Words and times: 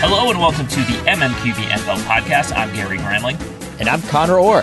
Hello 0.00 0.30
and 0.30 0.38
welcome 0.38 0.68
to 0.68 0.76
the 0.76 0.96
MMQB 1.10 1.54
NFL 1.54 1.96
podcast. 2.04 2.56
I'm 2.56 2.72
Gary 2.72 2.98
Gramling. 2.98 3.36
And 3.80 3.88
I'm 3.88 4.00
Conor 4.02 4.38
Orr. 4.38 4.62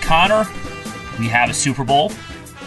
Conor, 0.00 0.48
we 1.18 1.28
have 1.28 1.50
a 1.50 1.54
Super 1.54 1.84
Bowl. 1.84 2.10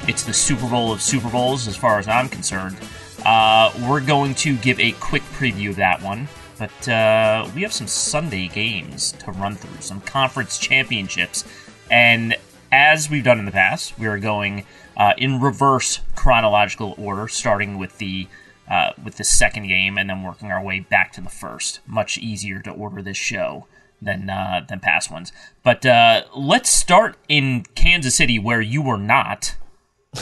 It's 0.08 0.22
the 0.22 0.32
Super 0.32 0.70
Bowl 0.70 0.94
of 0.94 1.02
Super 1.02 1.32
Bowls, 1.32 1.68
as 1.68 1.76
far 1.76 1.98
as 1.98 2.08
I'm 2.08 2.30
concerned. 2.30 2.78
Uh, 3.26 3.74
we're 3.90 4.02
going 4.02 4.36
to 4.36 4.56
give 4.58 4.80
a 4.80 4.92
quick 4.92 5.24
preview 5.34 5.72
of 5.72 5.78
that 5.78 6.00
one, 6.04 6.28
but 6.60 6.88
uh, 6.88 7.50
we 7.56 7.64
have 7.64 7.74
some 7.74 7.88
Sunday 7.88 8.50
games 8.50 9.14
to 9.14 9.32
run 9.32 9.56
through, 9.56 9.82
some 9.82 10.00
conference 10.02 10.60
championships. 10.60 11.44
And 11.90 12.36
as 12.72 13.10
we've 13.10 13.24
done 13.24 13.40
in 13.40 13.46
the 13.46 13.52
past, 13.52 13.98
we 13.98 14.06
are 14.06 14.20
going 14.20 14.64
uh, 14.96 15.14
in 15.18 15.42
reverse 15.42 16.02
chronological 16.16 16.94
order, 17.00 17.28
starting 17.28 17.80
with 17.80 17.98
the 17.98 18.28
uh, 18.70 18.92
with 19.04 19.18
the 19.18 19.24
second 19.24 19.68
game 19.68 19.98
and 19.98 20.10
then 20.10 20.24
working 20.24 20.52
our 20.52 20.64
way 20.64 20.80
back 20.80 21.12
to 21.14 21.22
the 21.22 21.30
first. 21.30 21.80
Much 21.86 22.18
easier 22.18 22.60
to 22.62 22.72
order 22.72 23.02
this 23.02 23.18
show 23.18 23.68
than 24.02 24.30
uh, 24.30 24.66
than 24.68 24.80
past 24.80 25.12
ones. 25.12 25.32
But 25.64 25.86
uh, 25.86 26.24
let's 26.36 26.70
start 26.70 27.18
in 27.28 27.64
Kansas 27.76 28.16
City, 28.16 28.40
where 28.40 28.62
you 28.62 28.82
were 28.82 28.98
not 28.98 29.56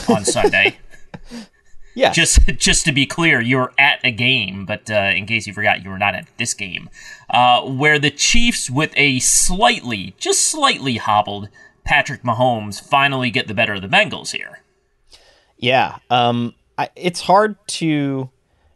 on 0.08 0.24
Sunday. 0.24 0.78
yeah. 1.94 2.12
Just 2.12 2.40
just 2.56 2.84
to 2.84 2.92
be 2.92 3.06
clear, 3.06 3.40
you 3.40 3.58
were 3.58 3.72
at 3.78 4.00
a 4.04 4.10
game, 4.10 4.64
but 4.66 4.90
uh, 4.90 5.12
in 5.14 5.26
case 5.26 5.46
you 5.46 5.52
forgot, 5.52 5.82
you 5.82 5.90
were 5.90 5.98
not 5.98 6.14
at 6.14 6.26
this 6.36 6.54
game, 6.54 6.88
uh, 7.30 7.62
where 7.62 7.98
the 7.98 8.10
Chiefs, 8.10 8.70
with 8.70 8.92
a 8.96 9.18
slightly, 9.20 10.14
just 10.18 10.42
slightly 10.42 10.96
hobbled 10.96 11.48
Patrick 11.84 12.22
Mahomes, 12.22 12.80
finally 12.80 13.30
get 13.30 13.46
the 13.48 13.54
better 13.54 13.74
of 13.74 13.82
the 13.82 13.88
Bengals 13.88 14.32
here. 14.32 14.60
Yeah. 15.58 15.98
Um. 16.10 16.54
I, 16.76 16.88
it's 16.96 17.20
hard 17.20 17.54
to 17.68 18.30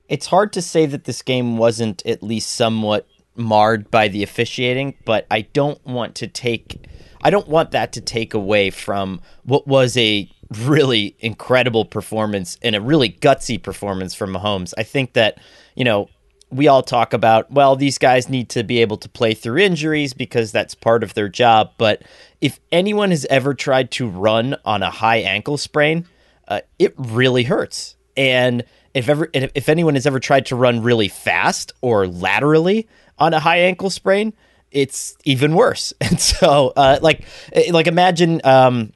it's 0.08 0.26
hard 0.26 0.52
to 0.54 0.62
say 0.62 0.86
that 0.86 1.04
this 1.04 1.22
game 1.22 1.56
wasn't 1.56 2.04
at 2.06 2.22
least 2.22 2.52
somewhat 2.54 3.06
marred 3.36 3.91
by 3.91 4.08
the 4.08 4.22
officiating, 4.22 4.94
but 5.04 5.26
I 5.30 5.42
don't 5.42 5.84
want 5.86 6.14
to 6.16 6.26
take 6.26 6.86
I 7.20 7.30
don't 7.30 7.48
want 7.48 7.72
that 7.72 7.92
to 7.94 8.00
take 8.00 8.32
away 8.32 8.70
from 8.70 9.20
what 9.42 9.66
was 9.66 9.96
a 9.96 10.30
really 10.56 11.16
incredible 11.19 11.84
performance 11.84 12.56
and 12.62 12.76
a 12.76 12.80
really 12.80 13.10
gutsy 13.10 13.62
performance 13.62 14.14
from 14.14 14.32
Mahomes. 14.32 14.72
I 14.78 14.82
think 14.82 15.14
that, 15.14 15.38
you 15.74 15.84
know, 15.84 16.08
we 16.50 16.69
all 16.69 16.82
talk 16.82 17.12
about, 17.12 17.50
well, 17.50 17.76
these 17.76 17.98
guys 17.98 18.28
need 18.28 18.48
to 18.50 18.62
be 18.62 18.80
able 18.80 18.96
to 18.98 19.08
play 19.08 19.34
through 19.34 19.58
injuries 19.58 20.14
because 20.14 20.50
that's 20.50 20.75
part 20.75 21.02
of 21.02 21.14
their 21.14 21.28
job. 21.28 21.72
But 21.76 22.02
if 22.40 22.58
anyone 22.72 23.10
has 23.10 23.26
ever 23.26 23.52
tried 23.52 23.90
to 23.92 24.08
run 24.08 24.56
on 24.64 24.82
a 24.82 24.90
high 24.90 25.19
ankle 25.19 25.58
sprain, 25.58 26.06
uh, 26.46 26.60
it 26.78 26.94
really 26.96 27.42
hurts. 27.42 27.96
And 28.16 28.64
if 28.98 29.09
ever 29.09 29.31
if 29.32 29.69
anyone 29.69 29.94
has 29.94 30.06
ever 30.06 30.20
tried 30.20 30.47
to 30.47 30.56
run 30.56 30.82
really 30.82 31.09
fast 31.09 31.72
or 31.81 32.06
laterally 32.06 32.88
on 33.19 33.32
a 33.32 33.41
high 33.41 33.59
ankle 33.59 33.91
sprain, 33.91 34.32
it's 34.70 35.16
even 35.25 35.54
worse. 35.54 35.92
And 36.00 36.20
so, 36.20 36.72
uh, 36.76 36.98
like, 37.03 37.25
eh, 37.53 37.70
like 37.72 37.87
imagine 37.87 38.41
um, 38.44 38.92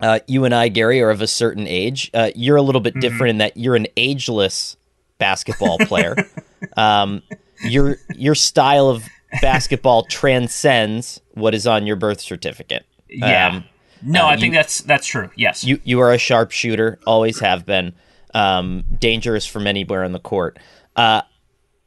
uh, 0.00 0.20
you 0.26 0.44
and 0.44 0.54
I, 0.54 0.68
Gary, 0.68 1.00
are 1.02 1.10
of 1.10 1.22
a 1.22 1.26
certain 1.26 1.66
age. 1.66 2.10
Uh, 2.14 2.30
you're 2.34 2.56
a 2.56 2.62
little 2.62 2.80
bit 2.80 2.94
mm-hmm. 2.94 3.00
different 3.00 3.30
in 3.30 3.38
that 3.38 3.56
you're 3.56 3.76
an 3.76 3.86
ageless 3.96 4.76
basketball 5.18 5.78
player. 5.78 6.16
um, 6.76 7.22
your 7.62 7.96
your 8.14 8.34
style 8.34 8.88
of 8.88 9.04
basketball 9.40 10.04
transcends 10.10 11.20
what 11.32 11.54
is 11.54 11.66
on 11.66 11.86
your 11.86 11.96
birth 11.96 12.20
certificate. 12.20 12.84
Yeah. 13.08 13.48
Um, 13.48 13.64
no, 14.02 14.26
uh, 14.26 14.28
I 14.28 14.36
think 14.36 14.54
that's 14.54 14.82
that's 14.82 15.06
true. 15.06 15.30
Yes. 15.36 15.64
You 15.64 15.80
you 15.84 16.00
are 16.00 16.12
a 16.12 16.18
sharpshooter, 16.18 16.98
always 17.06 17.40
have 17.40 17.64
been 17.64 17.94
um, 18.34 18.84
dangerous 18.98 19.46
from 19.46 19.66
anywhere 19.66 20.04
on 20.04 20.12
the 20.12 20.18
court. 20.18 20.58
Uh, 20.96 21.22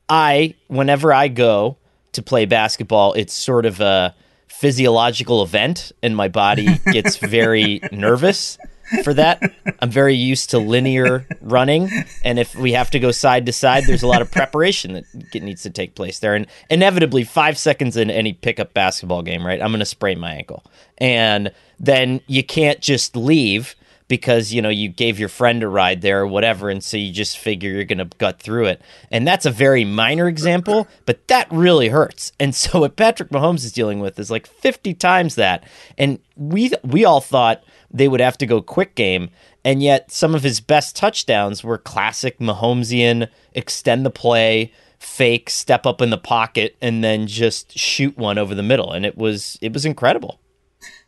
I, 0.09 0.55
whenever 0.67 1.13
I 1.13 1.27
go 1.27 1.77
to 2.13 2.21
play 2.21 2.45
basketball, 2.45 3.13
it's 3.13 3.33
sort 3.33 3.65
of 3.65 3.81
a 3.81 4.15
physiological 4.47 5.43
event, 5.43 5.91
and 6.01 6.15
my 6.15 6.27
body 6.27 6.79
gets 6.91 7.17
very 7.17 7.81
nervous 7.91 8.57
for 9.03 9.13
that. 9.13 9.41
I'm 9.81 9.91
very 9.91 10.15
used 10.15 10.51
to 10.51 10.59
linear 10.59 11.27
running, 11.41 11.89
and 12.23 12.39
if 12.39 12.55
we 12.55 12.71
have 12.71 12.89
to 12.91 12.99
go 12.99 13.11
side 13.11 13.45
to 13.47 13.53
side, 13.53 13.83
there's 13.85 14.03
a 14.03 14.07
lot 14.07 14.21
of 14.21 14.31
preparation 14.31 14.93
that 14.93 15.43
needs 15.43 15.63
to 15.63 15.69
take 15.69 15.93
place 15.93 16.19
there. 16.19 16.33
And 16.33 16.47
inevitably, 16.69 17.23
five 17.23 17.57
seconds 17.57 17.97
in 17.97 18.09
any 18.09 18.33
pickup 18.33 18.73
basketball 18.73 19.21
game, 19.21 19.45
right, 19.45 19.61
I'm 19.61 19.69
going 19.69 19.79
to 19.79 19.85
sprain 19.85 20.19
my 20.19 20.31
ankle, 20.33 20.63
and 20.97 21.51
then 21.79 22.21
you 22.27 22.43
can't 22.43 22.79
just 22.79 23.15
leave 23.15 23.75
because 24.07 24.53
you 24.53 24.61
know 24.61 24.69
you 24.69 24.89
gave 24.89 25.19
your 25.19 25.29
friend 25.29 25.63
a 25.63 25.67
ride 25.67 26.01
there 26.01 26.21
or 26.21 26.27
whatever 26.27 26.69
and 26.69 26.83
so 26.83 26.97
you 26.97 27.11
just 27.11 27.37
figure 27.37 27.71
you're 27.71 27.83
going 27.83 27.97
to 27.97 28.17
gut 28.17 28.39
through 28.39 28.65
it. 28.65 28.81
And 29.11 29.27
that's 29.27 29.45
a 29.45 29.51
very 29.51 29.85
minor 29.85 30.27
example 30.27 30.87
but 31.05 31.27
that 31.27 31.47
really 31.51 31.89
hurts. 31.89 32.31
And 32.39 32.55
so 32.55 32.81
what 32.81 32.95
Patrick 32.95 33.29
Mahomes 33.29 33.65
is 33.65 33.71
dealing 33.71 33.99
with 33.99 34.19
is 34.19 34.31
like 34.31 34.47
50 34.47 34.93
times 34.95 35.35
that. 35.35 35.63
And 35.97 36.19
we 36.35 36.71
we 36.83 37.05
all 37.05 37.21
thought 37.21 37.63
they 37.91 38.07
would 38.07 38.21
have 38.21 38.37
to 38.39 38.45
go 38.45 38.61
quick 38.61 38.95
game 38.95 39.29
and 39.63 39.81
yet 39.83 40.11
some 40.11 40.35
of 40.35 40.43
his 40.43 40.61
best 40.61 40.95
touchdowns 40.95 41.63
were 41.63 41.77
classic 41.77 42.39
Mahomesian 42.39 43.27
extend 43.53 44.05
the 44.05 44.09
play 44.09 44.71
fake 44.99 45.49
step 45.49 45.85
up 45.85 46.01
in 46.01 46.09
the 46.09 46.17
pocket 46.17 46.75
and 46.81 47.03
then 47.03 47.27
just 47.27 47.77
shoot 47.77 48.17
one 48.17 48.37
over 48.37 48.55
the 48.55 48.63
middle. 48.63 48.91
And 48.91 49.05
it 49.05 49.17
was 49.17 49.57
it 49.61 49.73
was 49.73 49.85
incredible 49.85 50.39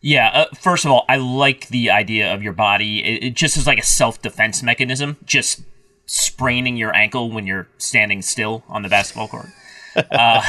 yeah, 0.02 0.30
uh, 0.30 0.46
first 0.56 0.86
of 0.86 0.92
all, 0.92 1.06
I 1.10 1.18
like 1.18 1.68
the 1.68 1.90
idea 1.90 2.34
of 2.34 2.42
your 2.42 2.54
body. 2.54 3.04
It, 3.04 3.24
it 3.24 3.34
just 3.34 3.58
is 3.58 3.68
like 3.68 3.80
a 3.80 3.86
self 3.86 4.22
defense 4.22 4.64
mechanism, 4.64 5.18
just 5.26 5.62
spraining 6.06 6.78
your 6.78 6.96
ankle 6.96 7.30
when 7.30 7.46
you're 7.46 7.68
standing 7.78 8.22
still 8.22 8.64
on 8.68 8.82
the 8.82 8.90
basketball 8.90 9.28
court. 9.28 9.48
Uh, 9.96 10.42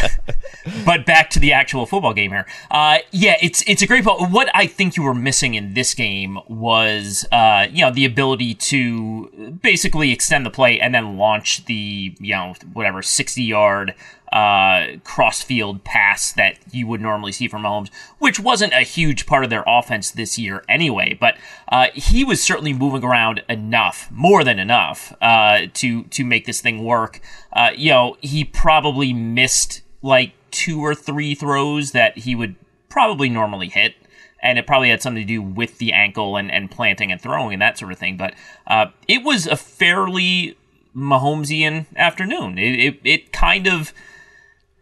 but 0.85 1.05
back 1.05 1.31
to 1.31 1.41
the 1.41 1.53
actual 1.53 1.87
football 1.87 2.15
game 2.15 2.31
here. 2.31 2.47
Uh, 2.71 2.99
yeah, 3.11 3.37
it's 3.43 3.63
it's 3.67 3.83
a 3.83 3.87
great 3.87 4.05
ball. 4.05 4.27
What 4.27 4.51
I 4.55 4.67
think 4.67 4.97
you 4.97 5.03
were 5.03 5.15
missing 5.15 5.55
in 5.55 5.75
this 5.75 5.95
game 5.95 6.39
was, 6.49 7.27
uh, 7.33 7.67
you 7.71 7.85
know, 7.85 7.91
the 7.91 8.05
ability 8.05 8.55
to 8.55 9.59
basically 9.63 10.13
extend 10.13 10.47
the 10.47 10.51
play 10.51 10.81
and 10.81 10.95
then 10.95 11.17
launch 11.17 11.65
the, 11.65 12.15
you 12.19 12.35
know, 12.35 12.55
whatever 12.73 13.03
sixty 13.03 13.43
yard 13.43 13.95
uh, 14.33 14.99
cross-field 15.05 15.85
pass 15.85 16.33
that 16.33 16.59
you 16.73 16.87
would 16.87 17.01
normally 17.01 17.33
see 17.33 17.49
from 17.49 17.63
Mahomes, 17.63 17.91
which 18.19 18.39
wasn't 18.39 18.73
a 18.73 18.83
huge 18.83 19.27
part 19.27 19.45
of 19.45 19.51
their 19.51 19.65
offense 19.67 20.11
this 20.11 20.39
year 20.39 20.65
anyway. 20.69 21.17
But 21.19 21.37
uh, 21.69 21.89
he 21.95 22.25
was 22.25 22.43
certainly 22.43 22.73
moving 22.73 23.05
around 23.05 23.43
enough, 23.49 24.09
more 24.11 24.45
than 24.45 24.59
enough, 24.59 25.13
uh, 25.21 25.67
to 25.75 26.05
to 26.05 26.25
make 26.25 26.47
this 26.47 26.61
thing 26.61 26.85
work. 26.85 27.21
Uh, 27.53 27.71
you 27.77 27.91
know, 27.91 28.17
he 28.21 28.45
probably 28.45 29.13
missed 29.13 29.83
like 30.03 30.33
two 30.51 30.81
or 30.81 30.95
three 30.95 31.35
throws 31.35 31.93
that 31.93 32.19
he 32.19 32.35
would 32.35 32.57
probably 32.89 33.29
normally 33.29 33.69
hit. 33.69 33.95
And 34.43 34.59
it 34.59 34.67
probably 34.67 34.89
had 34.89 35.03
something 35.03 35.23
to 35.23 35.27
do 35.27 35.43
with 35.43 35.77
the 35.77 35.93
ankle 35.93 36.37
and, 36.37 36.51
and 36.51 36.71
planting 36.71 37.13
and 37.13 37.21
throwing 37.21 37.53
and 37.53 37.61
that 37.61 37.77
sort 37.77 37.93
of 37.93 37.99
thing. 37.99 38.17
But 38.17 38.33
uh, 38.67 38.87
it 39.07 39.23
was 39.23 39.47
a 39.47 39.55
fairly 39.55 40.57
Mahomesian 40.97 41.85
afternoon. 41.95 42.57
It, 42.57 42.81
it, 42.81 43.01
it 43.05 43.33
kind 43.33 43.67
of 43.67 43.93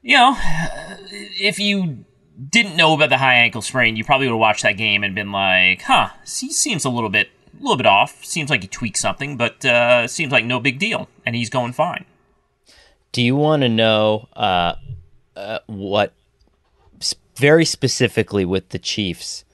you 0.02 0.16
know, 0.16 0.36
if 1.10 1.58
you 1.58 2.04
didn't 2.50 2.76
know 2.76 2.94
about 2.94 3.08
the 3.08 3.18
high 3.18 3.34
ankle 3.34 3.62
sprain, 3.62 3.96
you 3.96 4.04
probably 4.04 4.26
would 4.26 4.34
have 4.34 4.40
watched 4.40 4.62
that 4.62 4.76
game 4.76 5.02
and 5.02 5.14
been 5.14 5.32
like, 5.32 5.82
"Huh, 5.82 6.10
he 6.24 6.52
seems 6.52 6.84
a 6.84 6.90
little 6.90 7.10
bit, 7.10 7.30
a 7.58 7.62
little 7.62 7.76
bit 7.76 7.86
off. 7.86 8.24
Seems 8.24 8.50
like 8.50 8.62
he 8.62 8.68
tweaked 8.68 8.98
something, 8.98 9.36
but 9.36 9.64
uh, 9.64 10.06
seems 10.06 10.32
like 10.32 10.44
no 10.44 10.60
big 10.60 10.78
deal, 10.78 11.08
and 11.26 11.34
he's 11.34 11.50
going 11.50 11.72
fine." 11.72 12.04
Do 13.12 13.22
you 13.22 13.36
want 13.36 13.62
to 13.62 13.68
know 13.68 14.28
uh, 14.36 14.74
uh, 15.34 15.58
what 15.66 16.12
very 17.36 17.64
specifically 17.64 18.44
with 18.44 18.68
the 18.68 18.78
Chiefs 18.78 19.44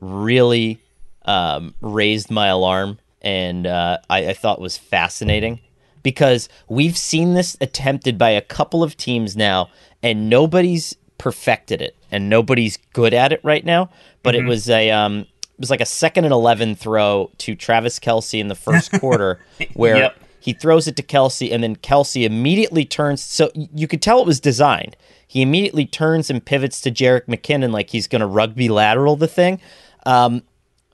really 0.00 0.80
um, 1.24 1.74
raised 1.80 2.30
my 2.30 2.48
alarm 2.48 2.98
and 3.20 3.66
uh, 3.66 3.98
I, 4.08 4.28
I 4.28 4.32
thought 4.32 4.60
was 4.60 4.76
fascinating? 4.76 5.60
because 6.02 6.48
we've 6.68 6.96
seen 6.96 7.34
this 7.34 7.56
attempted 7.60 8.18
by 8.18 8.30
a 8.30 8.40
couple 8.40 8.82
of 8.82 8.96
teams 8.96 9.36
now, 9.36 9.70
and 10.02 10.28
nobody's 10.28 10.96
perfected 11.18 11.80
it, 11.80 11.96
and 12.10 12.28
nobody's 12.28 12.78
good 12.92 13.14
at 13.14 13.32
it 13.32 13.40
right 13.42 13.64
now. 13.64 13.90
But 14.22 14.34
mm-hmm. 14.34 14.46
it 14.46 14.48
was 14.48 14.68
a 14.68 14.90
um, 14.90 15.20
it 15.20 15.58
was 15.58 15.70
like 15.70 15.80
a 15.80 15.86
second 15.86 16.24
and 16.24 16.32
eleven 16.32 16.74
throw 16.74 17.30
to 17.38 17.54
Travis 17.54 17.98
Kelce 17.98 18.40
in 18.40 18.48
the 18.48 18.54
first 18.54 18.92
quarter, 19.00 19.40
where 19.74 19.96
yep. 19.96 20.18
he 20.40 20.52
throws 20.52 20.88
it 20.88 20.96
to 20.96 21.02
Kelce, 21.02 21.52
and 21.52 21.62
then 21.62 21.76
Kelce 21.76 22.24
immediately 22.24 22.84
turns. 22.84 23.22
So 23.22 23.50
you 23.54 23.86
could 23.86 24.02
tell 24.02 24.20
it 24.20 24.26
was 24.26 24.40
designed. 24.40 24.96
He 25.26 25.40
immediately 25.40 25.86
turns 25.86 26.28
and 26.28 26.44
pivots 26.44 26.80
to 26.82 26.90
Jerick 26.90 27.26
McKinnon 27.26 27.72
like 27.72 27.88
he's 27.88 28.06
going 28.06 28.20
to 28.20 28.26
rugby 28.26 28.68
lateral 28.68 29.16
the 29.16 29.26
thing. 29.26 29.62
Um, 30.04 30.42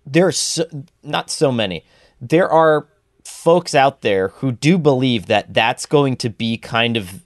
there 0.06 0.28
are 0.28 0.32
so, 0.32 0.64
not 1.02 1.28
so 1.28 1.50
many. 1.50 1.84
There 2.20 2.48
are 2.48 2.86
folks 3.24 3.74
out 3.74 4.02
there 4.02 4.28
who 4.28 4.52
do 4.52 4.78
believe 4.78 5.26
that 5.26 5.52
that's 5.52 5.86
going 5.86 6.16
to 6.18 6.30
be 6.30 6.56
kind 6.56 6.96
of, 6.96 7.24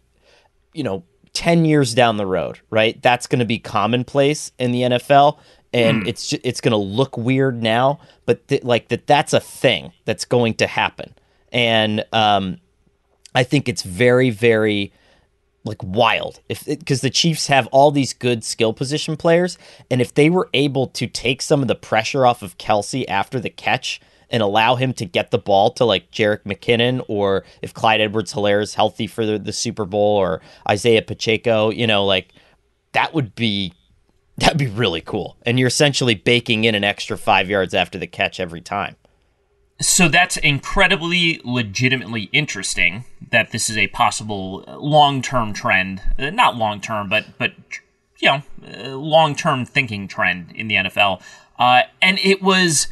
you 0.73 0.82
know, 0.82 1.05
10 1.34 1.64
years 1.64 1.94
down 1.94 2.17
the 2.17 2.26
road, 2.26 2.61
right? 2.70 3.00
That's 3.00 3.26
going 3.26 3.38
to 3.40 3.44
be 3.44 3.58
commonplace 3.58 4.52
in 4.58 4.73
the 4.73 4.82
NFL 4.82 5.38
and 5.73 6.02
mm. 6.02 6.08
it's 6.08 6.29
just, 6.29 6.43
it's 6.44 6.61
going 6.61 6.73
to 6.73 6.76
look 6.76 7.17
weird 7.17 7.62
now, 7.62 7.99
but 8.26 8.46
th- 8.49 8.62
like 8.62 8.88
that 8.88 9.06
that's 9.06 9.32
a 9.32 9.40
thing 9.40 9.93
that's 10.05 10.25
going 10.25 10.55
to 10.55 10.67
happen. 10.67 11.14
And 11.50 12.05
um 12.12 12.58
I 13.34 13.44
think 13.44 13.69
it's 13.69 13.82
very 13.82 14.31
very 14.31 14.93
like 15.64 15.82
wild 15.82 16.40
if 16.49 16.67
because 16.67 17.00
the 17.00 17.11
Chiefs 17.11 17.46
have 17.46 17.67
all 17.69 17.90
these 17.90 18.12
good 18.12 18.44
skill 18.44 18.73
position 18.73 19.17
players 19.17 19.56
and 19.90 20.00
if 20.00 20.12
they 20.12 20.29
were 20.29 20.50
able 20.52 20.88
to 20.88 21.06
take 21.06 21.40
some 21.40 21.62
of 21.62 21.69
the 21.69 21.75
pressure 21.75 22.26
off 22.26 22.43
of 22.43 22.58
Kelce 22.58 23.05
after 23.08 23.38
the 23.40 23.50
catch 23.50 24.00
and 24.32 24.43
allow 24.43 24.75
him 24.75 24.93
to 24.94 25.05
get 25.05 25.31
the 25.31 25.38
ball 25.38 25.70
to 25.73 25.84
like 25.84 26.11
Jerick 26.11 26.43
McKinnon 26.44 27.05
or 27.06 27.44
if 27.61 27.75
Clyde 27.75 28.00
Edwards 28.00 28.32
Helaire 28.32 28.62
is 28.62 28.75
healthy 28.75 29.06
for 29.06 29.26
the, 29.26 29.38
the 29.38 29.52
Super 29.52 29.84
Bowl 29.84 30.17
or 30.17 30.40
Isaiah 30.69 31.02
Pacheco, 31.02 31.70
you 31.70 31.87
know, 31.87 32.05
like 32.05 32.32
that 32.93 33.14
would 33.14 33.34
be 33.34 33.75
that'd 34.38 34.58
be 34.58 34.67
really 34.67 35.02
cool. 35.02 35.37
And 35.43 35.58
you're 35.58 35.69
essentially 35.69 36.14
baking 36.14 36.64
in 36.64 36.75
an 36.75 36.82
extra 36.82 37.19
five 37.19 37.50
yards 37.50 37.75
after 37.75 37.99
the 37.99 38.06
catch 38.06 38.40
every 38.40 38.62
time. 38.62 38.96
So 39.81 40.08
that's 40.08 40.37
incredibly 40.37 41.40
legitimately 41.44 42.25
interesting 42.32 43.05
that 43.31 43.50
this 43.50 43.69
is 43.69 43.76
a 43.76 43.88
possible 43.88 44.64
long-term 44.69 45.52
trend. 45.52 46.00
Uh, 46.19 46.31
not 46.31 46.56
long-term, 46.56 47.08
but 47.08 47.26
but 47.38 47.52
you 48.20 48.29
know, 48.29 48.43
uh, 48.67 48.96
long-term 48.96 49.67
thinking 49.67 50.06
trend 50.08 50.52
in 50.55 50.69
the 50.69 50.76
NFL. 50.76 51.20
Uh, 51.58 51.82
and 52.00 52.19
it 52.20 52.40
was 52.43 52.87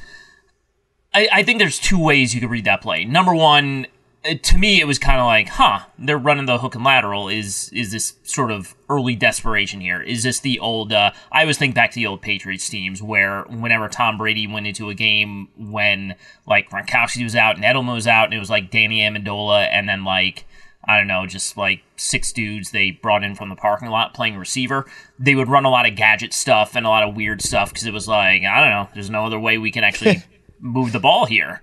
I, 1.13 1.29
I 1.33 1.43
think 1.43 1.59
there's 1.59 1.79
two 1.79 1.99
ways 1.99 2.35
you 2.35 2.41
could 2.41 2.51
read 2.51 2.65
that 2.67 2.83
play. 2.83 3.05
Number 3.05 3.35
one, 3.35 3.87
uh, 4.25 4.35
to 4.43 4.59
me, 4.59 4.81
it 4.81 4.87
was 4.87 4.99
kind 4.99 5.19
of 5.19 5.27
like, 5.27 5.49
huh, 5.49 5.81
they're 5.99 6.19
running 6.19 6.47
the 6.47 6.59
hook 6.59 6.75
and 6.75 6.85
lateral. 6.85 7.29
Is 7.29 7.71
is 7.73 7.91
this 7.91 8.15
sort 8.23 8.51
of 8.51 8.75
early 8.89 9.17
desperation 9.17 9.81
here? 9.81 10.01
Is 10.01 10.23
this 10.23 10.41
the 10.41 10.59
old? 10.61 10.93
Uh, 10.93 11.13
I 11.33 11.41
always 11.41 11.59
think 11.59 11.75
back 11.75 11.91
to 11.93 11.95
the 11.97 12.07
old 12.07 12.23
Patriots 12.23 12.69
teams 12.69 13.03
where 13.03 13.43
whenever 13.45 13.89
Tom 13.89 14.19
Brady 14.19 14.47
went 14.47 14.67
into 14.67 14.91
a 14.91 14.95
game 14.95 15.49
when 15.57 16.15
like 16.47 16.71
Gronkowski 16.71 17.25
was 17.25 17.35
out 17.35 17.57
and 17.57 17.65
Edelman 17.65 17.95
was 17.95 18.07
out, 18.07 18.27
and 18.27 18.35
it 18.35 18.39
was 18.39 18.51
like 18.51 18.71
Danny 18.71 19.01
Amendola, 19.01 19.69
and 19.73 19.89
then 19.89 20.05
like 20.05 20.45
I 20.85 20.97
don't 20.97 21.09
know, 21.09 21.27
just 21.27 21.57
like 21.57 21.83
six 21.97 22.33
dudes 22.33 22.71
they 22.71 22.91
brought 22.91 23.25
in 23.25 23.35
from 23.35 23.49
the 23.49 23.57
parking 23.57 23.89
lot 23.89 24.15
playing 24.15 24.37
receiver. 24.37 24.87
They 25.19 25.35
would 25.35 25.49
run 25.49 25.65
a 25.65 25.71
lot 25.71 25.89
of 25.89 25.97
gadget 25.97 26.33
stuff 26.33 26.77
and 26.77 26.87
a 26.87 26.89
lot 26.89 27.03
of 27.03 27.17
weird 27.17 27.43
stuff 27.43 27.71
because 27.71 27.87
it 27.87 27.93
was 27.93 28.07
like 28.07 28.45
I 28.45 28.61
don't 28.61 28.71
know, 28.71 28.89
there's 28.95 29.11
no 29.11 29.25
other 29.25 29.41
way 29.41 29.59
we 29.59 29.71
can 29.71 29.83
actually 29.83 30.23
move 30.61 30.93
the 30.93 31.01
ball 31.01 31.27
here. 31.27 31.63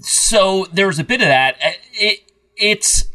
So 0.00 0.66
there's 0.72 0.98
a 0.98 1.04
bit 1.04 1.20
of 1.20 1.28
that. 1.28 1.56
Uh, 1.62 1.70
it, 1.92 2.20
it's 2.56 3.06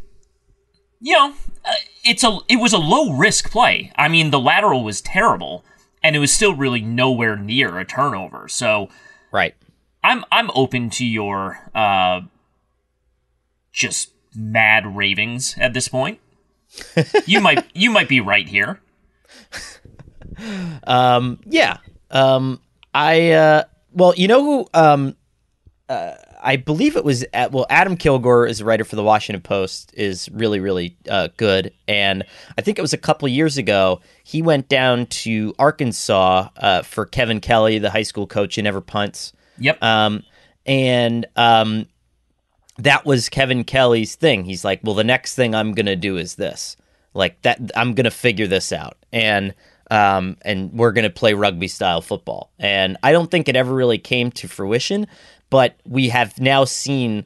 you 1.00 1.13
know, 1.13 1.33
uh, 1.63 1.74
it's 2.04 2.24
a 2.24 2.39
it 2.50 2.57
was 2.57 2.74
a 2.74 2.77
low 2.77 3.13
risk 3.13 3.51
play. 3.51 3.92
I 3.95 4.07
mean, 4.07 4.31
the 4.31 4.39
lateral 4.39 4.83
was 4.83 5.01
terrible, 5.01 5.63
and 6.04 6.16
it 6.16 6.19
was 6.19 6.33
still 6.33 6.56
really 6.56 6.81
nowhere 6.81 7.36
near 7.36 7.77
a 7.77 7.86
turnover. 7.86 8.48
So, 8.48 8.89
right, 9.31 9.54
I'm 10.04 10.25
I'm 10.31 10.50
open 10.56 10.89
to 10.92 11.06
your 11.06 11.60
uh, 11.75 12.21
just 13.71 14.13
mad 14.36 14.95
ravings 14.95 15.56
at 15.60 15.74
this 15.74 15.88
point. 15.88 16.19
you 17.25 17.39
might 17.39 17.66
you 17.75 17.92
might 17.92 18.10
be 18.10 18.19
right 18.19 18.48
here. 18.48 18.81
Um, 20.83 21.39
yeah. 21.45 21.78
Um, 22.12 22.60
I 22.94 23.31
uh, 23.31 23.64
well, 23.95 24.14
you 24.16 24.28
know 24.28 24.44
who? 24.44 24.68
Um, 24.73 25.16
uh, 25.87 26.16
I 26.42 26.57
believe 26.57 26.95
it 26.95 27.04
was 27.06 27.25
at, 27.33 27.52
well, 27.52 27.66
Adam 27.69 27.95
Kilgore 27.95 28.45
is 28.45 28.61
a 28.61 28.66
writer 28.66 28.83
for 28.83 28.95
the 28.95 29.04
Washington 29.04 29.42
Post, 29.42 29.94
is 29.95 30.30
really 30.30 30.59
really 30.59 30.97
uh, 31.09 31.30
good, 31.37 31.73
and 31.87 32.23
I 32.57 32.61
think 32.61 32.78
it 32.78 32.81
was 32.81 32.94
a 32.94 32.97
couple 32.97 33.28
years 33.28 33.57
ago 33.57 34.02
he 34.23 34.42
went 34.42 34.68
down 34.68 35.06
to 35.07 35.56
Arkansas 35.57 36.49
uh, 36.57 36.81
for 36.81 37.06
Kevin 37.06 37.40
Kelley, 37.40 37.80
the 37.80 37.90
high 37.90 38.04
school 38.04 38.28
coach 38.28 38.56
who 38.56 38.61
never 38.61 38.81
punts. 38.81 39.33
Yep. 39.59 39.81
Um, 39.81 40.23
and 40.66 41.25
um, 41.35 41.85
that 42.78 43.06
was 43.06 43.30
Kevin 43.30 43.64
Kelley's 43.64 44.16
thing. 44.16 44.44
He's 44.44 44.66
like, 44.66 44.81
well, 44.83 44.95
the 44.95 45.04
next 45.04 45.35
thing 45.35 45.56
I'm 45.56 45.73
gonna 45.73 45.95
do 45.95 46.18
is 46.18 46.35
this, 46.35 46.78
like 47.14 47.42
that. 47.44 47.71
I'm 47.75 47.94
gonna 47.94 48.11
figure 48.11 48.47
this 48.47 48.71
out, 48.71 48.97
and 49.14 49.54
um, 49.92 50.37
and 50.42 50.71
we're 50.73 50.92
going 50.92 51.04
to 51.04 51.09
play 51.09 51.33
rugby 51.33 51.68
style 51.68 52.01
football. 52.01 52.51
And 52.59 52.97
I 53.04 53.11
don't 53.11 53.30
think 53.30 53.47
it 53.47 53.56
ever 53.56 53.73
really 53.73 53.97
came 53.97 54.31
to 54.31 54.47
fruition, 54.47 55.07
but 55.49 55.75
we 55.85 56.09
have 56.09 56.39
now 56.39 56.65
seen 56.65 57.25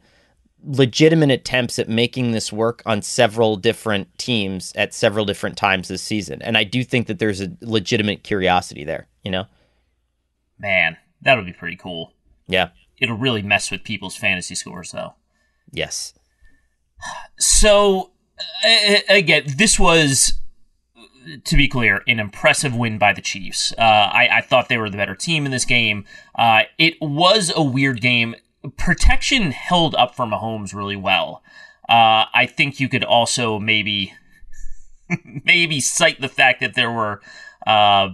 legitimate 0.64 1.32
attempts 1.32 1.80
at 1.80 1.88
making 1.88 2.32
this 2.32 2.52
work 2.52 2.82
on 2.86 3.02
several 3.02 3.56
different 3.56 4.18
teams 4.18 4.74
at 4.76 4.94
several 4.94 5.24
different 5.26 5.58
times 5.58 5.88
this 5.88 6.02
season. 6.02 6.42
And 6.42 6.58
I 6.58 6.66
do 6.66 6.84
think 6.84 7.08
that 7.08 7.20
there's 7.20 7.42
a 7.42 7.52
legitimate 7.62 8.24
curiosity 8.24 8.84
there, 8.84 9.08
you 9.24 9.32
know? 9.32 9.46
Man, 10.58 10.98
that'll 11.22 11.46
be 11.46 11.54
pretty 11.54 11.78
cool. 11.78 12.14
Yeah. 12.48 12.70
It'll 12.98 13.18
really 13.18 13.42
mess 13.42 13.72
with 13.72 13.86
people's 13.86 14.18
fantasy 14.18 14.56
scores, 14.56 14.92
though. 14.92 15.14
Yes. 15.72 16.14
So, 17.38 18.12
again, 19.10 19.44
this 19.56 19.80
was 19.80 20.39
to 21.44 21.56
be 21.56 21.68
clear, 21.68 22.04
an 22.08 22.20
impressive 22.20 22.76
win 22.76 22.98
by 22.98 23.14
the 23.14 23.22
Chiefs. 23.22 23.74
Uh, 23.78 23.82
I, 23.82 24.30
I, 24.32 24.42
thought 24.42 24.70
they 24.70 24.78
were 24.78 24.90
the 24.90 24.98
better 24.98 25.16
team 25.16 25.46
in 25.46 25.52
this 25.52 25.66
game. 25.66 26.06
Uh, 26.36 26.64
it 26.78 26.96
was 27.02 27.52
a 27.56 27.64
weird 27.64 28.02
game. 28.02 28.36
Protection 28.78 29.52
held 29.52 29.96
up 29.96 30.16
for 30.16 30.26
Mahomes 30.26 30.74
really 30.74 30.96
well. 30.96 31.44
Uh, 31.88 32.26
I 32.34 32.46
think 32.46 32.80
you 32.80 32.90
could 32.90 33.04
also 33.04 33.60
maybe 33.60 34.14
maybe 35.44 35.80
cite 35.80 36.22
the 36.22 36.30
fact 36.30 36.60
that 36.62 36.76
there 36.76 36.92
were 36.92 37.22
uh, 37.66 38.10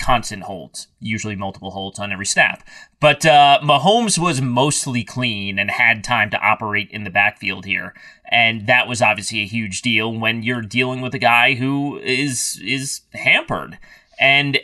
constant 0.00 0.44
holds, 0.44 0.88
usually 0.98 1.36
multiple 1.36 1.70
holds 1.70 1.98
on 1.98 2.12
every 2.12 2.26
snap. 2.26 2.62
But 3.00 3.24
uh, 3.24 3.60
Mahomes 3.62 4.18
was 4.18 4.40
mostly 4.40 5.04
clean 5.04 5.58
and 5.58 5.70
had 5.70 6.02
time 6.02 6.30
to 6.30 6.40
operate 6.40 6.90
in 6.90 7.04
the 7.04 7.10
backfield 7.10 7.64
here, 7.64 7.94
and 8.30 8.66
that 8.66 8.88
was 8.88 9.02
obviously 9.02 9.40
a 9.40 9.46
huge 9.46 9.82
deal 9.82 10.12
when 10.12 10.42
you're 10.42 10.62
dealing 10.62 11.00
with 11.00 11.14
a 11.14 11.18
guy 11.18 11.54
who 11.54 11.98
is 11.98 12.60
is 12.64 13.02
hampered, 13.12 13.78
and 14.18 14.58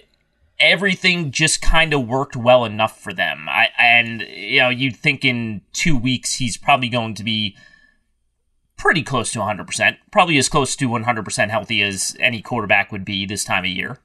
everything 0.58 1.30
just 1.30 1.60
kind 1.60 1.92
of 1.92 2.08
worked 2.08 2.34
well 2.36 2.64
enough 2.64 3.00
for 3.00 3.12
them. 3.12 3.46
I 3.48 3.68
and 3.78 4.22
you 4.22 4.60
know 4.60 4.70
you'd 4.70 4.96
think 4.96 5.24
in 5.24 5.62
two 5.72 5.96
weeks 5.96 6.34
he's 6.34 6.56
probably 6.56 6.88
going 6.88 7.14
to 7.14 7.24
be 7.24 7.56
pretty 8.76 9.02
close 9.02 9.32
to 9.32 9.38
100%, 9.38 9.96
probably 10.12 10.36
as 10.36 10.48
close 10.48 10.76
to 10.76 10.88
100% 10.88 11.50
healthy 11.50 11.82
as 11.82 12.16
any 12.20 12.42
quarterback 12.42 12.92
would 12.92 13.04
be 13.04 13.24
this 13.24 13.44
time 13.44 13.64
of 13.64 13.70
year. 13.70 13.98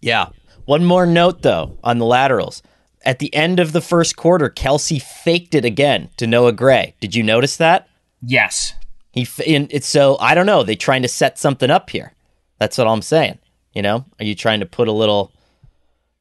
Yeah. 0.00 0.30
One 0.70 0.84
more 0.84 1.04
note, 1.04 1.42
though, 1.42 1.76
on 1.82 1.98
the 1.98 2.06
laterals. 2.06 2.62
At 3.04 3.18
the 3.18 3.34
end 3.34 3.58
of 3.58 3.72
the 3.72 3.80
first 3.80 4.16
quarter, 4.16 4.48
Kelce 4.48 5.02
faked 5.02 5.56
it 5.56 5.64
again 5.64 6.10
to 6.16 6.28
Noah 6.28 6.52
Gray. 6.52 6.94
Did 7.00 7.16
you 7.16 7.24
notice 7.24 7.56
that? 7.56 7.88
Yes. 8.22 8.74
He 9.10 9.26
it's 9.36 9.88
so 9.88 10.16
I 10.20 10.36
don't 10.36 10.46
know. 10.46 10.62
They 10.62 10.76
trying 10.76 11.02
to 11.02 11.08
set 11.08 11.40
something 11.40 11.70
up 11.70 11.90
here. 11.90 12.12
That's 12.60 12.78
what 12.78 12.86
I'm 12.86 13.02
saying. 13.02 13.40
You 13.74 13.82
know, 13.82 14.04
are 14.20 14.24
you 14.24 14.36
trying 14.36 14.60
to 14.60 14.66
put 14.66 14.86
a 14.86 14.92
little 14.92 15.32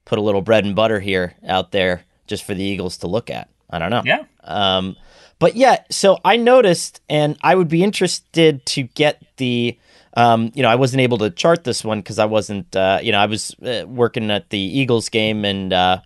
put 0.06 0.18
a 0.18 0.24
little 0.24 0.42
bread 0.42 0.66
and 0.66 0.76
butter 0.76 1.00
here 1.00 1.36
out 1.48 1.72
there 1.72 2.02
just 2.26 2.44
for 2.44 2.56
the 2.56 2.64
Eagles 2.64 2.98
to 2.98 3.08
look 3.08 3.30
at? 3.30 3.50
I 3.70 3.78
don't 3.78 3.92
know. 3.92 4.02
Yeah. 4.04 4.24
Um, 4.46 4.96
but 5.38 5.56
yeah, 5.58 5.84
so 5.92 6.18
I 6.26 6.38
noticed, 6.38 7.02
and 7.08 7.38
I 7.44 7.54
would 7.54 7.70
be 7.70 7.84
interested 7.84 8.66
to 8.66 8.82
get 8.82 9.22
the. 9.38 9.78
Um, 10.16 10.52
you 10.56 10.64
know, 10.64 10.70
I 10.70 10.76
wasn't 10.76 11.02
able 11.02 11.20
to 11.20 11.30
chart 11.30 11.64
this 11.64 11.84
one 11.84 12.00
because 12.00 12.20
I 12.20 12.26
wasn't. 12.26 12.76
Uh, 12.76 13.00
you 13.02 13.12
know, 13.12 13.20
I 13.20 13.26
was 13.26 13.56
uh, 13.62 13.86
working 13.88 14.32
at 14.32 14.50
the 14.50 14.60
Eagles 14.60 15.10
game, 15.10 15.46
and 15.46 15.72
uh, 15.72 16.02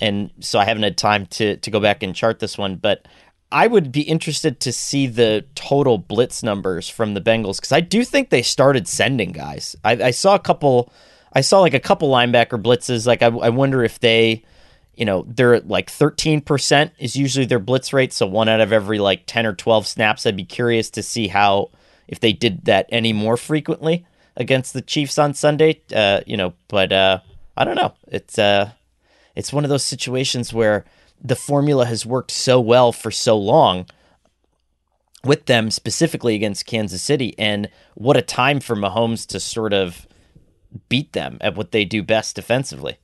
and 0.00 0.30
so 0.40 0.58
I 0.58 0.64
haven't 0.64 0.82
had 0.82 0.96
time 0.96 1.26
to 1.26 1.56
to 1.56 1.70
go 1.70 1.80
back 1.80 2.02
and 2.02 2.14
chart 2.14 2.38
this 2.38 2.56
one. 2.56 2.76
But 2.76 3.06
I 3.52 3.66
would 3.66 3.90
be 3.90 4.02
interested 4.02 4.60
to 4.60 4.72
see 4.72 5.06
the 5.06 5.44
total 5.54 5.98
blitz 5.98 6.42
numbers 6.42 6.88
from 6.88 7.14
the 7.14 7.20
Bengals 7.20 7.56
because 7.56 7.72
I 7.72 7.80
do 7.80 8.04
think 8.04 8.30
they 8.30 8.42
started 8.42 8.86
sending 8.86 9.32
guys. 9.32 9.74
I, 9.84 9.92
I, 9.92 10.10
saw 10.12 10.36
a 10.36 10.38
couple. 10.38 10.92
I 11.32 11.40
saw 11.40 11.60
like 11.60 11.74
a 11.74 11.80
couple 11.80 12.10
linebacker 12.10 12.62
blitzes. 12.62 13.06
Like 13.06 13.22
I, 13.22 13.26
I 13.26 13.48
wonder 13.48 13.82
if 13.82 13.98
they 13.98 14.44
you 15.00 15.06
know, 15.06 15.24
they're 15.26 15.60
like 15.60 15.90
13% 15.90 16.90
is 16.98 17.16
usually 17.16 17.46
their 17.46 17.58
blitz 17.58 17.94
rate. 17.94 18.12
So 18.12 18.26
one 18.26 18.50
out 18.50 18.60
of 18.60 18.70
every 18.70 18.98
like 18.98 19.22
10 19.24 19.46
or 19.46 19.54
12 19.54 19.86
snaps. 19.86 20.26
I'd 20.26 20.36
be 20.36 20.44
curious 20.44 20.90
to 20.90 21.02
see 21.02 21.28
how, 21.28 21.70
if 22.10 22.20
they 22.20 22.34
did 22.34 22.66
that 22.66 22.86
any 22.90 23.14
more 23.14 23.38
frequently 23.38 24.04
against 24.36 24.74
the 24.74 24.82
Chiefs 24.82 25.16
on 25.18 25.32
Sunday. 25.32 25.80
Uh, 25.94 26.20
you 26.26 26.36
know, 26.36 26.52
but 26.68 26.92
uh, 26.92 27.20
I 27.56 27.64
don't 27.64 27.76
know. 27.76 27.94
It's, 28.08 28.38
uh, 28.38 28.72
it's 29.34 29.52
one 29.52 29.64
of 29.64 29.70
those 29.70 29.84
situations 29.84 30.52
where 30.52 30.84
the 31.22 31.36
formula 31.36 31.86
has 31.86 32.04
worked 32.04 32.32
so 32.32 32.60
well 32.60 32.92
for 32.92 33.10
so 33.10 33.38
long 33.38 33.86
with 35.24 35.46
them 35.46 35.70
specifically 35.70 36.34
against 36.34 36.66
Kansas 36.66 37.02
City. 37.02 37.34
And 37.38 37.70
what 37.94 38.16
a 38.16 38.22
time 38.22 38.58
for 38.60 38.74
Mahomes 38.74 39.26
to 39.28 39.40
sort 39.40 39.72
of 39.72 40.06
beat 40.88 41.12
them 41.12 41.38
at 41.40 41.54
what 41.54 41.72
they 41.72 41.84
do 41.84 42.02
best 42.02 42.36
defensively. 42.36 42.98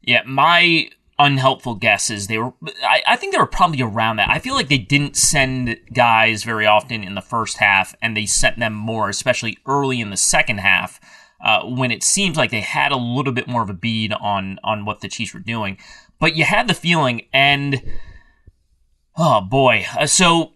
Yeah, 0.00 0.22
my 0.26 0.90
unhelpful 1.18 1.76
guesses. 1.76 2.26
They 2.26 2.38
were, 2.38 2.52
I, 2.82 3.02
I, 3.06 3.16
think 3.16 3.32
they 3.32 3.38
were 3.38 3.46
probably 3.46 3.82
around 3.82 4.16
that. 4.16 4.30
I 4.30 4.38
feel 4.38 4.54
like 4.54 4.68
they 4.68 4.78
didn't 4.78 5.16
send 5.16 5.78
guys 5.92 6.44
very 6.44 6.66
often 6.66 7.04
in 7.04 7.14
the 7.14 7.20
first 7.20 7.58
half, 7.58 7.94
and 8.02 8.16
they 8.16 8.26
sent 8.26 8.58
them 8.58 8.74
more, 8.74 9.08
especially 9.08 9.58
early 9.66 10.00
in 10.00 10.10
the 10.10 10.16
second 10.16 10.58
half, 10.58 11.00
uh, 11.44 11.64
when 11.64 11.90
it 11.90 12.02
seems 12.02 12.36
like 12.36 12.50
they 12.50 12.60
had 12.60 12.90
a 12.90 12.96
little 12.96 13.32
bit 13.32 13.46
more 13.46 13.62
of 13.62 13.70
a 13.70 13.74
bead 13.74 14.12
on 14.12 14.58
on 14.64 14.84
what 14.84 15.00
the 15.00 15.08
Chiefs 15.08 15.34
were 15.34 15.40
doing. 15.40 15.78
But 16.18 16.36
you 16.36 16.44
had 16.44 16.68
the 16.68 16.74
feeling, 16.74 17.26
and 17.32 17.82
oh 19.16 19.40
boy, 19.40 19.86
uh, 19.98 20.06
so 20.06 20.53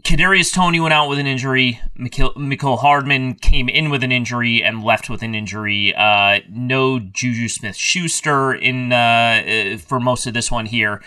Kadarius 0.00 0.52
Toney 0.52 0.80
went 0.80 0.92
out 0.92 1.08
with 1.08 1.20
an 1.20 1.26
injury. 1.26 1.80
Mecole 1.96 2.80
Hardman 2.80 3.34
came 3.34 3.68
in 3.68 3.90
with 3.90 4.02
an 4.02 4.10
injury 4.10 4.60
and 4.60 4.82
left 4.82 5.08
with 5.08 5.22
an 5.22 5.36
injury. 5.36 5.94
Uh, 5.94 6.40
no 6.50 6.98
Juju 6.98 7.48
Smith 7.48 7.76
Schuster 7.76 8.52
in 8.52 8.92
uh, 8.92 8.96
uh, 9.46 9.78
for 9.78 10.00
most 10.00 10.26
of 10.26 10.34
this 10.34 10.50
one 10.50 10.66
here. 10.66 11.00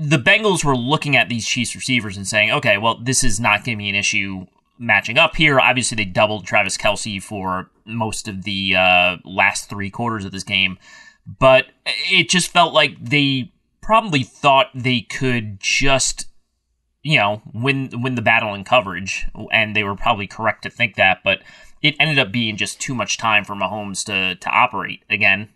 The 0.00 0.18
Bengals 0.18 0.64
were 0.64 0.76
looking 0.76 1.16
at 1.16 1.28
these 1.28 1.46
Chiefs 1.48 1.74
receivers 1.74 2.16
and 2.16 2.26
saying, 2.26 2.52
"Okay, 2.52 2.78
well, 2.78 3.00
this 3.02 3.24
is 3.24 3.40
not 3.40 3.64
going 3.64 3.76
to 3.76 3.82
be 3.82 3.88
an 3.88 3.96
issue 3.96 4.46
matching 4.78 5.18
up 5.18 5.34
here." 5.34 5.58
Obviously, 5.58 5.96
they 5.96 6.04
doubled 6.04 6.46
Travis 6.46 6.76
Kelce 6.76 7.20
for 7.20 7.68
most 7.84 8.28
of 8.28 8.44
the 8.44 8.76
uh, 8.76 9.16
last 9.24 9.68
three 9.68 9.90
quarters 9.90 10.24
of 10.24 10.30
this 10.30 10.44
game, 10.44 10.78
but 11.26 11.66
it 11.84 12.28
just 12.28 12.52
felt 12.52 12.72
like 12.72 13.02
they 13.02 13.50
probably 13.82 14.22
thought 14.22 14.68
they 14.72 15.00
could 15.00 15.58
just 15.58 16.27
you 17.02 17.16
know, 17.16 17.42
win 17.52 17.90
win 17.94 18.14
the 18.14 18.22
battle 18.22 18.54
in 18.54 18.64
coverage, 18.64 19.26
and 19.52 19.74
they 19.74 19.84
were 19.84 19.96
probably 19.96 20.26
correct 20.26 20.62
to 20.62 20.70
think 20.70 20.96
that. 20.96 21.18
But 21.24 21.40
it 21.82 21.94
ended 22.00 22.18
up 22.18 22.32
being 22.32 22.56
just 22.56 22.80
too 22.80 22.94
much 22.94 23.18
time 23.18 23.44
for 23.44 23.54
Mahomes 23.54 24.04
to 24.06 24.34
to 24.34 24.50
operate 24.50 25.04
again 25.08 25.48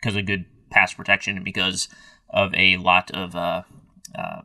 because 0.00 0.16
of 0.16 0.26
good 0.26 0.46
pass 0.70 0.94
protection 0.94 1.36
and 1.36 1.44
because 1.44 1.88
of 2.28 2.54
a 2.54 2.76
lot 2.76 3.10
of 3.10 3.34
uh, 3.34 3.62
uh, 4.16 4.42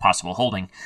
possible 0.00 0.34
holding. 0.34 0.70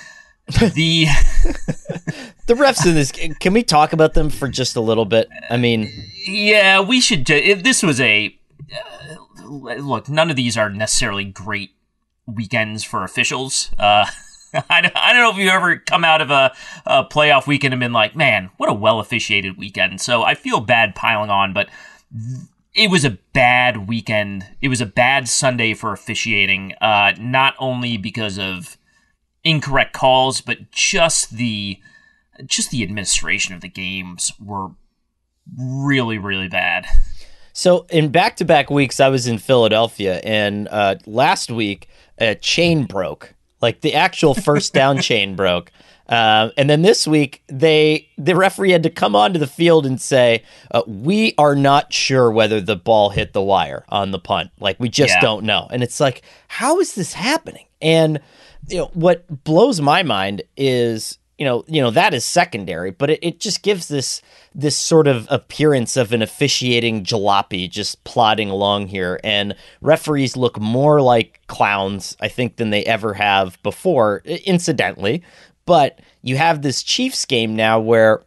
The 0.48 1.06
the 2.48 2.54
refs 2.54 2.84
in 2.84 2.96
this 2.96 3.12
can 3.12 3.52
we 3.52 3.62
talk 3.62 3.92
about 3.92 4.14
them 4.14 4.28
for 4.28 4.48
just 4.48 4.74
a 4.74 4.80
little 4.80 5.04
bit? 5.04 5.28
I 5.48 5.56
mean, 5.56 5.88
yeah, 6.26 6.80
we 6.80 7.00
should. 7.00 7.30
If 7.30 7.62
this 7.62 7.80
was 7.82 8.00
a 8.00 8.36
uh, 8.74 9.14
look, 9.46 10.08
none 10.08 10.30
of 10.30 10.36
these 10.36 10.58
are 10.58 10.68
necessarily 10.68 11.24
great 11.24 11.70
weekends 12.26 12.82
for 12.82 13.04
officials. 13.04 13.70
I 14.68 14.80
don't, 14.80 14.96
I 14.96 15.12
don't 15.12 15.22
know 15.22 15.30
if 15.30 15.36
you've 15.36 15.52
ever 15.52 15.76
come 15.78 16.04
out 16.04 16.20
of 16.20 16.30
a, 16.30 16.52
a 16.86 17.04
playoff 17.04 17.46
weekend 17.46 17.74
and 17.74 17.80
been 17.80 17.92
like, 17.92 18.14
man, 18.14 18.50
what 18.56 18.68
a 18.68 18.74
well 18.74 19.00
officiated 19.00 19.56
weekend. 19.56 20.00
So 20.00 20.22
I 20.22 20.34
feel 20.34 20.60
bad 20.60 20.94
piling 20.94 21.30
on, 21.30 21.52
but 21.52 21.68
it 22.74 22.90
was 22.90 23.04
a 23.04 23.18
bad 23.32 23.88
weekend. 23.88 24.46
It 24.60 24.68
was 24.68 24.80
a 24.80 24.86
bad 24.86 25.28
Sunday 25.28 25.74
for 25.74 25.92
officiating, 25.92 26.74
uh, 26.80 27.12
not 27.18 27.54
only 27.58 27.96
because 27.96 28.38
of 28.38 28.76
incorrect 29.44 29.92
calls, 29.92 30.40
but 30.40 30.70
just 30.70 31.30
the 31.36 31.78
just 32.46 32.70
the 32.70 32.82
administration 32.82 33.54
of 33.54 33.60
the 33.60 33.68
games 33.68 34.32
were 34.40 34.70
really, 35.58 36.18
really 36.18 36.48
bad. 36.48 36.86
So 37.52 37.86
in 37.90 38.10
back 38.10 38.36
to 38.36 38.44
back 38.44 38.70
weeks, 38.70 39.00
I 39.00 39.08
was 39.08 39.26
in 39.26 39.38
Philadelphia, 39.38 40.20
and 40.24 40.68
uh, 40.70 40.96
last 41.06 41.50
week 41.50 41.88
a 42.18 42.34
chain 42.34 42.84
broke 42.84 43.31
like 43.62 43.80
the 43.80 43.94
actual 43.94 44.34
first 44.34 44.74
down 44.74 44.98
chain 45.00 45.36
broke. 45.36 45.72
Uh, 46.08 46.50
and 46.58 46.68
then 46.68 46.82
this 46.82 47.06
week, 47.06 47.42
they 47.46 48.08
the 48.18 48.34
referee 48.34 48.72
had 48.72 48.82
to 48.82 48.90
come 48.90 49.16
onto 49.16 49.38
the 49.38 49.46
field 49.46 49.86
and 49.86 50.00
say, 50.00 50.42
uh, 50.72 50.82
"We 50.86 51.34
are 51.38 51.54
not 51.54 51.92
sure 51.92 52.30
whether 52.30 52.60
the 52.60 52.76
ball 52.76 53.10
hit 53.10 53.32
the 53.32 53.40
wire 53.40 53.84
on 53.88 54.10
the 54.10 54.18
punt. 54.18 54.50
Like 54.60 54.78
we 54.80 54.88
just 54.88 55.14
yeah. 55.14 55.20
don't 55.20 55.44
know." 55.44 55.68
And 55.70 55.82
it's 55.82 56.00
like, 56.00 56.22
how 56.48 56.80
is 56.80 56.94
this 56.94 57.14
happening? 57.14 57.66
And 57.80 58.20
you 58.68 58.78
know 58.78 58.90
what 58.94 59.44
blows 59.44 59.80
my 59.80 60.02
mind 60.02 60.42
is 60.56 61.18
you 61.42 61.48
know, 61.48 61.64
you 61.66 61.82
know 61.82 61.90
that 61.90 62.14
is 62.14 62.24
secondary, 62.24 62.92
but 62.92 63.10
it, 63.10 63.18
it 63.20 63.40
just 63.40 63.64
gives 63.64 63.88
this 63.88 64.22
this 64.54 64.76
sort 64.76 65.08
of 65.08 65.26
appearance 65.28 65.96
of 65.96 66.12
an 66.12 66.22
officiating 66.22 67.02
jalopy 67.02 67.68
just 67.68 68.04
plodding 68.04 68.48
along 68.48 68.86
here, 68.86 69.18
and 69.24 69.56
referees 69.80 70.36
look 70.36 70.60
more 70.60 71.00
like 71.00 71.40
clowns, 71.48 72.16
I 72.20 72.28
think, 72.28 72.58
than 72.58 72.70
they 72.70 72.84
ever 72.84 73.14
have 73.14 73.60
before. 73.64 74.22
Incidentally, 74.24 75.24
but 75.66 75.98
you 76.22 76.36
have 76.36 76.62
this 76.62 76.80
Chiefs 76.84 77.24
game 77.24 77.56
now 77.56 77.80
where, 77.80 78.22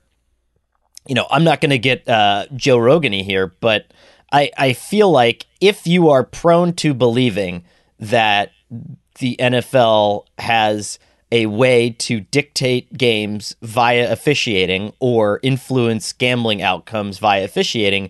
you 1.08 1.16
know, 1.16 1.26
I'm 1.32 1.46
not 1.46 1.62
going 1.62 1.70
to 1.70 1.80
get 1.80 2.06
uh, 2.10 2.48
Joe 2.54 2.80
Rogany 2.80 3.24
here, 3.24 3.48
but 3.62 3.94
I 4.34 4.52
I 4.58 4.74
feel 4.74 5.10
like 5.10 5.46
if 5.62 5.88
you 5.88 6.10
are 6.10 6.26
prone 6.26 6.74
to 6.74 6.94
believing 6.94 7.64
that 7.98 8.52
the 9.20 9.38
NFL 9.40 10.26
has 10.38 11.00
a 11.36 11.48
way 11.48 11.90
to 11.90 12.22
dictate 12.22 12.98
games 12.98 13.58
via 13.62 14.10
officiating 14.10 14.94
or 15.02 15.42
influence 15.44 16.14
gambling 16.14 16.62
outcomes 16.62 17.18
via 17.18 17.44
officiating, 17.44 18.10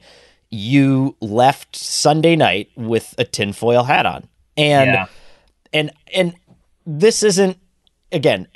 you 0.52 1.16
left 1.22 1.76
Sunday 1.76 2.36
night 2.36 2.70
with 2.76 3.16
a 3.18 3.24
tinfoil 3.24 3.84
hat 3.84 4.06
on. 4.06 4.30
And 4.56 4.92
yeah. 4.92 5.06
and 5.74 5.92
and 6.14 6.36
this 6.86 7.24
isn't 7.24 7.58
again, 8.12 8.48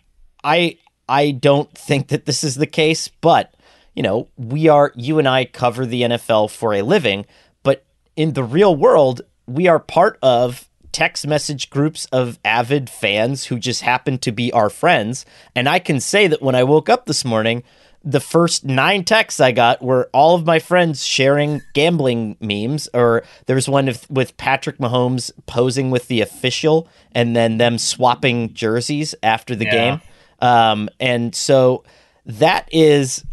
I 0.44 0.78
I 1.08 1.32
don't 1.32 1.76
think 1.76 2.10
that 2.10 2.28
this 2.28 2.44
is 2.44 2.54
the 2.54 2.68
case, 2.68 3.08
but 3.08 3.56
you 3.96 4.04
know, 4.04 4.28
we 4.38 4.68
are 4.68 4.94
you 4.96 5.18
and 5.18 5.28
I 5.28 5.46
cover 5.46 5.88
the 5.88 6.04
NFL 6.04 6.52
for 6.52 6.76
a 6.76 6.84
living, 6.84 7.26
but 7.64 7.88
in 8.16 8.34
the 8.34 8.44
real 8.44 8.76
world, 8.76 9.24
we 9.48 9.68
are 9.68 9.80
part 9.80 10.20
of 10.22 10.69
text 10.92 11.26
message 11.28 11.70
groups 11.70 12.06
of 12.12 12.40
avid 12.44 12.90
fans 12.90 13.46
who 13.46 13.60
just 13.60 13.82
happen 13.82 14.18
to 14.20 14.32
be 14.32 14.52
our 14.52 14.70
friends. 14.70 15.26
And 15.56 15.68
I 15.70 15.80
can 15.80 16.00
say 16.00 16.28
that 16.28 16.42
when 16.42 16.56
I 16.56 16.64
woke 16.64 16.90
up 16.90 17.06
this 17.06 17.24
morning, 17.24 17.64
the 18.04 18.20
first 18.22 18.64
nine 18.64 19.04
texts 19.04 19.40
I 19.42 19.52
got 19.52 19.82
were 19.82 20.10
all 20.14 20.36
of 20.36 20.46
my 20.46 20.60
friends 20.60 21.06
sharing 21.06 21.62
gambling 21.74 22.38
memes. 22.40 22.88
Or 22.94 23.24
there 23.46 23.56
was 23.56 23.68
one 23.68 23.94
with 24.10 24.38
Patrick 24.38 24.78
Mahomes 24.78 25.32
posing 25.48 25.92
with 25.92 26.08
the 26.08 26.22
official 26.22 26.88
and 27.14 27.36
then 27.36 27.58
them 27.58 27.78
swapping 27.78 28.54
jerseys 28.54 29.14
after 29.22 29.56
the 29.56 29.66
Yeah. 29.66 29.72
game. 29.72 30.02
Um, 30.42 30.90
and 31.00 31.36
so 31.36 31.84
that 32.26 32.70
is 32.72 33.26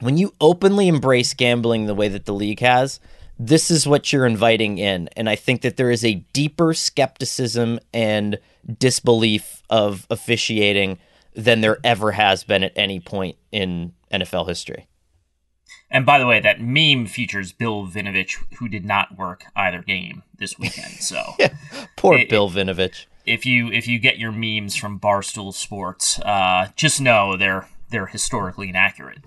when 0.00 0.16
you 0.16 0.32
openly 0.40 0.88
embrace 0.88 1.34
gambling 1.34 1.86
the 1.86 1.94
way 1.94 2.08
that 2.08 2.24
the 2.24 2.32
league 2.32 2.60
has, 2.60 3.00
this 3.38 3.70
is 3.70 3.86
what 3.86 4.12
you're 4.12 4.26
inviting 4.26 4.78
in. 4.78 5.08
And 5.16 5.28
I 5.28 5.36
think 5.36 5.62
that 5.62 5.76
there 5.76 5.90
is 5.90 6.04
a 6.04 6.14
deeper 6.32 6.74
skepticism 6.74 7.78
and 7.94 8.38
disbelief 8.78 9.62
of 9.70 10.06
officiating 10.10 10.98
than 11.34 11.60
there 11.60 11.78
ever 11.84 12.12
has 12.12 12.42
been 12.44 12.62
at 12.64 12.72
any 12.76 12.98
point 13.00 13.36
in 13.52 13.92
NFL 14.12 14.48
history. 14.48 14.86
And 15.90 16.04
by 16.04 16.18
the 16.18 16.26
way, 16.26 16.40
that 16.40 16.60
meme 16.60 17.06
features 17.06 17.52
Bill 17.52 17.86
Vinovich, 17.86 18.34
who 18.58 18.68
did 18.68 18.84
not 18.84 19.16
work 19.16 19.44
either 19.56 19.82
game 19.82 20.22
this 20.38 20.58
weekend. 20.58 20.92
So 20.94 21.22
Poor 21.96 22.18
It- 22.18 22.28
Bill 22.28 22.50
Vinovich. 22.50 23.06
if 23.24 23.46
you 23.46 23.70
if 23.72 23.86
you 23.86 23.98
get 23.98 24.18
your 24.18 24.32
memes 24.32 24.74
from 24.76 24.98
Barstool 24.98 25.54
Sports, 25.54 26.18
uh, 26.20 26.68
just 26.76 27.00
know 27.00 27.36
they're 27.36 27.68
they're 27.90 28.06
historically 28.06 28.68
inaccurate. 28.68 29.20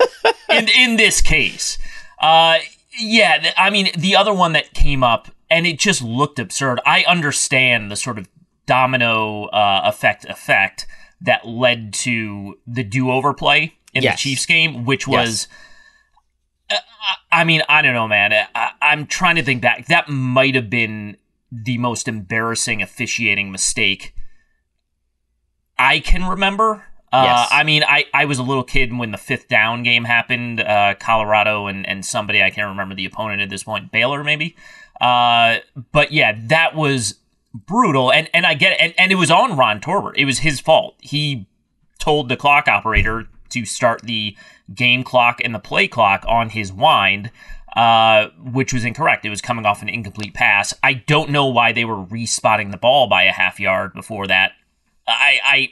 in 0.50 0.68
in 0.68 0.96
this 0.96 1.20
case, 1.20 1.76
uh, 2.20 2.58
yeah, 2.98 3.52
I 3.56 3.70
mean 3.70 3.88
the 3.96 4.16
other 4.16 4.32
one 4.34 4.52
that 4.52 4.74
came 4.74 5.02
up 5.02 5.28
and 5.50 5.66
it 5.66 5.78
just 5.78 6.02
looked 6.02 6.38
absurd. 6.38 6.80
I 6.84 7.04
understand 7.04 7.90
the 7.90 7.96
sort 7.96 8.18
of 8.18 8.28
domino 8.66 9.44
uh, 9.46 9.82
effect 9.84 10.24
effect 10.26 10.86
that 11.20 11.46
led 11.46 11.92
to 11.92 12.58
the 12.66 12.84
do 12.84 13.10
over 13.10 13.32
play 13.34 13.74
in 13.94 14.02
Yes. 14.02 14.14
the 14.16 14.18
Chiefs 14.30 14.46
game, 14.46 14.84
which 14.84 15.08
was. 15.08 15.48
uh, 16.70 16.76
I 17.32 17.44
mean, 17.44 17.62
I 17.68 17.82
don't 17.82 17.94
know, 17.94 18.06
man. 18.08 18.32
I, 18.54 18.70
I'm 18.82 19.06
trying 19.06 19.36
to 19.36 19.42
think 19.42 19.62
back. 19.62 19.86
That 19.86 20.08
might 20.08 20.54
have 20.54 20.68
been 20.70 21.16
the 21.50 21.78
most 21.78 22.06
embarrassing 22.08 22.82
officiating 22.82 23.50
mistake 23.50 24.14
I 25.78 26.00
can 26.00 26.24
remember. 26.24 26.84
Uh, 27.12 27.24
Yes. 27.24 27.48
I 27.50 27.64
mean, 27.64 27.84
I, 27.84 28.04
I 28.12 28.24
was 28.26 28.38
a 28.38 28.42
little 28.42 28.64
kid 28.64 28.96
when 28.96 29.12
the 29.12 29.18
fifth 29.18 29.48
down 29.48 29.82
game 29.82 30.04
happened. 30.04 30.60
Uh, 30.60 30.94
Colorado 30.98 31.66
and, 31.66 31.88
and 31.88 32.04
somebody 32.04 32.42
I 32.42 32.50
can't 32.50 32.68
remember 32.68 32.94
the 32.94 33.06
opponent 33.06 33.40
at 33.42 33.48
this 33.48 33.64
point, 33.64 33.90
Baylor 33.90 34.22
maybe. 34.22 34.56
Uh, 35.00 35.58
but 35.92 36.12
yeah, 36.12 36.38
that 36.48 36.74
was 36.74 37.14
brutal, 37.54 38.12
and 38.12 38.28
and 38.34 38.44
I 38.46 38.54
get 38.54 38.72
it, 38.72 38.80
and, 38.80 38.94
and 38.98 39.12
it 39.12 39.14
was 39.14 39.30
on 39.30 39.56
Ron 39.56 39.80
Torbert. 39.80 40.16
It 40.18 40.24
was 40.24 40.40
his 40.40 40.60
fault. 40.60 40.96
He 41.00 41.46
told 41.98 42.28
the 42.28 42.36
clock 42.36 42.68
operator 42.68 43.28
to 43.50 43.64
start 43.64 44.02
the 44.02 44.36
game 44.74 45.02
clock 45.02 45.40
and 45.42 45.54
the 45.54 45.58
play 45.58 45.88
clock 45.88 46.24
on 46.28 46.50
his 46.50 46.72
wind, 46.72 47.30
uh, 47.76 48.28
which 48.38 48.72
was 48.72 48.84
incorrect. 48.84 49.24
It 49.24 49.30
was 49.30 49.40
coming 49.40 49.64
off 49.64 49.82
an 49.82 49.88
incomplete 49.88 50.34
pass. 50.34 50.74
I 50.82 50.94
don't 50.94 51.30
know 51.30 51.46
why 51.46 51.72
they 51.72 51.84
were 51.84 52.02
respotting 52.02 52.70
the 52.70 52.76
ball 52.76 53.06
by 53.06 53.24
a 53.24 53.32
half 53.32 53.58
yard 53.58 53.94
before 53.94 54.26
that. 54.26 54.52
I, 55.06 55.40
I, 55.42 55.68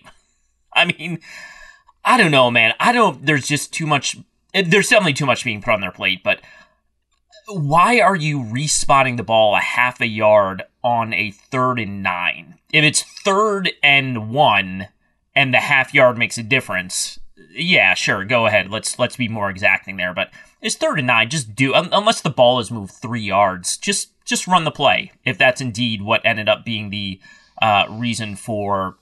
I 0.77 0.85
mean, 0.85 1.19
I 2.05 2.17
don't 2.17 2.31
know, 2.31 2.51
man. 2.51 2.75
I 2.79 2.93
don't. 2.93 3.25
There's 3.27 3.49
just 3.49 3.73
too 3.73 3.87
much. 3.87 4.17
There's 4.53 4.89
definitely 4.89 5.15
too 5.15 5.27
much 5.27 5.45
being 5.45 5.61
put 5.61 5.75
on 5.75 5.81
their 5.81 5.91
plate, 5.91 6.23
but 6.23 6.41
why 7.49 8.01
are 8.01 8.17
you 8.17 8.45
respotting 8.45 9.17
the 9.17 9.23
ball 9.23 9.55
a 9.55 9.61
half 9.61 10.01
a 10.01 10.07
yard 10.07 10.63
on 10.83 11.13
a 11.13 11.31
third 11.31 11.79
and 11.79 12.03
nine? 12.03 12.55
If 12.73 12.85
it's 12.85 13.03
third 13.03 13.71
and 13.83 14.31
one 14.31 14.89
and 15.35 15.53
the 15.53 15.59
half 15.59 15.95
yard 15.95 16.19
makes 16.19 16.39
a 16.39 16.43
difference, 16.43 17.19
yeah, 17.53 17.95
sure, 17.95 18.25
go 18.25 18.47
ahead. 18.47 18.71
Let's 18.71 18.99
let's 18.99 19.17
be 19.17 19.29
more 19.29 19.51
exacting 19.51 19.97
there. 19.97 20.15
But 20.15 20.31
it's 20.61 20.77
third 20.77 20.99
and 20.99 21.07
nine. 21.07 21.31
Just 21.31 21.55
do 21.55 21.75
un- 21.75 21.91
unless 21.93 22.21
the 22.21 22.31
ball 22.31 22.61
is 22.61 22.71
moved 22.71 22.95
three 22.95 23.23
yards. 23.23 23.77
Just 23.77 24.11
just 24.25 24.47
run 24.47 24.65
the 24.65 24.71
play 24.71 25.13
if 25.25 25.39
that's 25.39 25.61
indeed 25.61 26.03
what 26.03 26.25
ended 26.25 26.49
up 26.49 26.65
being 26.65 26.91
the 26.91 27.21
uh, 27.63 27.87
reason 27.89 28.37
for 28.37 28.97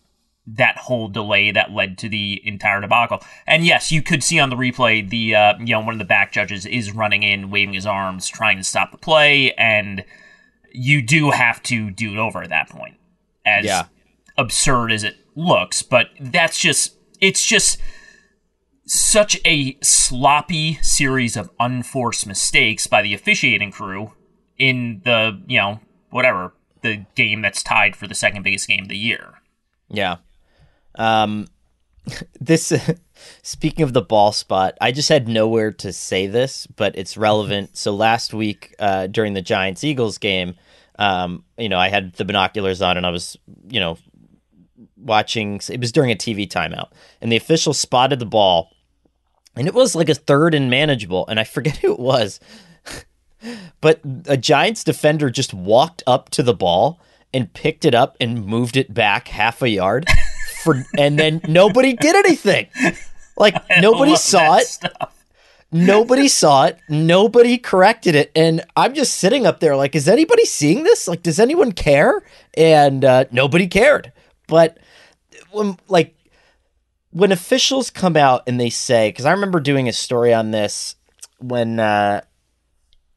that 0.46 0.76
whole 0.76 1.08
delay 1.08 1.50
that 1.50 1.72
led 1.72 1.96
to 1.98 2.08
the 2.08 2.40
entire 2.44 2.80
debacle. 2.80 3.22
And 3.46 3.64
yes, 3.64 3.90
you 3.90 4.02
could 4.02 4.22
see 4.22 4.38
on 4.38 4.50
the 4.50 4.56
replay 4.56 5.08
the 5.08 5.34
uh, 5.34 5.54
you 5.58 5.66
know 5.74 5.80
one 5.80 5.94
of 5.94 5.98
the 5.98 6.04
back 6.04 6.32
judges 6.32 6.66
is 6.66 6.92
running 6.92 7.22
in, 7.22 7.50
waving 7.50 7.74
his 7.74 7.86
arms, 7.86 8.28
trying 8.28 8.58
to 8.58 8.64
stop 8.64 8.90
the 8.92 8.98
play, 8.98 9.52
and 9.54 10.04
you 10.72 11.00
do 11.00 11.30
have 11.30 11.62
to 11.64 11.90
do 11.90 12.12
it 12.12 12.18
over 12.18 12.42
at 12.42 12.50
that 12.50 12.68
point. 12.68 12.96
As 13.46 13.64
Yeah. 13.64 13.84
absurd 14.36 14.92
as 14.92 15.02
it 15.04 15.16
looks, 15.34 15.82
but 15.82 16.10
that's 16.21 16.58
just 16.60 16.97
it's 17.21 17.47
just 17.47 17.80
such 18.86 19.38
a 19.47 19.78
sloppy 19.82 20.78
series 20.82 21.36
of 21.36 21.49
unforced 21.58 22.26
mistakes 22.26 22.86
by 22.86 23.00
the 23.00 23.14
officiating 23.14 23.71
crew 23.71 24.12
in 24.58 25.00
the 25.04 25.40
you 25.47 25.58
know 25.58 25.80
whatever 26.10 26.52
the 26.82 27.06
game 27.14 27.40
that's 27.40 27.62
tied 27.62 27.97
for 27.97 28.06
the 28.06 28.14
second 28.14 28.42
biggest 28.42 28.69
game 28.69 28.82
of 28.82 28.88
the 28.88 28.97
year. 28.97 29.34
Yeah. 29.88 30.16
Um, 30.97 31.47
this 32.41 32.73
speaking 33.43 33.83
of 33.83 33.93
the 33.93 34.02
ball 34.02 34.33
spot, 34.33 34.76
I 34.80 34.93
just 34.93 35.09
had 35.09 35.28
nowhere 35.28 35.73
to 35.73 35.93
say 35.93 36.26
this, 36.26 36.67
but 36.67 36.97
it's 36.97 37.17
relevant. 37.17 37.76
So 37.76 37.95
last 37.95 38.35
week, 38.35 38.75
uh, 38.78 39.07
during 39.07 39.35
the 39.35 39.43
Giants 39.43 39.85
Eagles 39.85 40.19
game, 40.19 40.54
um, 40.99 41.45
you 41.59 41.69
know, 41.69 41.78
I 41.78 41.89
had 41.89 42.13
the 42.15 42.25
binoculars 42.25 42.80
on 42.80 42.97
and 42.97 43.07
I 43.07 43.11
was, 43.11 43.37
you 43.69 43.80
know, 43.80 43.99
watching. 44.97 45.61
It 45.69 45.80
was 45.80 45.93
during 45.93 46.11
a 46.11 46.17
TV 46.17 46.49
timeout, 46.49 46.91
and 47.21 47.33
the 47.33 47.37
official 47.37 47.75
spotted 47.75 48.19
the 48.19 48.26
ball, 48.26 48.71
and 49.57 49.67
it 49.67 49.75
was 49.75 49.95
like 49.95 50.09
a 50.09 50.15
third 50.15 50.54
and 50.54 50.71
manageable, 50.71 51.26
and 51.26 51.41
I 51.41 51.45
forget 51.45 51.78
who 51.78 51.93
it 51.93 52.00
was, 52.00 52.39
but 53.80 54.00
a 54.26 54.37
Giants 54.37 54.85
defender 54.85 55.30
just 55.30 55.52
walked 55.52 56.02
up 56.07 56.30
to 56.30 56.43
the 56.43 56.54
ball 56.54 57.00
and 57.33 57.52
picked 57.52 57.85
it 57.85 57.95
up 57.95 58.17
and 58.21 58.47
moved 58.47 58.76
it 58.76 58.95
back 58.95 59.26
half 59.28 59.61
a 59.61 59.69
yard 59.69 60.07
for 60.64 60.84
and 60.98 61.18
then 61.18 61.40
nobody 61.46 61.92
did 61.94 62.16
anything. 62.16 62.68
Like 63.36 63.54
nobody 63.80 64.16
saw 64.16 64.56
it. 64.56 64.66
stuff. 64.66 65.24
Nobody 65.70 66.28
saw 66.40 66.64
it. 66.66 66.78
Nobody 66.88 67.58
corrected 67.58 68.14
it. 68.14 68.32
And 68.34 68.64
I'm 68.76 68.94
just 68.94 69.14
sitting 69.18 69.46
up 69.46 69.60
there 69.60 69.76
like, 69.76 69.94
is 69.94 70.08
anybody 70.08 70.44
seeing 70.44 70.84
this? 70.84 71.06
Like, 71.06 71.22
does 71.22 71.38
anyone 71.38 71.72
care? 71.72 72.22
And 72.56 73.04
uh, 73.04 73.24
nobody 73.30 73.66
cared. 73.66 74.12
But 74.46 74.78
when, 75.50 75.76
like, 75.88 76.16
when 77.10 77.30
officials 77.32 77.90
come 77.90 78.16
out 78.16 78.42
and 78.46 78.58
they 78.58 78.70
say, 78.70 79.08
because 79.08 79.24
I 79.24 79.32
remember 79.32 79.60
doing 79.60 79.88
a 79.88 79.92
story 79.92 80.34
on 80.34 80.50
this 80.50 80.96
when 81.38 81.78
uh, 81.78 82.22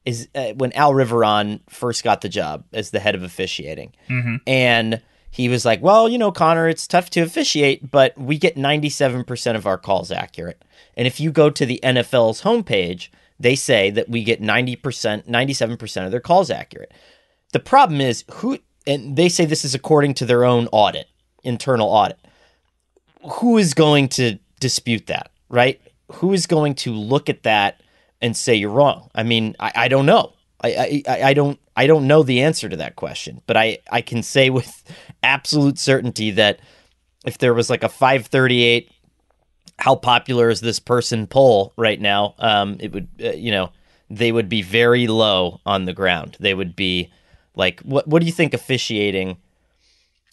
is 0.05 0.27
uh, 0.35 0.53
when 0.53 0.71
Al 0.73 0.93
Riveron 0.93 1.59
first 1.69 2.03
got 2.03 2.21
the 2.21 2.29
job 2.29 2.63
as 2.73 2.91
the 2.91 2.99
head 2.99 3.15
of 3.15 3.23
officiating, 3.23 3.93
and 4.47 5.01
he 5.37 5.49
was 5.49 5.65
like, 5.65 5.83
"Well, 5.83 6.09
you 6.09 6.17
know, 6.17 6.31
Conor, 6.31 6.67
it's 6.67 6.87
tough 6.87 7.11
to 7.11 7.21
officiate, 7.21 7.91
but 7.91 8.17
we 8.17 8.39
get 8.39 8.57
ninety-seven 8.57 9.23
percent 9.23 9.55
of 9.55 9.67
our 9.67 9.77
calls 9.77 10.11
accurate." 10.11 10.65
And 10.95 11.05
if 11.05 11.19
you 11.19 11.31
go 11.31 11.51
to 11.51 11.63
the 11.63 11.79
NFL's 11.83 12.41
homepage, 12.41 13.09
they 13.39 13.55
say 13.55 13.91
that 13.91 14.09
we 14.09 14.23
get 14.23 14.41
ninety 14.41 14.75
percent, 14.75 15.29
ninety-seven 15.29 15.77
percent 15.77 16.05
of 16.05 16.11
their 16.11 16.19
calls 16.19 16.49
accurate. 16.49 16.91
The 17.53 17.59
problem 17.59 18.01
is 18.01 18.23
who, 18.31 18.57
and 18.87 19.15
they 19.15 19.29
say 19.29 19.45
this 19.45 19.63
is 19.63 19.75
according 19.75 20.15
to 20.15 20.25
their 20.25 20.43
own 20.43 20.67
audit, 20.71 21.07
internal 21.43 21.87
audit. 21.87 22.17
Who 23.33 23.59
is 23.59 23.75
going 23.75 24.09
to 24.09 24.39
dispute 24.59 25.05
that, 25.05 25.31
right? 25.49 25.79
Who 26.13 26.33
is 26.33 26.47
going 26.47 26.73
to 26.75 26.91
look 26.93 27.29
at 27.29 27.43
that 27.43 27.81
and 28.21 28.35
say 28.35 28.55
you're 28.55 28.71
wrong? 28.71 29.11
I 29.13 29.21
mean, 29.21 29.55
I, 29.59 29.71
I 29.75 29.87
don't 29.87 30.07
know. 30.07 30.33
I, 30.63 31.03
I, 31.07 31.33
don't 31.33 31.59
I 31.75 31.85
don't 31.85 32.07
know 32.07 32.23
the 32.23 32.41
answer 32.41 32.67
to 32.67 32.77
that 32.77 32.95
question, 32.95 33.41
but 33.45 33.55
I, 33.55 33.77
I 33.91 34.01
can 34.01 34.23
say 34.23 34.49
with 34.49 34.83
absolute 35.21 35.77
certainty 35.77 36.31
that 36.31 36.59
if 37.25 37.37
there 37.37 37.53
was 37.53 37.69
like 37.69 37.83
a 37.83 37.89
538 37.89 38.91
how 39.79 39.95
popular 39.95 40.49
is 40.49 40.59
this 40.59 40.79
person 40.79 41.27
poll 41.27 41.71
right 41.77 42.01
now 42.01 42.33
um 42.39 42.77
it 42.79 42.91
would 42.91 43.07
uh, 43.23 43.29
you 43.33 43.51
know 43.51 43.69
they 44.09 44.31
would 44.31 44.49
be 44.49 44.61
very 44.61 45.07
low 45.07 45.59
on 45.65 45.85
the 45.85 45.93
ground. 45.93 46.37
They 46.39 46.53
would 46.53 46.75
be 46.75 47.11
like 47.55 47.81
what 47.81 48.07
what 48.07 48.19
do 48.19 48.25
you 48.25 48.31
think 48.31 48.53
officiating 48.53 49.37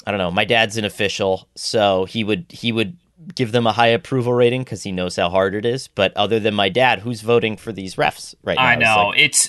I 0.06 0.10
don't 0.10 0.18
know 0.18 0.30
my 0.30 0.44
dad's 0.44 0.76
an 0.76 0.84
official 0.84 1.48
so 1.54 2.04
he 2.04 2.24
would 2.24 2.46
he 2.50 2.72
would 2.72 2.96
give 3.34 3.52
them 3.52 3.66
a 3.66 3.72
high 3.72 3.86
approval 3.88 4.32
rating 4.32 4.62
because 4.62 4.82
he 4.82 4.92
knows 4.92 5.16
how 5.16 5.28
hard 5.30 5.54
it 5.54 5.64
is 5.64 5.88
but 5.88 6.12
other 6.16 6.38
than 6.40 6.54
my 6.54 6.68
dad 6.68 7.00
who's 7.00 7.20
voting 7.20 7.56
for 7.56 7.72
these 7.72 7.96
refs 7.96 8.34
right 8.42 8.56
now 8.56 8.64
I 8.64 8.72
It's 8.74 8.80
know. 8.80 9.06
like- 9.08 9.18
it's 9.18 9.48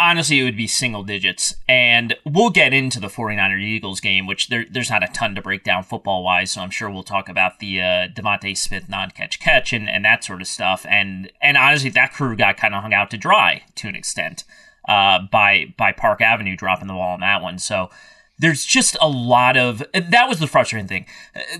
honestly, 0.00 0.40
it 0.40 0.44
would 0.44 0.56
be 0.56 0.66
single 0.66 1.02
digits. 1.04 1.54
And 1.68 2.16
we'll 2.24 2.50
get 2.50 2.72
into 2.72 3.00
the 3.00 3.08
49er 3.08 3.60
Eagles 3.60 4.00
game, 4.00 4.26
which 4.26 4.48
there, 4.48 4.64
there's 4.70 4.90
not 4.90 5.02
a 5.02 5.08
ton 5.08 5.34
to 5.34 5.42
break 5.42 5.64
down 5.64 5.82
football 5.84 6.24
wise. 6.24 6.52
So 6.52 6.60
I'm 6.60 6.70
sure 6.70 6.90
we'll 6.90 7.02
talk 7.02 7.28
about 7.28 7.58
the 7.58 7.80
uh, 7.80 7.84
DeVonta 8.08 8.56
Smith 8.56 8.88
non 8.88 9.10
catch 9.10 9.38
catch 9.40 9.72
and, 9.72 9.88
and 9.88 10.04
that 10.04 10.24
sort 10.24 10.40
of 10.40 10.46
stuff. 10.48 10.84
And 10.88 11.30
and 11.40 11.56
honestly, 11.56 11.90
that 11.90 12.12
crew 12.12 12.36
got 12.36 12.56
kind 12.56 12.74
of 12.74 12.82
hung 12.82 12.94
out 12.94 13.10
to 13.10 13.16
dry 13.16 13.62
to 13.76 13.88
an 13.88 13.94
extent 13.96 14.44
uh, 14.88 15.20
by 15.30 15.66
by 15.76 15.92
Park 15.92 16.20
Avenue 16.20 16.56
dropping 16.56 16.88
the 16.88 16.94
ball 16.94 17.14
on 17.14 17.20
that 17.20 17.42
one. 17.42 17.58
So 17.58 17.90
there's 18.38 18.64
just 18.64 18.96
a 19.00 19.08
lot 19.08 19.56
of 19.56 19.82
that 19.92 20.28
was 20.28 20.38
the 20.38 20.46
frustrating 20.46 20.86
thing. 20.88 21.06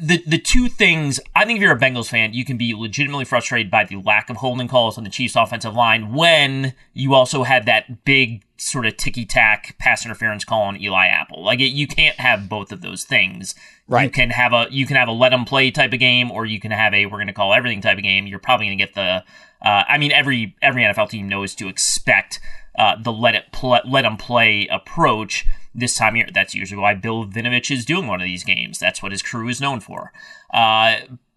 The 0.00 0.22
the 0.26 0.38
two 0.38 0.68
things 0.68 1.18
I 1.34 1.44
think 1.44 1.58
if 1.58 1.62
you're 1.62 1.74
a 1.74 1.78
Bengals 1.78 2.08
fan, 2.08 2.32
you 2.32 2.44
can 2.44 2.56
be 2.56 2.74
legitimately 2.74 3.24
frustrated 3.24 3.70
by 3.70 3.84
the 3.84 3.96
lack 3.96 4.30
of 4.30 4.36
holding 4.36 4.68
calls 4.68 4.96
on 4.96 5.04
the 5.04 5.10
Chiefs 5.10 5.34
offensive 5.36 5.74
line 5.74 6.12
when 6.12 6.74
you 6.94 7.14
also 7.14 7.42
had 7.42 7.66
that 7.66 8.04
big 8.04 8.44
sort 8.56 8.86
of 8.86 8.96
ticky 8.96 9.24
tack 9.24 9.76
pass 9.78 10.04
interference 10.04 10.44
call 10.44 10.62
on 10.62 10.80
Eli 10.80 11.06
Apple. 11.06 11.44
Like 11.44 11.60
it, 11.60 11.68
you 11.68 11.86
can't 11.86 12.18
have 12.20 12.48
both 12.48 12.70
of 12.70 12.80
those 12.80 13.04
things. 13.04 13.54
Right. 13.88 14.04
You 14.04 14.10
can 14.10 14.30
have 14.30 14.52
a 14.52 14.66
you 14.70 14.86
can 14.86 14.96
have 14.96 15.08
a 15.08 15.12
let 15.12 15.30
them 15.30 15.44
play 15.44 15.70
type 15.70 15.92
of 15.92 15.98
game, 15.98 16.30
or 16.30 16.46
you 16.46 16.60
can 16.60 16.70
have 16.70 16.94
a 16.94 17.06
we're 17.06 17.18
going 17.18 17.26
to 17.26 17.32
call 17.32 17.54
everything 17.54 17.80
type 17.80 17.98
of 17.98 18.04
game. 18.04 18.26
You're 18.26 18.38
probably 18.38 18.66
going 18.66 18.78
to 18.78 18.84
get 18.84 18.94
the. 18.94 19.24
Uh, 19.60 19.82
I 19.88 19.98
mean, 19.98 20.12
every 20.12 20.54
every 20.62 20.82
NFL 20.82 21.10
team 21.10 21.28
knows 21.28 21.56
to 21.56 21.68
expect 21.68 22.38
uh, 22.78 22.94
the 23.00 23.12
let 23.12 23.34
it 23.34 23.46
pl- 23.50 23.80
let 23.84 24.02
them 24.02 24.16
play 24.16 24.68
approach 24.70 25.44
this 25.78 25.96
time 25.96 26.14
of 26.14 26.16
year. 26.16 26.28
That's 26.32 26.54
usually 26.54 26.80
why 26.80 26.94
Bill 26.94 27.26
Vinovich 27.26 27.70
is 27.70 27.84
doing 27.84 28.06
one 28.06 28.20
of 28.20 28.24
these 28.24 28.44
games. 28.44 28.78
That's 28.78 29.02
what 29.02 29.12
his 29.12 29.22
crew 29.22 29.48
is 29.48 29.60
known 29.60 29.80
for. 29.80 30.12
Uh, 30.52 30.96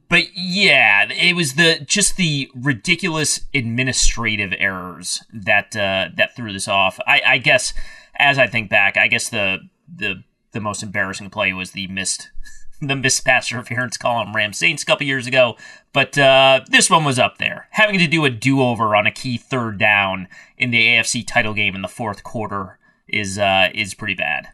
but 0.10 0.25
yeah, 0.36 1.08
it 1.10 1.36
was 1.36 1.54
the 1.54 1.80
just 1.86 2.17
the 2.17 2.51
ridiculous 2.54 3.41
administrative 3.54 4.54
errors 4.58 5.23
that 5.34 5.75
uh, 5.75 6.10
that 6.15 6.36
threw 6.36 6.51
this 6.51 6.67
off. 6.67 6.99
I, 7.08 7.21
I 7.25 7.38
guess 7.38 7.73
as 8.17 8.38
I 8.38 8.47
think 8.47 8.69
back, 8.69 8.97
I 8.97 9.08
guess 9.08 9.30
the 9.30 9.60
the 9.88 10.23
the 10.51 10.60
most 10.60 10.84
embarrassing 10.84 11.30
play 11.30 11.54
was 11.54 11.71
the 11.71 11.88
missed 11.88 12.30
the 12.82 12.95
missed 12.95 13.23
pass 13.23 13.51
interference 13.51 13.95
call 13.95 14.17
on 14.17 14.34
Ram 14.34 14.51
Saints 14.51 14.84
a 14.84 14.86
couple 14.86 15.08
years 15.08 15.27
ago. 15.27 15.56
But 15.93 16.17
uh, 16.17 16.62
this 16.67 16.89
one 16.89 17.06
was 17.06 17.17
up 17.17 17.38
there. 17.38 17.67
Having 17.71 17.99
to 17.99 18.08
do 18.08 18.25
a 18.25 18.30
do 18.30 18.62
over 18.62 18.95
on 18.97 19.08
a 19.08 19.12
key 19.12 19.38
third 19.38 19.77
down 19.77 20.27
in 20.58 20.71
the 20.71 20.88
AFC 20.88 21.25
title 21.25 21.54
game 21.54 21.73
in 21.73 21.82
the 21.82 21.88
fourth 21.88 22.23
quarter 22.23 22.80
is 23.12 23.38
uh, 23.38 23.69
is 23.74 23.93
pretty 23.93 24.15
bad. 24.15 24.47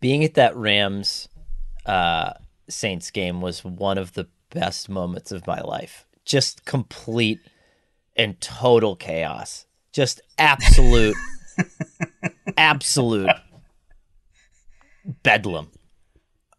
Being 0.00 0.24
at 0.24 0.34
that 0.34 0.56
Rams 0.56 1.28
uh, 1.86 2.32
Saints 2.68 3.10
game 3.10 3.40
was 3.40 3.64
one 3.64 3.98
of 3.98 4.14
the 4.14 4.28
best 4.50 4.88
moments 4.88 5.32
of 5.32 5.46
my 5.46 5.60
life. 5.60 6.06
Just 6.24 6.64
complete 6.64 7.40
and 8.16 8.40
total 8.40 8.96
chaos. 8.96 9.66
Just 9.92 10.20
absolute, 10.38 11.16
absolute 12.56 13.30
bedlam. 15.22 15.70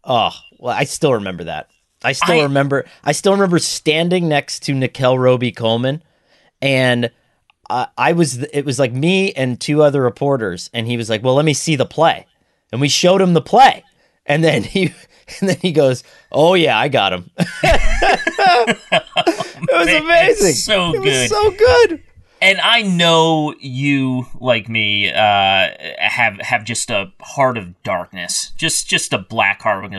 Oh, 0.04 0.32
well, 0.60 0.76
I 0.76 0.84
still 0.86 1.14
remember 1.14 1.46
that. 1.46 1.70
I 2.04 2.14
still 2.14 2.40
I- 2.40 2.44
remember. 2.44 2.86
I 3.04 3.12
still 3.12 3.34
remember 3.34 3.60
standing 3.60 4.28
next 4.28 4.62
to 4.64 4.74
Nickell 4.74 5.18
Robey-Coleman, 5.20 6.04
and 6.62 7.12
I 7.98 8.12
was. 8.14 8.44
It 8.44 8.66
was 8.66 8.80
like 8.80 8.94
me 8.94 9.32
and 9.34 9.60
two 9.60 9.82
other 9.84 10.02
reporters, 10.02 10.70
and 10.74 10.88
he 10.88 10.98
was 10.98 11.10
like, 11.10 11.24
"Well, 11.24 11.36
let 11.36 11.46
me 11.46 11.54
see 11.54 11.76
the 11.76 11.86
play," 11.86 12.26
and 12.72 12.82
we 12.82 12.90
showed 12.90 13.22
him 13.22 13.34
the 13.34 13.42
play, 13.42 13.84
and 14.26 14.44
then 14.44 14.64
he. 14.64 14.94
And 15.40 15.48
then 15.48 15.58
he 15.62 15.72
goes, 15.72 16.04
"Oh 16.30 16.56
yeah, 16.56 16.78
I 16.78 16.90
got 16.90 17.14
him." 17.14 17.32
it 17.38 17.44
was 19.72 19.86
Man, 19.86 20.02
amazing. 20.02 20.56
so 20.56 20.90
it 20.90 21.04
good. 21.04 21.06
Was 21.06 21.30
so 21.30 21.52
good. 21.52 22.04
And 22.42 22.60
I 22.60 22.82
know 22.82 23.54
you, 23.60 24.26
like 24.40 24.68
me, 24.68 25.10
uh, 25.10 25.70
have 26.00 26.38
have 26.42 26.66
just 26.66 26.90
a 26.90 27.14
heart 27.22 27.58
of 27.58 27.82
darkness, 27.84 28.52
just 28.58 28.90
just 28.90 29.14
a 29.14 29.20
black 29.20 29.62
heart. 29.62 29.90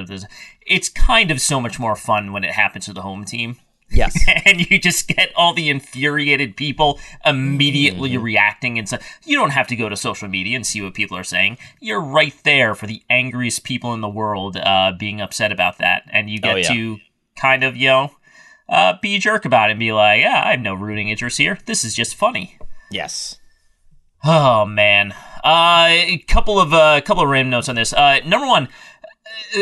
It's 0.66 0.88
kind 0.90 1.30
of 1.30 1.40
so 1.40 1.60
much 1.62 1.78
more 1.78 1.96
fun 1.96 2.32
when 2.32 2.44
it 2.44 2.52
happens 2.52 2.84
to 2.86 2.92
the 2.92 3.02
home 3.02 3.24
team. 3.24 3.58
Yes. 3.92 4.18
and 4.46 4.68
you 4.70 4.78
just 4.78 5.06
get 5.08 5.30
all 5.36 5.52
the 5.54 5.68
infuriated 5.68 6.56
people 6.56 6.98
immediately 7.24 8.10
Mm-hmm. 8.12 8.22
reacting 8.22 8.78
and 8.78 8.88
so 8.88 8.98
you 9.24 9.36
don't 9.36 9.50
have 9.50 9.66
to 9.68 9.76
go 9.76 9.88
to 9.88 9.96
social 9.96 10.28
media 10.28 10.56
and 10.56 10.66
see 10.66 10.80
what 10.82 10.94
people 10.94 11.16
are 11.16 11.24
saying 11.24 11.58
you're 11.80 12.00
right 12.00 12.34
there 12.44 12.74
for 12.74 12.86
the 12.86 13.02
angriest 13.10 13.64
people 13.64 13.92
in 13.94 14.00
the 14.00 14.08
world 14.08 14.56
uh, 14.56 14.92
being 14.98 15.20
upset 15.20 15.52
about 15.52 15.78
that 15.78 16.02
and 16.12 16.28
you 16.30 16.38
get 16.38 16.52
Oh, 16.54 16.56
yeah. 16.56 16.68
to 16.72 16.98
kind 17.36 17.62
of 17.64 17.76
you 17.76 17.88
know 17.88 18.10
uh, 18.68 18.94
be 19.02 19.14
a 19.16 19.18
jerk 19.18 19.44
about 19.44 19.70
it 19.70 19.72
and 19.72 19.80
be 19.80 19.92
like 19.92 20.20
yeah 20.22 20.42
i 20.46 20.50
have 20.52 20.60
no 20.60 20.74
rooting 20.74 21.08
interest 21.08 21.38
here 21.38 21.58
this 21.66 21.84
is 21.84 21.94
just 21.94 22.14
funny 22.14 22.58
Yes. 22.90 23.38
Oh 24.24 24.64
man, 24.66 25.12
uh, 25.42 25.86
a 25.88 26.18
couple 26.28 26.60
of 26.60 26.72
uh, 26.72 27.00
couple 27.00 27.24
of 27.24 27.28
random 27.28 27.50
notes 27.50 27.68
on 27.68 27.74
this. 27.74 27.92
Uh, 27.92 28.20
number 28.24 28.46
one, 28.46 28.68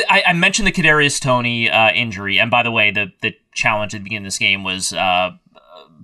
I, 0.09 0.23
I 0.29 0.33
mentioned 0.33 0.67
the 0.67 0.73
Kadarius 0.73 1.21
Toney 1.21 1.71
uh, 1.71 1.93
injury, 1.93 2.39
and 2.39 2.51
by 2.51 2.63
the 2.63 2.71
way, 2.71 2.91
the 2.91 3.13
the 3.23 3.35
challenge 3.53 3.95
at 3.95 3.99
the 3.99 4.05
beginning 4.05 4.27
of 4.27 4.29
this 4.29 4.39
game 4.39 4.63
was 4.65 4.93
uh, 4.93 5.33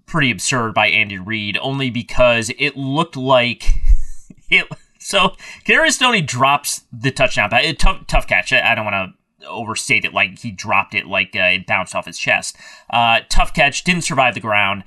pretty 0.07 0.31
absurd 0.31 0.75
by 0.75 0.89
Andy 0.89 1.19
Reid, 1.19 1.59
only 1.61 1.91
because 1.91 2.51
it 2.59 2.77
looked 2.77 3.17
like 3.17 3.65
it. 4.51 4.67
So 4.99 5.35
Kadarius 5.65 5.99
Toney 5.99 6.23
drops 6.23 6.83
the 6.93 7.11
touchdown, 7.11 7.51
it, 7.53 7.79
tough 7.79 8.07
tough 8.07 8.27
catch. 8.27 8.53
I, 8.53 8.73
I 8.73 8.75
don't 8.75 8.85
want 8.85 9.13
to 9.41 9.47
overstate 9.47 10.05
it 10.05 10.13
like 10.13 10.39
he 10.39 10.51
dropped 10.51 10.95
it 10.95 11.07
like 11.07 11.37
uh, 11.37 11.55
it 11.55 11.67
bounced 11.67 11.95
off 11.95 12.07
his 12.07 12.19
chest. 12.19 12.57
Uh, 12.91 13.21
tough 13.29 13.55
catch, 13.55 13.85
didn't 13.85 14.03
survive 14.03 14.35
the 14.35 14.41
ground 14.41 14.85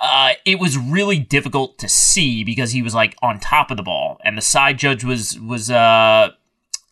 uh, 0.00 0.32
it 0.44 0.58
was 0.58 0.76
really 0.76 1.18
difficult 1.18 1.78
to 1.78 1.88
see 1.88 2.44
because 2.44 2.72
he 2.72 2.82
was 2.82 2.94
like 2.94 3.16
on 3.22 3.38
top 3.40 3.70
of 3.70 3.76
the 3.76 3.82
ball, 3.82 4.20
and 4.24 4.36
the 4.36 4.42
side 4.42 4.78
judge 4.78 5.04
was 5.04 5.38
was 5.40 5.70
uh, 5.70 6.30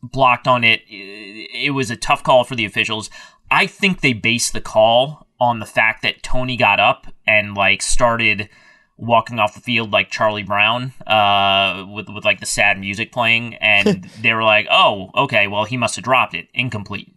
blocked 0.03 0.47
on 0.47 0.65
it. 0.65 0.83
It 0.89 1.75
was 1.75 1.91
a 1.91 1.97
tough 1.97 2.23
call 2.23 2.45
for 2.45 2.55
the 2.55 2.65
officials. 2.65 3.11
I 3.51 3.67
think 3.67 4.01
they 4.01 4.13
based 4.13 4.53
the 4.53 4.61
call 4.61 5.27
on 5.41 5.59
the 5.59 5.67
fact 5.67 6.03
that 6.03 6.23
Toney 6.23 6.57
got 6.57 6.81
up 6.81 7.07
and 7.27 7.55
like 7.55 7.83
started 7.83 8.49
walking 8.97 9.39
off 9.39 9.55
the 9.55 9.61
field 9.61 9.93
like 9.93 10.11
Charlie 10.11 10.43
Brown, 10.43 10.93
uh, 11.07 11.85
with 11.93 12.09
with 12.09 12.25
like 12.25 12.41
the 12.41 12.47
sad 12.47 12.79
music 12.79 13.13
playing, 13.13 13.55
and 13.57 14.05
they 14.21 14.33
were 14.33 14.45
like, 14.45 14.67
"Oh, 14.71 15.11
okay, 15.15 15.49
well 15.49 15.65
he 15.65 15.77
must 15.77 15.97
have 15.97 16.05
dropped 16.05 16.35
it, 16.35 16.49
incomplete." 16.55 17.15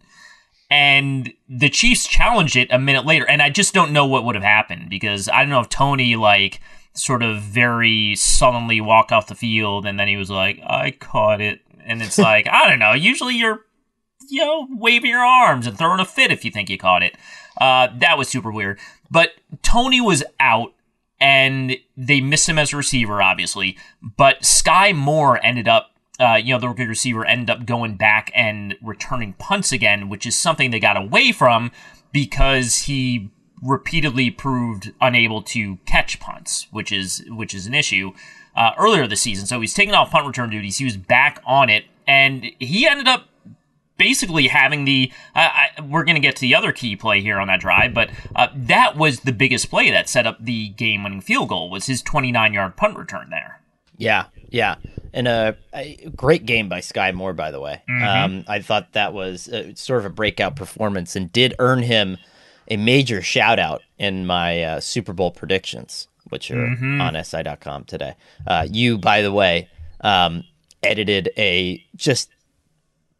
and 0.70 1.32
the 1.48 1.68
Chiefs 1.68 2.06
challenged 2.06 2.56
it 2.56 2.68
a 2.72 2.78
minute 2.78 3.06
later, 3.06 3.28
and 3.28 3.40
I 3.40 3.50
just 3.50 3.72
don't 3.72 3.92
know 3.92 4.06
what 4.06 4.24
would 4.24 4.34
have 4.34 4.44
happened 4.44 4.90
because 4.90 5.28
I 5.28 5.40
don't 5.40 5.50
know 5.50 5.60
if 5.60 5.68
Toney 5.68 6.16
like 6.16 6.60
sort 6.92 7.22
of 7.22 7.42
very 7.42 8.16
sullenly 8.16 8.80
walked 8.80 9.12
off 9.12 9.26
the 9.26 9.34
field 9.34 9.86
and 9.86 10.00
then 10.00 10.08
he 10.08 10.16
was 10.16 10.30
like, 10.30 10.60
"I 10.66 10.90
caught 10.90 11.40
it," 11.40 11.60
and 11.86 12.02
it's 12.02 12.18
like 12.18 12.46
I 12.48 12.68
don't 12.68 12.78
know. 12.78 12.92
Usually 12.92 13.34
you're 13.34 13.64
you 14.28 14.44
know 14.44 14.68
waving 14.70 15.10
your 15.10 15.24
arms 15.24 15.66
and 15.66 15.76
throwing 15.76 16.00
a 16.00 16.04
fit 16.04 16.32
if 16.32 16.44
you 16.44 16.50
think 16.50 16.68
you 16.68 16.78
caught 16.78 17.02
it. 17.02 17.16
Uh, 17.60 17.88
that 17.98 18.18
was 18.18 18.28
super 18.28 18.50
weird, 18.50 18.78
but 19.10 19.30
Toney 19.62 20.00
was 20.00 20.22
out. 20.40 20.72
And 21.18 21.78
they 21.96 22.20
missed 22.20 22.46
him 22.46 22.58
as 22.58 22.74
a 22.74 22.76
receiver, 22.76 23.22
obviously. 23.22 23.78
But 24.02 24.42
Skyy 24.42 24.94
Moore 24.94 25.42
ended 25.42 25.66
up 25.66 25.96
uh, 26.18 26.38
you 26.42 26.54
know, 26.54 26.60
the 26.60 26.68
rookie 26.68 26.86
receiver 26.86 27.24
ended 27.24 27.50
up 27.50 27.66
going 27.66 27.96
back 27.96 28.30
and 28.34 28.76
returning 28.82 29.34
punts 29.34 29.72
again, 29.72 30.08
which 30.08 30.26
is 30.26 30.36
something 30.36 30.70
they 30.70 30.80
got 30.80 30.96
away 30.96 31.32
from 31.32 31.70
because 32.12 32.78
he 32.82 33.30
repeatedly 33.62 34.30
proved 34.30 34.92
unable 35.00 35.42
to 35.42 35.76
catch 35.86 36.20
punts, 36.20 36.66
which 36.70 36.92
is 36.92 37.24
which 37.28 37.54
is 37.54 37.66
an 37.66 37.74
issue 37.74 38.12
uh, 38.56 38.72
earlier 38.78 39.06
this 39.06 39.20
season. 39.22 39.46
So 39.46 39.60
he's 39.60 39.74
taking 39.74 39.94
off 39.94 40.10
punt 40.10 40.26
return 40.26 40.50
duties. 40.50 40.78
He 40.78 40.84
was 40.84 40.96
back 40.96 41.42
on 41.46 41.68
it, 41.68 41.84
and 42.06 42.44
he 42.58 42.86
ended 42.88 43.06
up 43.06 43.28
basically 43.98 44.48
having 44.48 44.84
the. 44.84 45.12
I 45.34 45.68
I, 45.76 45.80
we're 45.82 46.04
going 46.04 46.16
to 46.16 46.20
get 46.20 46.36
to 46.36 46.40
the 46.40 46.54
other 46.54 46.72
key 46.72 46.96
play 46.96 47.20
here 47.20 47.38
on 47.38 47.48
that 47.48 47.60
drive, 47.60 47.94
but 47.94 48.10
uh, 48.34 48.48
that 48.54 48.96
was 48.96 49.20
the 49.20 49.32
biggest 49.32 49.70
play 49.70 49.90
that 49.90 50.08
set 50.08 50.26
up 50.26 50.38
the 50.40 50.68
game-winning 50.70 51.20
field 51.20 51.48
goal. 51.50 51.70
Was 51.70 51.86
his 51.86 52.02
29-yard 52.02 52.76
punt 52.76 52.96
return 52.96 53.30
there? 53.30 53.60
Yeah, 53.98 54.26
yeah, 54.50 54.76
and 55.14 55.26
a, 55.26 55.56
a 55.72 56.10
great 56.14 56.44
game 56.44 56.68
by 56.68 56.80
Skyy 56.80 57.14
Moore, 57.14 57.32
by 57.32 57.50
the 57.50 57.60
way. 57.60 57.82
Um, 57.88 58.44
I 58.46 58.60
thought 58.60 58.92
that 58.92 59.14
was 59.14 59.48
uh 59.48 59.74
sort 59.74 60.00
of 60.00 60.04
a 60.06 60.10
breakout 60.10 60.54
performance 60.56 61.16
and 61.16 61.32
did 61.32 61.54
earn 61.58 61.82
him 61.82 62.18
a 62.68 62.76
major 62.76 63.22
shout 63.22 63.58
out 63.58 63.82
in 63.98 64.26
my 64.26 64.62
uh, 64.62 64.80
Super 64.80 65.12
Bowl 65.14 65.30
predictions, 65.30 66.08
which 66.28 66.50
are 66.50 66.66
on 66.66 67.22
SI.com 67.24 67.84
today. 67.84 68.14
Uh, 68.46 68.66
you, 68.70 68.98
by 68.98 69.22
the 69.22 69.32
way, 69.32 69.68
um, 70.00 70.44
edited 70.82 71.30
a 71.36 71.84
just 71.96 72.30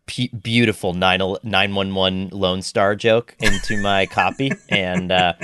p- 0.06 0.28
beautiful 0.28 0.92
9 0.94 1.18
911 1.42 2.28
Lone 2.30 2.62
Star 2.62 2.94
joke 2.96 3.34
into 3.40 3.80
my 3.82 4.06
copy, 4.10 4.52
and 4.68 5.10
uh, 5.12 5.34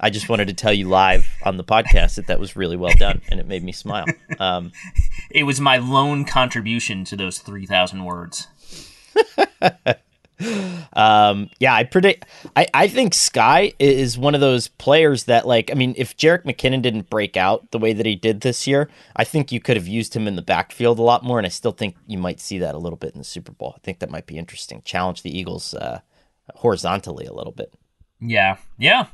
I 0.00 0.10
just 0.10 0.28
wanted 0.28 0.48
to 0.48 0.54
tell 0.54 0.72
you 0.72 0.88
live 0.88 1.26
on 1.44 1.56
the 1.56 1.64
podcast 1.64 2.16
that 2.16 2.26
that 2.28 2.38
was 2.40 2.56
really 2.56 2.76
well 2.76 2.94
done, 2.96 3.20
and 3.30 3.40
it 3.40 3.46
made 3.46 3.62
me 3.64 3.72
smile. 3.72 4.06
Um, 4.38 4.72
It 5.30 5.42
was 5.42 5.60
my 5.60 5.76
lone 5.76 6.24
contribution 6.24 7.04
to 7.04 7.14
those 7.16 7.38
3,000 7.38 8.02
words. 8.06 8.48
Um, 10.92 11.50
yeah, 11.58 11.74
I 11.74 11.84
predict. 11.84 12.26
I, 12.56 12.66
I 12.72 12.88
think 12.88 13.12
Skyy 13.12 13.74
is 13.78 14.16
one 14.16 14.34
of 14.34 14.40
those 14.40 14.68
players 14.68 15.24
that, 15.24 15.46
like, 15.46 15.70
I 15.70 15.74
mean, 15.74 15.94
if 15.96 16.16
Jerick 16.16 16.44
McKinnon 16.44 16.82
didn't 16.82 17.10
break 17.10 17.36
out 17.36 17.70
the 17.70 17.78
way 17.78 17.92
that 17.92 18.06
he 18.06 18.14
did 18.14 18.40
this 18.40 18.66
year, 18.66 18.88
I 19.16 19.24
think 19.24 19.52
you 19.52 19.60
could 19.60 19.76
have 19.76 19.88
used 19.88 20.14
him 20.14 20.26
in 20.28 20.36
the 20.36 20.42
backfield 20.42 20.98
a 20.98 21.02
lot 21.02 21.24
more. 21.24 21.38
And 21.38 21.46
I 21.46 21.50
still 21.50 21.72
think 21.72 21.96
you 22.06 22.18
might 22.18 22.40
see 22.40 22.58
that 22.58 22.74
a 22.74 22.78
little 22.78 22.98
bit 22.98 23.12
in 23.12 23.18
the 23.18 23.24
Super 23.24 23.52
Bowl. 23.52 23.74
I 23.76 23.80
think 23.80 23.98
that 23.98 24.10
might 24.10 24.26
be 24.26 24.38
interesting. 24.38 24.82
Challenge 24.84 25.22
the 25.22 25.36
Eagles 25.36 25.74
uh, 25.74 26.00
horizontally 26.56 27.26
a 27.26 27.32
little 27.32 27.52
bit. 27.52 27.74
Yeah, 28.20 28.56
yeah. 28.78 29.06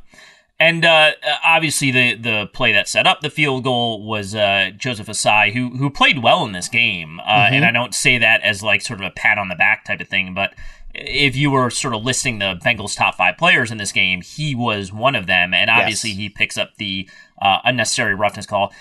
And 0.61 0.85
uh, 0.85 1.13
obviously, 1.45 1.91
the 1.91 2.15
the 2.15 2.47
play 2.53 2.73
that 2.73 2.89
set 2.89 3.07
up 3.07 3.21
the 3.21 3.31
field 3.31 3.65
goal 3.65 4.07
was 4.07 4.35
uh, 4.35 4.71
Joseph 4.77 5.09
Ossai, 5.09 5.53
who 5.53 5.77
who 5.77 5.91
played 5.91 6.23
well 6.23 6.45
in 6.45 6.53
this 6.53 6.69
game. 6.69 7.19
Uh, 7.21 7.25
mm-hmm. 7.25 7.55
And 7.55 7.65
I 7.65 7.73
don't 7.73 7.95
say 7.95 8.19
that 8.19 8.41
as 8.43 8.63
like 8.63 8.81
sort 8.81 9.01
of 9.01 9.07
a 9.07 9.11
pat 9.11 9.37
on 9.37 9.49
the 9.49 9.57
back 9.57 9.85
type 9.85 10.01
of 10.01 10.09
thing, 10.09 10.33
but 10.33 10.55
if 10.95 11.35
you 11.35 11.51
were 11.51 11.71
sort 11.71 11.93
of 11.93 12.05
listing 12.05 12.39
the 12.39 12.55
Bengals' 12.65 12.97
top 12.97 13.17
five 13.17 13.37
players 13.37 13.71
in 13.73 13.79
this 13.79 13.91
game, 13.91 14.23
he 14.23 14.55
was 14.55 14.93
one 14.93 15.17
of 15.17 15.27
them. 15.27 15.53
And 15.53 15.69
obviously, 15.69 16.11
yes. 16.11 16.19
he 16.19 16.29
picks 16.29 16.57
up 16.57 16.77
the 16.77 17.09
uh, 17.43 17.59
unnecessary 17.65 18.15
roughness 18.15 18.47
call. 18.47 18.73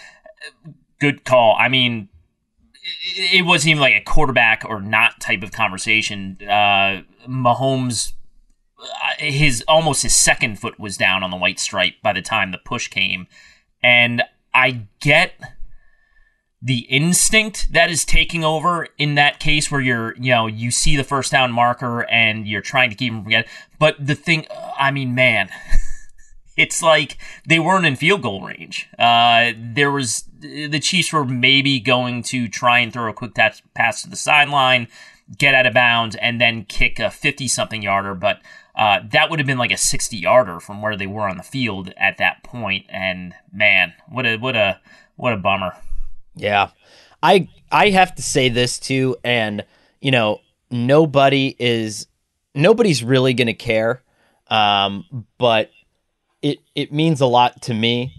Good 0.99 1.25
call. 1.25 1.55
I 1.59 1.69
mean, 1.69 2.09
it 3.15 3.45
wasn't 3.45 3.71
even 3.71 3.81
like 3.81 3.95
a 3.95 4.03
quarterback 4.03 4.63
or 4.67 4.79
not 4.79 5.19
type 5.19 5.41
of 5.41 5.51
conversation. 5.51 6.38
Uh, 6.41 7.01
Mahomes 7.27 8.13
his 9.17 9.63
almost 9.67 10.04
his 10.04 10.15
second 10.15 10.60
foot 10.60 10.80
was 10.80 10.98
down 10.98 11.24
on 11.24 11.32
the 11.32 11.38
white 11.38 11.60
stripe 11.60 11.96
by 12.02 12.13
the 12.13 12.22
time 12.22 12.52
the 12.52 12.58
push 12.58 12.88
came. 12.88 13.28
And 13.84 14.24
I 14.54 14.88
get 15.00 15.34
the 16.62 16.80
instinct 16.89 17.74
that 17.74 17.91
is 17.91 18.06
taking 18.06 18.43
over 18.43 18.88
in 18.98 19.15
that 19.15 19.39
case 19.39 19.69
where 19.69 19.82
you're, 19.82 20.15
you 20.15 20.32
know, 20.32 20.48
you 20.48 20.72
see 20.72 20.96
the 20.96 21.04
first 21.04 21.32
down 21.32 21.52
marker 21.52 22.10
and 22.10 22.48
you're 22.48 22.62
trying 22.62 22.89
to 22.89 22.96
keep 22.96 23.12
him 23.12 23.24
from 23.24 23.30
getting. 23.30 23.52
But 23.80 23.96
the 24.00 24.15
thing, 24.15 24.48
I 24.78 24.91
mean, 24.91 25.13
man, 25.13 25.50
it's 26.58 26.82
like 26.82 27.17
they 27.46 27.60
weren't 27.60 27.86
in 27.86 27.98
field 27.98 28.22
goal 28.22 28.41
range. 28.41 28.88
Uh, 28.98 29.52
there 29.58 29.91
was 29.91 30.24
the 30.39 30.80
Chiefs 30.80 31.12
were 31.12 31.26
maybe 31.26 31.80
going 31.80 32.24
to 32.24 32.48
try 32.48 32.80
and 32.80 32.93
throw 32.93 33.10
a 33.10 33.13
quick 33.13 33.34
pass 33.36 34.02
to 34.04 34.10
the 34.10 34.15
sideline, 34.15 34.88
get 35.38 35.56
out 35.56 35.65
of 35.65 35.74
bounds, 35.74 36.15
and 36.17 36.39
then 36.39 36.65
kick 36.65 37.00
a 37.00 37.10
fifty-something 37.10 37.82
yarder. 37.82 38.13
But 38.13 38.41
uh, 38.75 39.01
that 39.12 39.29
would 39.29 39.39
have 39.39 39.45
been 39.45 39.57
like 39.57 39.71
a 39.71 39.77
60 39.77 40.17
yarder 40.17 40.59
from 40.59 40.81
where 40.81 40.97
they 40.97 41.07
were 41.07 41.27
on 41.29 41.38
the 41.38 41.43
field 41.43 41.93
at 41.97 42.17
that 42.17 42.43
point. 42.43 42.86
And 42.89 43.33
man, 43.51 43.93
what 44.09 44.25
a 44.25 44.38
what 44.38 44.55
a 44.55 44.79
what 45.15 45.33
a 45.33 45.38
bummer. 45.38 45.75
Yeah, 46.36 46.69
I 47.21 47.49
I 47.71 47.89
have 47.91 48.15
to 48.15 48.23
say 48.23 48.49
this 48.49 48.79
too, 48.79 49.15
and 49.23 49.63
you 50.01 50.12
know 50.12 50.41
nobody 50.71 51.55
is 51.59 52.07
nobody's 52.55 53.03
really 53.03 53.36
gonna 53.36 53.53
care, 53.53 54.01
um, 54.47 55.25
but 55.38 55.69
it 56.41 56.57
it 56.73 56.91
means 56.91 57.21
a 57.21 57.27
lot 57.27 57.62
to 57.63 57.75
me, 57.75 58.15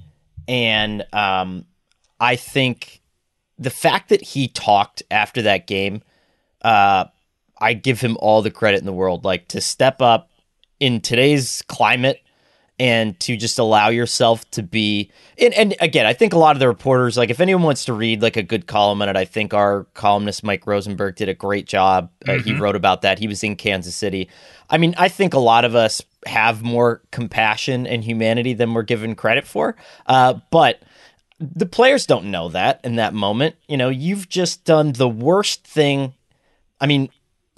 and 0.47 1.05
um, 1.13 1.67
I 2.21 2.37
think 2.37 3.03
the 3.59 3.71
fact 3.71 4.09
that 4.11 4.23
he 4.23 4.47
talked 4.47 5.03
after 5.11 5.43
that 5.43 5.67
game, 5.67 6.03
uh, 6.63 7.07
I 7.59 7.73
give 7.73 8.01
him 8.01 8.17
all 8.21 8.41
the 8.41 8.53
credit 8.53 8.79
in 8.79 8.87
the 8.87 8.93
world. 8.93 9.25
Like 9.25 9.49
to 9.49 9.61
step 9.61 10.01
up 10.01 10.31
in 10.85 11.01
today's 11.01 11.63
climate 11.63 12.21
and 12.79 13.19
to 13.21 13.39
just 13.39 13.59
allow 13.59 13.89
yourself 13.89 14.49
to 14.51 14.63
be 14.63 15.11
and, 15.39 15.55
and 15.55 15.75
again 15.81 16.05
i 16.05 16.13
think 16.13 16.35
a 16.35 16.39
lot 16.39 16.55
of 16.55 16.61
the 16.61 16.69
reporters 16.69 17.17
like 17.17 17.31
if 17.31 17.41
anyone 17.41 17.63
wants 17.63 17.87
to 17.87 17.95
read 17.95 18.21
like 18.21 18.37
a 18.37 18.43
good 18.43 18.67
column 18.67 19.01
on 19.01 19.09
it 19.09 19.17
i 19.17 19.25
think 19.25 19.55
our 19.55 19.85
columnist 19.95 20.45
mike 20.45 20.67
rosenberg 20.67 21.17
did 21.17 21.29
a 21.29 21.35
great 21.35 21.67
job. 21.67 22.11
Uh, 22.29 22.33
mm-hmm. 22.33 22.49
he 22.49 22.55
wrote 22.55 22.77
about 22.77 23.01
that. 23.01 23.19
He 23.19 23.27
was 23.27 23.43
in 23.43 23.57
kansas 23.57 23.97
city. 23.97 24.29
I 24.69 24.77
mean 24.77 24.95
i 24.99 25.09
think 25.09 25.33
a 25.33 25.39
lot 25.39 25.65
of 25.65 25.75
us 25.75 26.03
have 26.27 26.63
more 26.63 27.01
compassion 27.13 27.87
and 27.87 28.05
humanity 28.05 28.53
than 28.53 28.75
we're 28.75 28.83
given 28.83 29.15
credit 29.15 29.47
for 29.47 29.75
uh, 30.07 30.35
but 30.51 30.83
the 31.41 31.67
players 31.67 32.07
don't 32.07 32.31
know 32.31 32.51
that 32.51 32.81
in 32.85 32.97
that 32.97 33.15
moment. 33.15 33.57
You 33.69 33.79
know 33.79 33.89
you've 33.89 34.29
just 34.29 34.65
done 34.65 34.93
the 34.93 35.09
worst 35.09 35.67
thing. 35.67 36.13
I 36.79 36.87
mean 36.87 37.09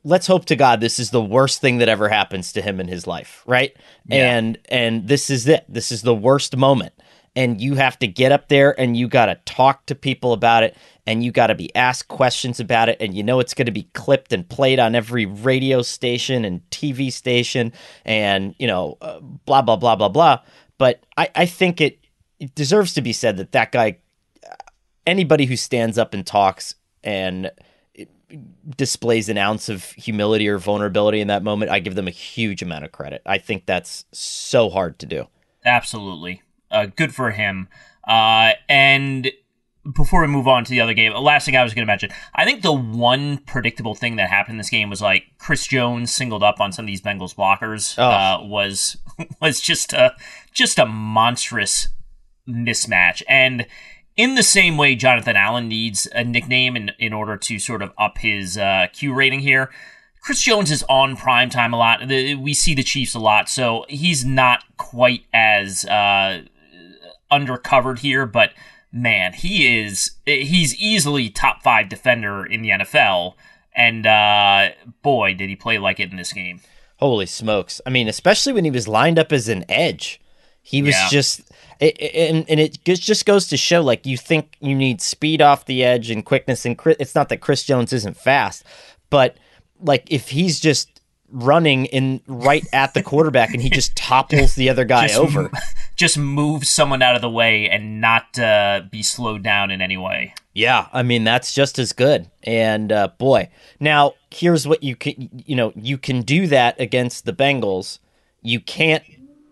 let's 0.07 0.29
hope 0.29 0.45
to 0.45 0.55
God 0.55 0.81
this 0.81 1.01
is 1.01 1.11
the 1.11 1.21
worst 1.21 1.61
thing 1.61 1.79
that 1.79 1.89
ever 1.89 2.09
happens 2.09 2.53
to 2.53 2.63
him 2.63 2.79
in 2.79 2.87
his 2.87 3.09
life, 3.09 3.43
right? 3.45 3.77
Yeah. 4.07 4.37
And 4.37 4.59
and 4.69 5.09
this 5.09 5.29
is 5.29 5.49
it. 5.49 5.65
This 5.69 5.91
is 5.91 6.03
the 6.03 6.15
worst 6.15 6.57
moment. 6.57 6.95
And 7.35 7.61
you 7.61 7.75
have 7.75 7.99
to 7.99 8.07
get 8.07 8.33
up 8.33 8.49
there 8.49 8.79
and 8.81 8.97
you 8.97 9.09
got 9.09 9.27
to 9.27 9.35
talk 9.45 9.85
to 9.87 9.95
people 9.95 10.33
about 10.33 10.63
it 10.63 10.75
and 11.07 11.23
you 11.23 11.33
got 11.33 11.49
to 11.49 11.55
be 11.55 11.75
asked 11.75 12.09
questions 12.09 12.61
about 12.61 12.89
it 12.89 12.97
and 12.99 13.15
you 13.15 13.23
know 13.23 13.41
it's 13.41 13.53
going 13.53 13.67
to 13.67 13.73
be 13.73 13.91
clipped 13.93 14.33
and 14.33 14.49
played 14.49 14.79
on 14.79 14.95
every 14.95 15.27
radio 15.27 15.83
station 15.83 16.47
and 16.47 16.63
TV 16.71 17.13
station 17.13 17.73
and 18.07 18.55
you 18.59 18.67
know 18.67 18.97
uh, 19.03 19.19
blah 19.21 19.61
blah 19.61 19.77
blah 19.77 19.97
blah 19.97 20.09
blah. 20.09 20.41
But 20.79 21.03
I 21.17 21.29
I 21.35 21.47
think 21.47 21.81
it, 21.81 21.99
it 22.39 22.55
deserves 22.55 22.95
to 22.95 23.03
be 23.03 23.13
said 23.13 23.39
that 23.39 23.53
that 23.53 23.73
guy 23.73 23.99
anybody 25.05 25.47
who 25.47 25.57
stands 25.57 25.99
up 25.99 26.15
and 26.15 26.25
talks 26.25 26.77
and 27.03 27.51
displays 28.77 29.29
an 29.29 29.39
ounce 29.39 29.69
of 29.69 29.85
humility 29.93 30.49
or 30.49 30.59
vulnerability 30.59 31.21
in 31.21 31.29
that 31.29 31.43
moment, 31.43 31.71
I 31.71 31.79
give 31.79 31.95
them 31.95 32.09
a 32.09 32.13
huge 32.13 32.63
amount 32.63 32.85
of 32.85 32.93
credit. 32.93 33.23
I 33.27 33.39
think 33.39 33.67
that's 33.67 34.05
so 34.13 34.69
hard 34.69 34.99
to 35.01 35.07
do. 35.07 35.29
Absolutely. 35.65 36.43
Uh, 36.71 36.87
good 36.87 37.15
for 37.15 37.31
him. 37.31 37.69
Uh, 38.07 38.53
and 38.69 39.31
before 39.95 40.23
we 40.23 40.27
move 40.27 40.49
on 40.49 40.65
to 40.65 40.71
the 40.71 40.81
other 40.81 40.95
game, 40.95 41.13
the 41.13 41.21
last 41.21 41.45
thing 41.45 41.57
I 41.57 41.63
was 41.63 41.75
going 41.75 41.87
to 41.87 41.91
mention, 41.91 42.11
I 42.35 42.45
think 42.45 42.63
the 42.63 42.73
one 42.73 43.39
predictable 43.39 43.95
thing 43.95 44.17
that 44.17 44.29
happened 44.29 44.55
in 44.55 44.59
this 44.59 44.71
game 44.71 44.91
was 44.91 45.01
like 45.01 45.25
Chris 45.39 45.67
Jones 45.67 46.13
singled 46.13 46.43
up 46.43 46.61
on 46.61 46.73
some 46.73 46.85
of 46.85 46.87
these 46.89 47.01
Bengals 47.01 47.35
blockers 47.35 47.95
oh. 47.99 48.05
uh, 48.05 48.47
was 48.47 48.97
was 49.41 49.61
just 49.61 49.93
a 49.93 50.15
just 50.53 50.79
a 50.79 50.87
monstrous 50.87 51.89
mismatch 52.49 53.23
and 53.29 53.67
in 54.17 54.35
the 54.35 54.43
same 54.43 54.77
way 54.77 54.95
Jonathan 54.95 55.37
Allen 55.37 55.69
needs 55.69 56.07
a 56.15 56.25
nickname 56.25 56.77
in, 56.77 56.91
in 56.99 57.13
order 57.13 57.37
to 57.37 57.59
sort 57.59 57.83
of 57.83 57.93
up 57.99 58.19
his 58.19 58.57
uh, 58.57 58.87
Q 58.93 59.13
rating 59.13 59.41
here, 59.41 59.71
Chris 60.21 60.41
Jones 60.41 60.71
is 60.71 60.85
on 60.89 61.17
prime 61.17 61.51
time 61.51 61.73
a 61.73 61.77
lot. 61.77 62.01
We 62.09 62.53
see 62.53 62.75
the 62.75 62.83
Chiefs 62.83 63.15
a 63.15 63.21
lot, 63.21 63.49
so 63.49 63.85
he's 63.89 64.25
not 64.25 64.65
quite 64.77 65.25
as 65.33 65.85
uh, 65.85 66.43
undercovered 67.31 68.01
here, 68.01 68.27
but 68.27 68.51
man, 68.91 69.35
he 69.35 69.81
is 69.81 70.17
he's 70.25 70.75
easily 70.81 71.29
top 71.29 71.63
five 71.63 71.89
defender 71.89 72.45
in 72.45 72.63
the 72.63 72.71
NFL, 72.71 73.35
and 73.75 74.05
uh, 74.05 74.71
boy, 75.03 75.35
did 75.35 75.49
he 75.49 75.55
play 75.55 75.79
like 75.79 76.01
it 76.01 76.11
in 76.11 76.17
this 76.17 76.33
game. 76.33 76.61
Holy 76.97 77.27
smokes! 77.27 77.81
I 77.87 77.91
mean, 77.91 78.09
especially 78.09 78.53
when 78.53 78.65
he 78.65 78.71
was 78.71 78.89
lined 78.89 79.19
up 79.21 79.33
as 79.33 79.49
an 79.49 79.65
edge. 79.69 80.21
He 80.67 80.83
was 80.83 80.97
yeah. 80.97 81.09
just, 81.09 81.43
it, 81.79 81.97
and 82.01 82.45
and 82.51 82.59
it 82.59 82.83
just 82.83 83.25
goes 83.25 83.47
to 83.47 83.57
show, 83.57 83.83
like 83.83 84.05
you 84.05 84.17
think 84.17 84.57
you 84.59 84.75
need 84.75 85.01
speed 85.01 85.41
off 85.41 85.65
the 85.65 85.85
edge 85.85 86.11
and 86.11 86.27
quickness, 86.27 86.67
and 86.67 86.77
it's 86.99 87.15
not 87.15 87.29
that 87.29 87.37
Chris 87.37 87.63
Jones 87.63 87.93
isn't 87.93 88.17
fast, 88.17 88.65
but 89.09 89.37
like 89.81 90.11
if 90.11 90.31
he's 90.31 90.59
just 90.59 91.01
running 91.31 91.87
in 91.87 92.21
right 92.27 92.67
at 92.73 92.95
the 92.95 93.03
quarterback 93.05 93.53
and 93.53 93.63
he 93.63 93.71
just 93.71 93.95
topples 93.97 94.57
the 94.57 94.69
other 94.69 94.85
guy 94.85 95.07
just, 95.07 95.21
over, 95.21 95.53
just 95.97 96.19
move 96.19 96.67
someone 96.67 97.01
out 97.01 97.15
of 97.15 97.21
the 97.21 97.31
way 97.31 97.71
and 97.71 98.01
not 98.01 98.37
uh, 98.37 98.83
be 98.91 99.05
slowed 99.05 99.45
down 99.45 99.71
in 99.71 99.81
any 99.81 99.97
way. 99.97 100.35
Yeah, 100.53 100.89
I 100.93 101.05
mean 101.05 101.23
that's 101.23 101.55
just 101.55 101.79
as 101.79 101.93
good. 101.93 102.29
And 102.43 102.91
uh, 102.91 103.11
boy, 103.19 103.51
now 103.79 104.15
here's 104.33 104.67
what 104.67 104.83
you 104.83 104.97
can, 104.97 105.45
you 105.47 105.55
know, 105.55 105.73
you 105.77 105.97
can 105.97 106.23
do 106.23 106.49
that 106.49 106.81
against 106.81 107.25
the 107.25 107.33
Bengals. 107.33 108.01
You 108.43 108.59
can't 108.59 109.05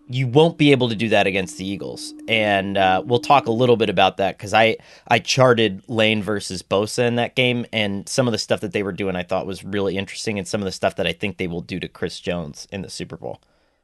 you 0.07 0.27
won't 0.27 0.57
be 0.57 0.71
able 0.71 0.89
to 0.89 0.95
do 0.95 1.09
that 1.09 1.25
against 1.25 1.57
the 1.57 1.67
Eagles, 1.67 2.13
and 2.27 2.77
uh, 2.77 3.01
we'll 3.05 3.19
talk 3.19 3.47
a 3.47 3.51
little 3.51 3.75
bit 3.75 3.89
about 3.89 4.17
that 4.17 4.37
because 4.37 4.53
I 4.53 4.77
I 5.07 5.19
charted 5.19 5.83
Lane 5.87 6.21
versus 6.21 6.61
Bosa 6.61 7.07
in 7.07 7.15
that 7.15 7.35
game, 7.35 7.65
and 7.73 8.07
some 8.07 8.27
of 8.27 8.31
the 8.31 8.37
stuff 8.37 8.61
that 8.61 8.71
they 8.71 8.83
were 8.83 8.91
doing 8.91 9.15
I 9.15 9.23
thought 9.23 9.47
was 9.47 9.63
really 9.63 9.97
interesting, 9.97 10.37
and 10.37 10.47
some 10.47 10.61
of 10.61 10.65
the 10.65 10.71
stuff 10.71 10.95
that 10.97 11.07
I 11.07 11.13
think 11.13 11.37
they 11.37 11.47
will 11.47 11.61
do 11.61 11.79
to 11.79 11.87
Chris 11.87 12.19
Jones 12.19 12.67
in 12.71 12.81
the 12.81 12.89
Super 12.89 13.17
Bowl. 13.17 13.41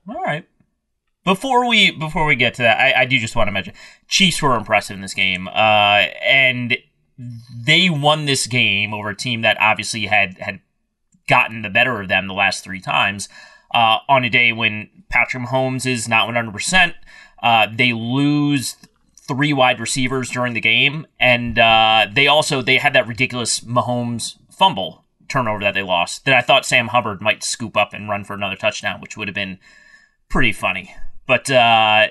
All 0.07 0.21
right. 0.21 0.45
Before 1.23 1.67
we 1.67 1.91
before 1.91 2.25
we 2.25 2.35
get 2.35 2.53
to 2.55 2.63
that, 2.63 2.79
I, 2.79 3.01
I 3.01 3.05
do 3.05 3.17
just 3.17 3.35
want 3.35 3.47
to 3.47 3.51
mention 3.51 3.73
Chiefs 4.07 4.41
were 4.41 4.55
impressive 4.55 4.95
in 4.95 5.01
this 5.01 5.13
game, 5.13 5.47
uh, 5.47 6.05
and 6.23 6.77
they 7.65 7.89
won 7.89 8.25
this 8.25 8.47
game 8.47 8.93
over 8.93 9.09
a 9.09 9.15
team 9.15 9.41
that 9.41 9.57
obviously 9.59 10.05
had 10.05 10.37
had 10.39 10.61
gotten 11.27 11.61
the 11.61 11.69
better 11.69 12.01
of 12.01 12.07
them 12.07 12.27
the 12.27 12.33
last 12.33 12.63
three 12.63 12.81
times 12.81 13.29
uh, 13.73 13.99
on 14.07 14.23
a 14.23 14.29
day 14.29 14.51
when 14.51 14.89
Patrick 15.09 15.43
Mahomes 15.43 15.85
is 15.85 16.07
not 16.07 16.27
100%. 16.27 16.93
Uh, 17.41 17.67
they 17.71 17.93
lose 17.93 18.75
three 19.27 19.53
wide 19.53 19.79
receivers 19.79 20.29
during 20.29 20.53
the 20.53 20.61
game, 20.61 21.07
and 21.19 21.57
uh, 21.57 22.07
they 22.11 22.27
also 22.27 22.61
they 22.61 22.77
had 22.77 22.93
that 22.93 23.07
ridiculous 23.07 23.61
Mahomes 23.61 24.37
fumble 24.51 25.05
turnover 25.27 25.61
that 25.61 25.73
they 25.73 25.81
lost 25.81 26.25
that 26.25 26.35
I 26.35 26.41
thought 26.41 26.65
Sam 26.65 26.89
Hubbard 26.89 27.21
might 27.21 27.43
scoop 27.43 27.77
up 27.77 27.93
and 27.93 28.09
run 28.09 28.23
for 28.23 28.33
another 28.33 28.55
touchdown, 28.55 28.99
which 28.99 29.15
would 29.17 29.27
have 29.27 29.35
been 29.35 29.57
pretty 30.29 30.51
funny. 30.51 30.93
But 31.25 31.49
uh, 31.49 32.07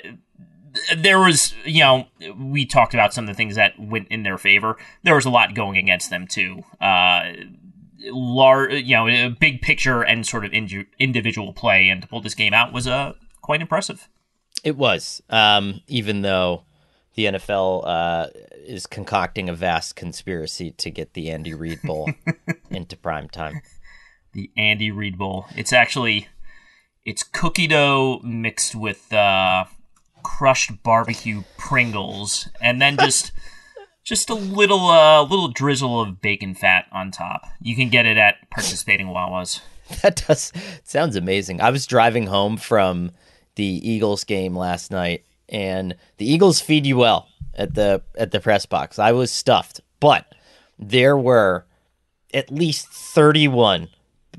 there 0.96 1.18
was, 1.18 1.54
you 1.64 1.80
know, 1.80 2.06
we 2.38 2.64
talked 2.64 2.94
about 2.94 3.12
some 3.12 3.24
of 3.24 3.28
the 3.28 3.34
things 3.34 3.56
that 3.56 3.78
went 3.78 4.08
in 4.08 4.22
their 4.22 4.38
favor. 4.38 4.76
There 5.02 5.14
was 5.14 5.26
a 5.26 5.30
lot 5.30 5.54
going 5.54 5.76
against 5.76 6.10
them 6.10 6.26
too. 6.26 6.62
Uh, 6.80 7.32
large, 8.04 8.72
you 8.72 8.96
know, 8.96 9.08
a 9.08 9.28
big 9.28 9.60
picture 9.60 10.02
and 10.02 10.26
sort 10.26 10.44
of 10.44 10.52
individual 10.52 11.52
play, 11.52 11.88
and 11.88 12.02
to 12.02 12.08
pull 12.08 12.20
this 12.20 12.34
game 12.34 12.54
out 12.54 12.72
was 12.72 12.86
uh, 12.86 13.14
quite 13.40 13.60
impressive. 13.60 14.08
It 14.62 14.76
was, 14.76 15.22
um, 15.30 15.80
even 15.86 16.22
though 16.22 16.64
the 17.14 17.26
NFL 17.26 17.82
uh, 17.86 18.26
is 18.64 18.86
concocting 18.86 19.48
a 19.48 19.54
vast 19.54 19.96
conspiracy 19.96 20.70
to 20.72 20.90
get 20.90 21.14
the 21.14 21.30
Andy 21.30 21.54
Reid 21.54 21.82
Bowl 21.82 22.10
into 22.70 22.96
prime 22.96 23.28
time. 23.28 23.60
The 24.32 24.50
Andy 24.56 24.90
Reid 24.90 25.18
Bowl. 25.18 25.46
It's 25.56 25.72
actually 25.72 26.28
it's 27.04 27.22
cookie 27.22 27.66
dough 27.66 28.20
mixed 28.22 28.74
with 28.74 29.12
uh, 29.12 29.64
crushed 30.22 30.82
barbecue 30.82 31.42
Pringles, 31.58 32.48
and 32.60 32.80
then 32.80 32.96
just 32.96 33.32
just 34.04 34.30
a 34.30 34.34
little 34.34 34.86
uh, 34.88 35.22
little 35.22 35.48
drizzle 35.48 36.00
of 36.00 36.20
bacon 36.20 36.54
fat 36.54 36.86
on 36.92 37.10
top. 37.10 37.46
You 37.60 37.76
can 37.76 37.88
get 37.88 38.06
it 38.06 38.16
at 38.16 38.48
participating 38.50 39.08
Wawas. 39.08 39.60
That 40.02 40.22
does 40.26 40.52
sounds 40.84 41.16
amazing. 41.16 41.60
I 41.60 41.70
was 41.70 41.84
driving 41.84 42.28
home 42.28 42.56
from 42.56 43.10
the 43.56 43.64
Eagles 43.64 44.22
game 44.22 44.54
last 44.56 44.92
night, 44.92 45.24
and 45.48 45.96
the 46.18 46.30
Eagles 46.32 46.60
feed 46.60 46.86
you 46.86 46.96
well 46.98 47.26
at 47.56 47.74
the 47.74 48.00
at 48.16 48.30
the 48.30 48.38
press 48.38 48.66
box. 48.66 49.00
I 49.00 49.10
was 49.10 49.32
stuffed, 49.32 49.80
but 49.98 50.32
there 50.78 51.16
were 51.16 51.66
at 52.32 52.52
least 52.52 52.86
thirty 52.86 53.48
one 53.48 53.88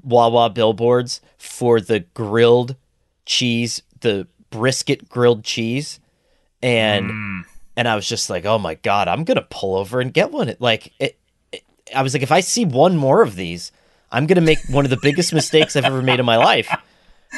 Wawa 0.06 0.50
billboards 0.50 1.19
for 1.38 1.82
the 1.82 2.00
grilled 2.00 2.78
cheese, 3.26 3.82
the 4.00 4.28
brisket 4.52 5.10
grilled 5.10 5.43
cheese, 5.43 6.00
and 6.63 7.12
Mm. 7.12 7.41
And 7.78 7.88
I 7.88 7.96
was 7.96 8.08
just 8.08 8.30
like, 8.30 8.46
oh 8.46 8.58
my 8.58 8.76
god, 8.76 9.08
I'm 9.08 9.24
gonna 9.24 9.46
pull 9.50 9.76
over 9.76 10.00
and 10.02 10.14
get 10.14 10.32
one. 10.32 10.54
Like 10.60 10.94
it, 11.00 11.18
it, 11.52 11.64
I 11.96 12.02
was 12.02 12.14
like, 12.14 12.24
if 12.24 12.32
I 12.32 12.40
see 12.42 12.66
one 12.66 12.98
more 12.98 13.22
of 13.22 13.36
these, 13.36 13.72
I'm 14.12 14.28
gonna 14.28 14.42
make 14.42 14.60
one 14.70 14.86
of 14.86 14.90
the 14.92 15.00
biggest 15.02 15.34
mistakes 15.34 15.76
I've 15.76 15.86
ever 15.86 16.02
made 16.02 16.20
in 16.20 16.26
my 16.26 16.38
life, 16.38 16.70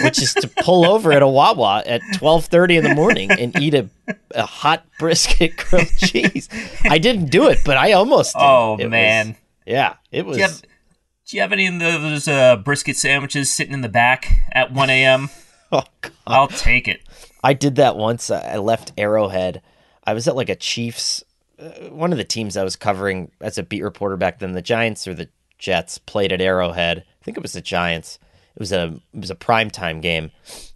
which 0.01 0.21
is 0.21 0.33
to 0.35 0.47
pull 0.47 0.85
over 0.85 1.11
at 1.11 1.21
a 1.21 1.27
Wawa 1.27 1.83
at 1.85 2.01
12:30 2.15 2.77
in 2.77 2.83
the 2.83 2.95
morning 2.95 3.31
and 3.31 3.57
eat 3.59 3.73
a, 3.75 3.87
a 4.33 4.45
hot 4.45 4.85
brisket 4.99 5.55
grilled 5.69 5.87
cheese. 5.97 6.49
I 6.83 6.97
didn't 6.97 7.29
do 7.29 7.47
it, 7.49 7.59
but 7.65 7.77
I 7.77 7.91
almost 7.93 8.33
did. 8.33 8.41
Oh, 8.43 8.77
It 8.79 8.85
was- 8.85 8.91
man. 8.91 9.35
yeah, 9.65 9.95
it 10.11 10.25
was. 10.25 10.37
Do 10.37 10.41
you 10.41 10.47
have, 10.49 10.61
do 10.61 11.37
you 11.37 11.41
have 11.41 11.51
any 11.53 11.67
of 11.67 11.79
those 11.79 12.27
uh, 12.27 12.57
brisket 12.57 12.97
sandwiches 12.97 13.53
sitting 13.53 13.73
in 13.73 13.81
the 13.81 13.89
back 13.89 14.27
at 14.51 14.73
1 14.73 14.89
a.m.? 14.89 15.29
oh 15.71 15.83
god. 16.01 16.11
I'll 16.27 16.47
take 16.47 16.87
it. 16.87 17.01
I 17.43 17.53
did 17.53 17.75
that 17.75 17.95
once. 17.95 18.29
I 18.31 18.57
left 18.57 18.93
Arrowhead. 18.97 19.61
I 20.05 20.13
was 20.13 20.27
at 20.27 20.35
like 20.35 20.49
a 20.49 20.55
Chiefs, 20.55 21.23
uh, 21.59 21.69
one 21.89 22.11
of 22.11 22.17
the 22.17 22.23
teams 22.23 22.57
I 22.57 22.63
was 22.63 22.75
covering 22.75 23.31
as 23.41 23.57
a 23.57 23.63
beat 23.63 23.83
reporter 23.83 24.17
back 24.17 24.39
then. 24.39 24.51
The 24.53 24.61
Giants 24.61 25.07
or 25.07 25.13
the 25.13 25.29
Jets 25.57 25.97
played 25.97 26.31
at 26.31 26.41
Arrowhead. 26.41 26.99
I 26.99 27.23
think 27.23 27.37
it 27.37 27.43
was 27.43 27.53
the 27.53 27.61
Giants. 27.61 28.19
It 28.55 28.59
was 28.59 28.71
a 28.71 28.99
it 29.13 29.19
was 29.19 29.31
a 29.31 29.35
primetime 29.35 30.01
game, 30.01 30.31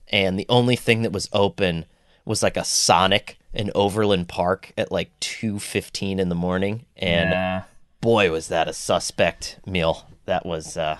and 0.10 0.40
the 0.40 0.46
only 0.50 0.76
thing 0.76 1.02
that 1.04 1.12
was 1.12 1.30
open 1.34 1.86
was 2.26 2.42
like 2.42 2.58
a 2.58 2.64
Sonic 2.64 3.38
in 3.54 3.72
Overland 3.76 4.28
Park 4.30 4.72
at 4.78 4.92
like 4.92 5.12
two 5.20 5.60
fifteen 5.60 6.20
in 6.20 6.30
the 6.30 6.36
morning. 6.36 6.86
And 6.96 7.32
Yeah. 7.32 7.64
boy, 8.02 8.32
was 8.32 8.48
that 8.48 8.68
a 8.68 8.74
suspect 8.74 9.60
meal. 9.66 10.08
That 10.26 10.46
was 10.46 10.76
uh, 10.78 10.98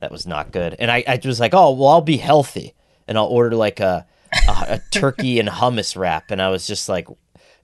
that 0.00 0.12
was 0.12 0.26
not 0.26 0.52
good. 0.52 0.76
And 0.78 0.90
I, 0.90 1.02
I 1.08 1.20
was 1.24 1.40
like, 1.40 1.54
oh 1.54 1.72
well, 1.72 1.88
I'll 1.88 2.00
be 2.00 2.18
healthy, 2.18 2.74
and 3.08 3.16
I'll 3.18 3.26
order 3.26 3.56
like 3.56 3.80
a 3.80 4.06
a, 4.48 4.52
a 4.68 4.80
turkey 4.90 5.40
and 5.40 5.48
hummus 5.48 5.96
wrap. 5.96 6.30
And 6.30 6.40
I 6.42 6.48
was 6.50 6.66
just 6.66 6.88
like, 6.88 7.08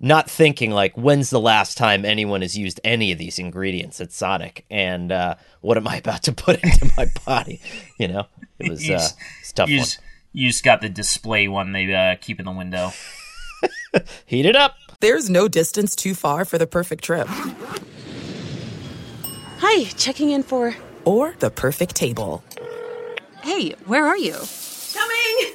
not 0.01 0.31
thinking 0.31 0.71
like, 0.71 0.97
when's 0.97 1.31
the 1.31 1.39
last 1.41 1.77
time 1.77 2.05
anyone 2.05 2.41
has 2.41 2.57
used 2.57 2.81
any 2.83 3.13
of 3.13 3.19
these 3.19 3.39
ingredients 3.39 4.01
at 4.01 4.13
Sonic, 4.13 4.65
and 4.71 5.13
uh, 5.13 5.35
what 5.61 5.77
am 5.77 5.87
I 5.87 5.97
about 5.97 6.23
to 6.25 6.33
put 6.47 6.63
into 6.65 6.91
my 6.97 7.07
body? 7.27 7.61
You 7.99 8.09
know, 8.09 8.27
it 8.59 8.71
was 8.71 8.87
You 8.87 8.95
uh, 8.95 8.99
just- 8.99 9.17
it's 9.41 9.51
a 9.51 9.55
tough 9.55 9.69
You 9.69 9.77
one. 9.79 9.85
just, 9.85 10.01
you 10.33 10.49
just 10.49 10.65
got 10.65 10.81
the 10.81 10.89
display 10.89 11.49
one 11.49 11.73
they 11.73 11.93
uh, 11.95 12.17
keep 12.21 12.39
in 12.39 12.47
the 12.47 12.53
window. 12.53 12.91
Heat 14.27 14.47
it 14.47 14.57
up. 14.57 14.77
There's 15.01 15.29
no 15.29 15.49
distance 15.49 15.95
too 15.97 16.15
far 16.15 16.45
for 16.45 16.57
the 16.59 16.67
perfect 16.67 17.03
trip 17.05 17.27
Hi, 19.59 19.85
checking 19.97 20.31
in 20.31 20.43
for. 20.43 20.75
or 21.05 21.35
the 21.39 21.51
perfect 21.51 21.95
table. 21.97 22.43
Hey, 23.43 23.71
where 23.87 24.07
are 24.07 24.17
you? 24.19 24.37
Coming! 24.93 25.55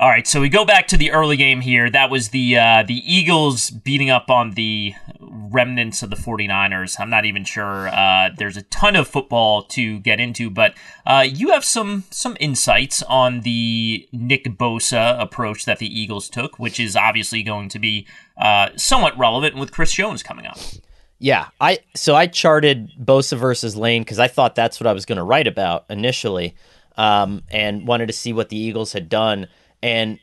All 0.00 0.08
right, 0.08 0.26
so 0.26 0.40
we 0.40 0.48
go 0.48 0.64
back 0.64 0.88
to 0.88 0.96
the 0.96 1.10
early 1.10 1.36
game 1.36 1.60
here. 1.60 1.90
That 1.90 2.08
was 2.08 2.30
the 2.30 2.56
uh, 2.56 2.84
the 2.84 3.02
Eagles 3.04 3.68
beating 3.68 4.08
up 4.08 4.30
on 4.30 4.52
the 4.52 4.94
remnants 5.20 6.02
of 6.02 6.08
the 6.08 6.16
49ers. 6.16 6.98
I'm 6.98 7.10
not 7.10 7.26
even 7.26 7.44
sure. 7.44 7.88
Uh, 7.88 8.30
there's 8.34 8.56
a 8.56 8.62
ton 8.62 8.96
of 8.96 9.06
football 9.08 9.62
to 9.64 10.00
get 10.00 10.18
into, 10.18 10.48
but 10.48 10.72
uh, 11.04 11.26
you 11.28 11.50
have 11.50 11.66
some 11.66 12.04
some 12.10 12.34
insights 12.40 13.02
on 13.02 13.42
the 13.42 14.08
Nick 14.10 14.44
Bosa 14.44 15.20
approach 15.20 15.66
that 15.66 15.80
the 15.80 16.00
Eagles 16.00 16.30
took, 16.30 16.58
which 16.58 16.80
is 16.80 16.96
obviously 16.96 17.42
going 17.42 17.68
to 17.68 17.78
be 17.78 18.06
uh, 18.38 18.70
somewhat 18.76 19.18
relevant 19.18 19.56
with 19.56 19.70
Chris 19.70 19.92
Jones 19.92 20.22
coming 20.22 20.46
up. 20.46 20.56
Yeah, 21.18 21.48
I 21.60 21.80
so 21.94 22.14
I 22.14 22.26
charted 22.26 22.90
Bosa 22.98 23.36
versus 23.36 23.76
Lane 23.76 24.00
because 24.00 24.18
I 24.18 24.28
thought 24.28 24.54
that's 24.54 24.80
what 24.80 24.86
I 24.86 24.94
was 24.94 25.04
going 25.04 25.18
to 25.18 25.24
write 25.24 25.46
about 25.46 25.84
initially, 25.90 26.56
um, 26.96 27.42
and 27.50 27.86
wanted 27.86 28.06
to 28.06 28.14
see 28.14 28.32
what 28.32 28.48
the 28.48 28.56
Eagles 28.56 28.94
had 28.94 29.10
done. 29.10 29.46
And 29.82 30.18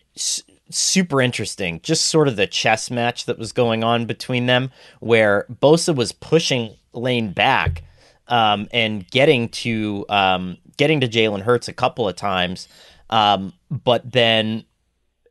super 0.69 1.21
interesting. 1.21 1.79
Just 1.81 2.05
sort 2.05 2.27
of 2.27 2.35
the 2.35 2.47
chess 2.47 2.91
match 2.91 3.25
that 3.25 3.37
was 3.37 3.51
going 3.51 3.83
on 3.83 4.05
between 4.05 4.45
them, 4.45 4.71
where 4.99 5.45
Bosa 5.61 5.95
was 5.95 6.11
pushing 6.11 6.75
Lane 6.93 7.31
back 7.31 7.83
um, 8.27 8.67
and 8.71 9.09
getting 9.09 9.49
to 9.49 10.05
um, 10.09 10.57
getting 10.77 10.99
to 11.01 11.07
Jalen 11.07 11.41
Hurts 11.41 11.67
a 11.67 11.73
couple 11.73 12.07
of 12.07 12.15
times, 12.15 12.67
um, 13.09 13.53
but 13.69 14.11
then. 14.11 14.65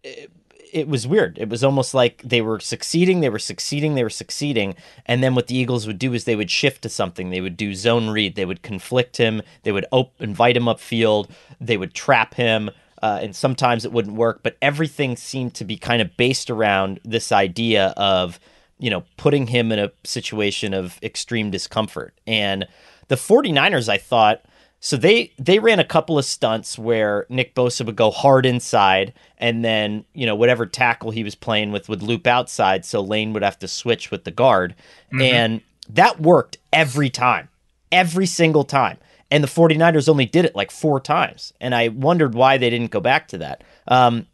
It, 0.03 0.31
it 0.73 0.89
was 0.89 1.07
weird. 1.07 1.39
It 1.39 1.49
was 1.49 1.65
almost 1.65 1.95
like 1.95 2.21
they 2.23 2.43
were 2.43 2.61
succeeding, 2.61 3.21
they 3.21 3.31
were 3.31 3.39
succeeding, 3.39 3.95
they 3.95 4.03
were 4.03 4.11
succeeding, 4.11 4.75
and 5.07 5.23
then 5.23 5.35
what 5.35 5.47
the 5.47 5.57
Eagles 5.57 5.87
would 5.87 5.99
do 5.99 6.13
is 6.13 6.25
they 6.25 6.37
would 6.37 6.51
shift 6.51 6.83
to 6.83 6.89
something. 6.89 7.31
They 7.31 7.41
would 7.41 7.57
do 7.57 7.75
zone 7.75 8.11
read, 8.11 8.35
they 8.35 8.45
would 8.45 8.63
conflict 8.63 9.17
him, 9.17 9.43
they 9.63 9.73
would 9.73 9.87
op- 9.91 10.21
invite 10.21 10.57
him 10.57 10.65
upfield, 10.65 11.31
they 11.61 11.77
would 11.77 11.95
trap 11.95 12.35
him, 12.35 12.71
uh, 13.07 13.21
and 13.23 13.37
sometimes 13.37 13.85
it 13.85 13.93
wouldn't 13.93 14.17
work. 14.17 14.41
But 14.43 14.57
everything 14.61 15.17
seemed 15.17 15.55
to 15.55 15.65
be 15.65 15.77
kind 15.77 16.03
of 16.03 16.17
based 16.17 16.51
around 16.51 16.99
this 17.05 17.31
idea 17.31 17.95
of, 17.97 18.41
you 18.79 18.91
know, 18.91 19.05
putting 19.17 19.47
him 19.47 19.71
in 19.71 19.79
a 19.79 19.93
situation 20.03 20.75
of 20.75 20.99
extreme 21.05 21.53
discomfort. 21.53 22.15
And 22.27 22.67
the 23.07 23.15
49ers, 23.15 23.89
I 23.89 23.97
thought, 23.97 24.45
so 24.81 24.97
they 24.97 25.33
they 25.39 25.59
ran 25.59 25.79
a 25.79 25.85
couple 25.85 26.19
of 26.19 26.25
stunts 26.25 26.79
where 26.79 27.27
Nick 27.29 27.55
Bosa 27.55 27.87
would 27.87 27.97
go 27.97 28.11
hard 28.11 28.45
inside, 28.45 29.15
and 29.39 29.65
then 29.65 30.05
you 30.13 30.27
know 30.27 30.35
whatever 30.35 30.67
tackle 30.67 31.13
he 31.13 31.25
was 31.25 31.35
playing 31.35 31.73
with 31.73 31.89
would 31.89 32.03
loop 32.03 32.27
outside, 32.27 32.85
so 32.85 33.01
Lane 33.01 33.33
would 33.33 33.43
have 33.43 33.59
to 33.61 33.69
switch 33.69 34.11
with 34.11 34.25
the 34.25 34.31
guard, 34.31 34.75
mm-hmm. 35.07 35.23
and 35.23 35.61
that 35.89 36.21
worked 36.21 36.59
every 36.73 37.09
time, 37.09 37.49
every 37.91 38.27
single 38.27 38.65
time 38.65 38.99
and 39.31 39.43
the 39.43 39.49
49ers 39.49 40.09
only 40.09 40.27
did 40.27 40.45
it 40.45 40.55
like 40.57 40.71
four 40.71 41.01
times. 41.01 41.53
And 41.61 41.75
i 41.75 41.89
wondered 41.89 42.35
why 42.35 42.59
they 42.59 42.71
didn't 42.71 42.91
go 42.91 43.01
back 43.01 43.29
to 43.29 43.39
that. 43.39 43.65
Um, 43.89 44.27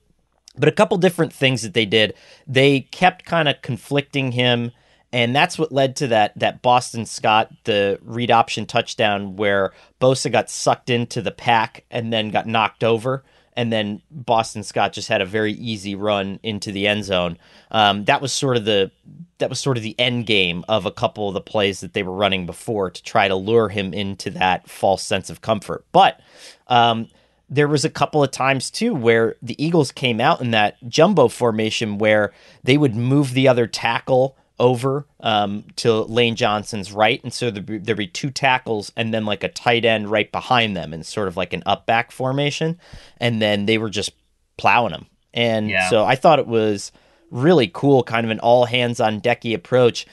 but 0.56 0.68
a 0.68 0.72
couple 0.72 0.98
different 0.98 1.32
things 1.32 1.62
that 1.62 1.72
they 1.72 1.86
did. 1.86 2.14
They 2.46 2.80
kept 2.80 3.24
kind 3.24 3.48
of 3.48 3.62
conflicting 3.62 4.32
him 4.32 4.72
and 5.12 5.36
that's 5.36 5.58
what 5.58 5.70
led 5.70 5.96
to 5.96 6.08
that 6.08 6.32
that 6.38 6.62
Boston 6.62 7.04
Scott 7.04 7.52
the 7.64 7.98
read 8.02 8.30
option 8.30 8.66
touchdown 8.66 9.36
where 9.36 9.72
Bosa 10.00 10.32
got 10.32 10.50
sucked 10.50 10.90
into 10.90 11.20
the 11.20 11.30
pack 11.30 11.84
and 11.90 12.12
then 12.12 12.30
got 12.30 12.46
knocked 12.46 12.82
over 12.82 13.22
and 13.56 13.72
then 13.72 14.02
Boston 14.10 14.62
Scott 14.62 14.92
just 14.92 15.08
had 15.08 15.20
a 15.20 15.26
very 15.26 15.52
easy 15.52 15.94
run 15.94 16.40
into 16.42 16.72
the 16.72 16.86
end 16.86 17.04
zone. 17.04 17.38
Um, 17.70 18.04
that 18.04 18.22
was 18.22 18.32
sort 18.32 18.56
of 18.56 18.64
the 18.64 18.90
that 19.38 19.50
was 19.50 19.58
sort 19.58 19.76
of 19.76 19.82
the 19.82 19.98
end 19.98 20.26
game 20.26 20.64
of 20.68 20.86
a 20.86 20.92
couple 20.92 21.28
of 21.28 21.34
the 21.34 21.40
plays 21.40 21.80
that 21.80 21.94
they 21.94 22.02
were 22.02 22.14
running 22.14 22.46
before 22.46 22.90
to 22.90 23.02
try 23.02 23.28
to 23.28 23.34
lure 23.34 23.68
him 23.68 23.92
into 23.92 24.30
that 24.30 24.68
false 24.70 25.02
sense 25.02 25.30
of 25.30 25.40
comfort. 25.40 25.84
But 25.90 26.20
um, 26.68 27.08
there 27.50 27.68
was 27.68 27.84
a 27.84 27.90
couple 27.90 28.22
of 28.22 28.30
times 28.30 28.70
too 28.70 28.94
where 28.94 29.36
the 29.42 29.62
Eagles 29.62 29.92
came 29.92 30.20
out 30.20 30.40
in 30.40 30.52
that 30.52 30.76
jumbo 30.88 31.28
formation 31.28 31.98
where 31.98 32.32
they 32.62 32.78
would 32.78 32.94
move 32.94 33.34
the 33.34 33.48
other 33.48 33.66
tackle 33.66 34.36
over 34.62 35.04
um, 35.20 35.64
to 35.74 36.02
Lane 36.02 36.36
Johnson's 36.36 36.92
right, 36.92 37.22
and 37.24 37.32
so 37.32 37.50
there'd 37.50 37.66
be, 37.66 37.78
there'd 37.78 37.98
be, 37.98 38.06
two 38.06 38.30
tackles 38.30 38.92
and 38.96 39.12
then 39.12 39.26
like 39.26 39.42
a 39.42 39.48
tight 39.48 39.84
end 39.84 40.08
right 40.08 40.30
behind 40.30 40.76
them, 40.76 40.94
and 40.94 41.04
sort 41.04 41.26
of 41.26 41.36
like 41.36 41.52
an 41.52 41.64
up 41.66 41.84
back 41.84 42.12
formation, 42.12 42.78
and 43.18 43.42
then 43.42 43.66
they 43.66 43.76
were 43.76 43.90
just 43.90 44.12
plowing 44.56 44.92
them. 44.92 45.06
And 45.34 45.68
yeah. 45.68 45.90
so 45.90 46.04
I 46.04 46.14
thought 46.14 46.38
it 46.38 46.46
was 46.46 46.92
really 47.32 47.66
cool, 47.66 48.04
kind 48.04 48.24
of 48.24 48.30
an 48.30 48.38
all 48.38 48.66
hands 48.66 49.00
on 49.00 49.20
decky 49.20 49.52
approach, 49.52 50.06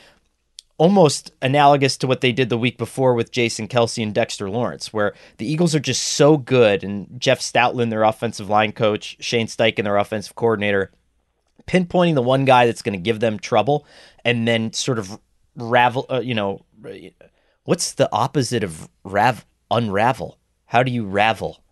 almost 0.80 1.32
analogous 1.44 1.96
to 1.98 2.08
what 2.08 2.22
they 2.22 2.32
did 2.32 2.50
the 2.50 2.58
week 2.58 2.80
before 2.80 3.14
with 3.14 3.32
Jason 3.32 3.68
Kelce 3.68 4.02
and 4.02 4.16
Dexter 4.16 4.50
Lawrence, 4.50 4.92
where 4.92 5.14
the 5.38 5.46
Eagles 5.46 5.76
are 5.76 5.80
just 5.80 6.02
so 6.02 6.38
good, 6.38 6.84
and 6.84 7.22
Jeff 7.22 7.40
Stoutland, 7.40 7.92
their 7.92 8.04
offensive 8.04 8.50
line 8.50 8.72
coach, 8.72 9.16
Shane 9.20 9.46
Steichen, 9.46 9.84
their 9.84 9.98
offensive 9.98 10.36
coordinator 10.36 10.90
pinpointing 11.68 12.16
the 12.16 12.22
one 12.22 12.46
guy 12.46 12.66
that's 12.66 12.82
going 12.82 12.94
to 12.94 13.02
give 13.02 13.20
them 13.20 13.40
trouble 13.40 13.86
and 14.26 14.48
then 14.48 14.74
sort 14.74 15.00
of 15.00 15.20
ravel 15.56 16.06
uh, 16.10 16.20
you 16.20 16.34
know 16.34 16.66
what's 17.64 17.94
the 17.94 18.12
opposite 18.12 18.64
of 18.64 18.90
rav 19.04 19.46
unravel? 19.72 20.40
How 20.66 20.84
do 20.84 20.92
you 20.92 21.06
ravel? 21.06 21.64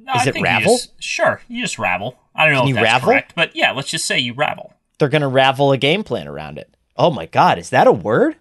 No, 0.00 0.12
is 0.14 0.26
I 0.26 0.30
it 0.30 0.42
ravel 0.42 0.72
you 0.72 0.78
just, 0.78 1.02
sure 1.02 1.40
you 1.48 1.62
just 1.62 1.78
ravel. 1.78 2.18
I 2.34 2.46
don't 2.46 2.54
know 2.54 2.62
Can 2.62 2.70
if 2.70 2.74
that's 2.76 2.84
ravel? 2.84 3.08
correct 3.08 3.34
but 3.34 3.54
yeah 3.54 3.72
let's 3.72 3.90
just 3.90 4.06
say 4.06 4.18
you 4.18 4.34
ravel. 4.34 4.74
They're 4.98 5.08
going 5.08 5.22
to 5.22 5.28
ravel 5.28 5.72
a 5.72 5.78
game 5.78 6.04
plan 6.04 6.28
around 6.28 6.58
it. 6.58 6.76
Oh 6.96 7.10
my 7.10 7.26
god 7.26 7.58
is 7.58 7.70
that 7.70 7.86
a 7.86 7.92
word? 7.92 8.36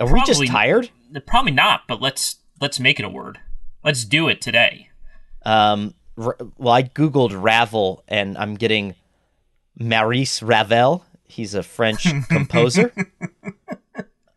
Are 0.00 0.06
probably, 0.06 0.14
we 0.14 0.26
just 0.26 0.46
tired? 0.46 0.90
Probably 1.26 1.52
not 1.52 1.82
but 1.88 2.00
let's 2.00 2.36
let's 2.60 2.78
make 2.78 2.98
it 2.98 3.04
a 3.04 3.08
word. 3.08 3.40
Let's 3.84 4.04
do 4.04 4.28
it 4.28 4.40
today. 4.40 4.90
Um 5.44 5.94
well 6.16 6.74
i 6.74 6.82
googled 6.82 7.40
ravel 7.40 8.02
and 8.08 8.36
i'm 8.38 8.56
getting 8.56 8.96
Maurice 9.78 10.42
Ravel. 10.42 11.04
He's 11.24 11.54
a 11.54 11.62
French 11.62 12.06
composer. 12.28 12.92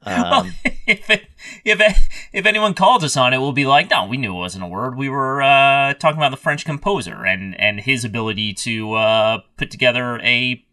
Um, 0.03 0.53
if, 0.87 1.09
it, 1.09 1.27
if 1.63 1.79
it, 1.79 1.95
if 2.33 2.45
anyone 2.45 2.73
calls 2.73 3.03
us 3.03 3.15
on 3.15 3.33
it, 3.33 3.37
we'll 3.37 3.51
be 3.51 3.65
like, 3.65 3.89
no, 3.89 4.05
we 4.07 4.17
knew 4.17 4.33
it 4.33 4.39
wasn't 4.39 4.63
a 4.63 4.67
word. 4.67 4.97
We 4.97 5.09
were 5.09 5.41
uh, 5.41 5.93
talking 5.95 6.17
about 6.17 6.31
the 6.31 6.37
French 6.37 6.65
composer 6.65 7.25
and 7.25 7.59
and 7.59 7.79
his 7.79 8.03
ability 8.03 8.53
to 8.53 8.93
uh, 8.93 9.41
put 9.57 9.69
together 9.69 10.19
a 10.23 10.63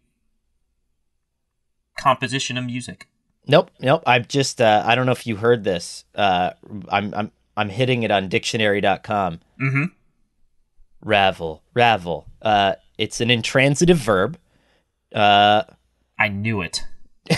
composition 1.97 2.57
of 2.57 2.65
music. 2.65 3.07
Nope, 3.47 3.71
nope. 3.79 4.03
I've 4.05 4.27
just 4.27 4.61
uh, 4.61 4.83
I 4.85 4.95
don't 4.95 5.05
know 5.05 5.11
if 5.11 5.27
you 5.27 5.35
heard 5.37 5.63
this. 5.63 6.05
Uh, 6.15 6.51
I'm 6.89 7.13
I'm 7.13 7.31
I'm 7.55 7.69
hitting 7.69 8.03
it 8.03 8.11
on 8.11 8.29
dictionary.com. 8.29 9.39
Mm-hmm. 9.61 9.83
Ravel, 11.03 11.63
ravel. 11.73 12.25
Uh, 12.41 12.75
it's 12.97 13.21
an 13.21 13.29
intransitive 13.29 13.97
verb 13.97 14.37
uh, 15.13 15.63
I 16.17 16.29
knew 16.29 16.61
it. 16.61 16.83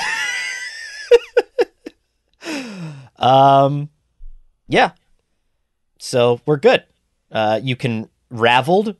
um, 3.18 3.90
yeah. 4.68 4.92
So 6.00 6.42
we're 6.46 6.58
good. 6.58 6.84
Uh, 7.32 7.60
you 7.62 7.76
can 7.76 8.10
raveled, 8.32 8.96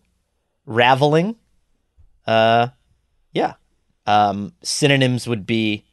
raveling. 0.66 1.36
Uh, 2.26 2.68
yeah. 3.34 3.54
Um, 4.06 4.54
synonyms 4.62 5.28
would 5.28 5.46
be 5.46 5.86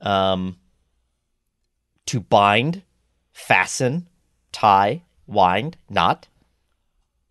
um, 0.00 0.56
to 2.06 2.20
bind, 2.20 2.82
fasten, 3.32 4.08
tie, 4.52 5.02
wind, 5.26 5.76
knot, 5.88 6.28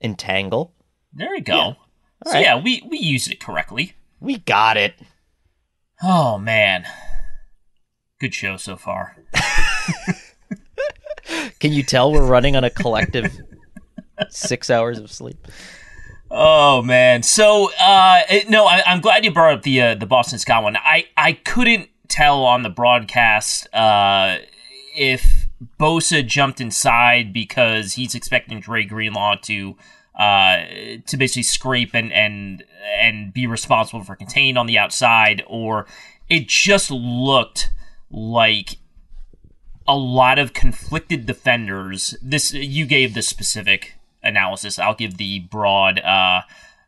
entangle. 0.01 0.73
There 1.13 1.35
you 1.35 1.41
go. 1.41 1.55
Yeah. 1.55 1.73
So 2.25 2.33
right. 2.33 2.43
yeah, 2.43 2.61
we 2.61 2.83
we 2.89 2.97
used 2.97 3.31
it 3.31 3.39
correctly. 3.39 3.93
We 4.23 4.37
got 4.37 4.77
it. 4.77 4.95
Oh 6.01 6.37
man. 6.37 6.85
Good 8.21 8.33
show 8.33 8.55
so 8.55 8.77
far. 8.77 9.17
Can 11.59 11.73
you 11.73 11.83
tell 11.83 12.09
we're 12.09 12.25
running 12.25 12.55
on 12.55 12.63
a 12.63 12.69
collective 12.69 13.37
6 14.29 14.69
hours 14.69 14.97
of 14.97 15.11
sleep? 15.11 15.45
Oh 16.31 16.81
man. 16.81 17.21
So 17.21 17.69
uh 17.77 18.21
no, 18.47 18.65
I, 18.65 18.81
am 18.85 19.01
glad 19.01 19.25
you 19.25 19.31
brought 19.31 19.55
up 19.55 19.63
the 19.63 19.81
uh, 19.81 19.95
the 19.95 20.05
Boston 20.05 20.39
Scott 20.39 20.63
one. 20.63 20.77
I 20.77 21.07
I 21.17 21.33
couldn't 21.33 21.89
tell 22.07 22.45
on 22.45 22.63
the 22.63 22.69
broadcast 22.69 23.67
uh 23.73 24.37
if 24.95 25.49
Bosa 25.77 26.25
jumped 26.25 26.61
inside 26.61 27.33
because 27.33 27.93
he's 27.93 28.15
expecting 28.15 28.61
Dre 28.61 28.85
Greenlaw 28.85 29.35
to 29.41 29.75
uh, 30.15 30.63
to 31.05 31.17
basically 31.17 31.43
scrape 31.43 31.93
and 31.93 32.11
and 32.13 32.63
and 32.99 33.33
be 33.33 33.47
responsible 33.47 34.03
for 34.03 34.15
contain 34.15 34.57
on 34.57 34.67
the 34.67 34.77
outside, 34.77 35.43
or 35.47 35.87
it 36.29 36.47
just 36.47 36.91
looked 36.91 37.71
like 38.11 38.77
a 39.87 39.95
lot 39.95 40.39
of 40.39 40.53
conflicted 40.53 41.25
defenders. 41.25 42.15
This 42.21 42.53
you 42.53 42.85
gave 42.85 43.13
the 43.13 43.21
specific 43.21 43.95
analysis. 44.23 44.79
I'll 44.79 44.95
give 44.95 45.17
the 45.17 45.39
broad, 45.39 45.99
uh, 45.99 46.41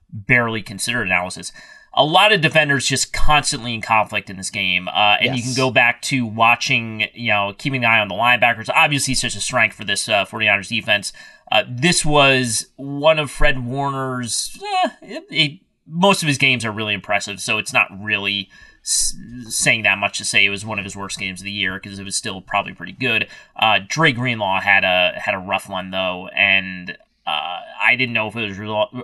barely 0.10 0.62
considered 0.62 1.08
analysis. 1.08 1.52
A 1.98 2.04
lot 2.04 2.34
of 2.34 2.42
defenders 2.42 2.86
just 2.86 3.14
constantly 3.14 3.74
in 3.74 3.82
conflict 3.82 4.30
in 4.30 4.36
this 4.36 4.50
game, 4.50 4.88
uh, 4.90 5.16
and 5.20 5.36
yes. 5.36 5.38
you 5.38 5.44
can 5.44 5.54
go 5.56 5.72
back 5.72 6.02
to 6.04 6.26
watching, 6.26 7.08
you 7.14 7.30
know, 7.30 7.56
keeping 7.58 7.86
an 7.86 7.90
eye 7.90 8.00
on 8.00 8.10
the 8.10 8.16
linebackers. 8.16 8.70
Obviously, 8.76 9.14
such 9.14 9.36
a 9.36 9.42
strength 9.42 9.76
for 9.76 9.86
this 9.86 10.10
uh, 10.10 10.26
49ers 10.26 10.68
defense. 10.68 11.14
Uh, 11.52 11.64
this 11.70 12.04
was 12.04 12.68
one 12.76 13.18
of 13.18 13.32
Fred 13.32 13.66
Warner's. 13.66 14.60
Eh, 14.62 14.90
it, 15.04 15.24
it, 15.30 15.60
most 15.88 16.22
of 16.22 16.28
his 16.28 16.38
games 16.38 16.66
are 16.66 16.72
really 16.72 16.94
impressive, 16.94 17.40
so 17.40 17.58
it's 17.60 17.72
not 17.72 17.88
really 17.98 18.50
s- 18.86 19.16
saying 19.48 19.84
that 19.84 19.98
much 19.98 20.18
to 20.18 20.26
say 20.26 20.46
it 20.46 20.50
was 20.50 20.66
one 20.66 20.80
of 20.80 20.86
his 20.86 20.96
worst 20.96 21.20
games 21.20 21.42
of 21.42 21.46
the 21.46 21.52
year 21.52 21.80
because 21.82 22.00
it 22.00 22.04
was 22.04 22.16
still 22.16 22.42
probably 22.42 22.74
pretty 22.74 22.92
good. 22.92 23.28
Uh, 23.56 23.80
Dre 23.88 24.12
Greenlaw 24.12 24.62
had 24.62 24.84
a 24.84 25.20
had 25.20 25.36
a 25.36 25.40
rough 25.40 25.70
one 25.70 25.92
though, 25.92 26.28
and 26.36 26.98
uh, 27.28 27.60
I 27.82 27.96
didn't 27.96 28.14
know 28.14 28.28
if 28.28 28.36
it 28.36 28.60
was 28.60 28.60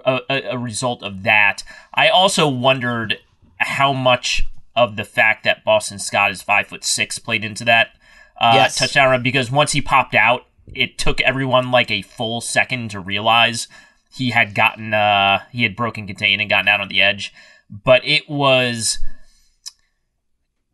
a, 0.05 0.51
a, 0.51 0.57
result 0.57 1.01
of 1.01 1.23
that. 1.23 1.63
I 1.93 2.09
also 2.09 2.47
wondered 2.47 3.17
how 3.57 3.93
much 3.93 4.45
of 4.75 4.95
the 4.95 5.03
fact 5.03 5.43
that 5.43 5.63
Boston 5.63 5.97
Scott 5.97 6.31
is 6.31 6.41
five 6.41 6.67
foot 6.67 6.83
six 6.83 7.17
played 7.17 7.43
into 7.43 7.65
that 7.65 7.95
uh, 8.39 8.51
yes. 8.53 8.75
touchdown 8.75 9.09
run 9.09 9.23
because 9.23 9.51
once 9.51 9.71
he 9.71 9.81
popped 9.81 10.13
out, 10.13 10.45
it 10.73 10.97
took 10.97 11.19
everyone 11.21 11.71
like 11.71 11.89
a 11.89 12.03
full 12.03 12.41
second 12.41 12.91
to 12.91 12.99
realize 12.99 13.67
he 14.13 14.31
had 14.31 14.53
gotten 14.53 14.93
uh, 14.93 15.43
he 15.51 15.63
had 15.63 15.75
broken 15.75 16.05
contain 16.05 16.39
and 16.39 16.49
gotten 16.49 16.67
out 16.67 16.81
on 16.81 16.89
the 16.89 17.01
edge. 17.01 17.33
But 17.69 18.05
it 18.05 18.29
was 18.29 18.99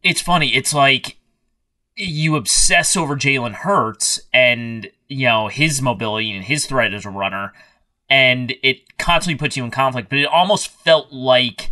it's 0.03 0.21
funny. 0.21 0.53
It's 0.55 0.73
like 0.73 1.17
you 1.95 2.35
obsess 2.35 2.95
over 2.95 3.15
Jalen 3.15 3.53
Hurts 3.53 4.19
and 4.33 4.89
you 5.07 5.27
know 5.27 5.47
his 5.47 5.81
mobility 5.81 6.31
and 6.31 6.43
his 6.43 6.65
threat 6.65 6.93
as 6.93 7.05
a 7.05 7.09
runner, 7.09 7.53
and 8.09 8.53
it 8.63 8.97
constantly 8.97 9.37
puts 9.37 9.57
you 9.57 9.63
in 9.63 9.71
conflict. 9.71 10.09
But 10.09 10.19
it 10.19 10.27
almost 10.27 10.67
felt 10.67 11.11
like 11.11 11.71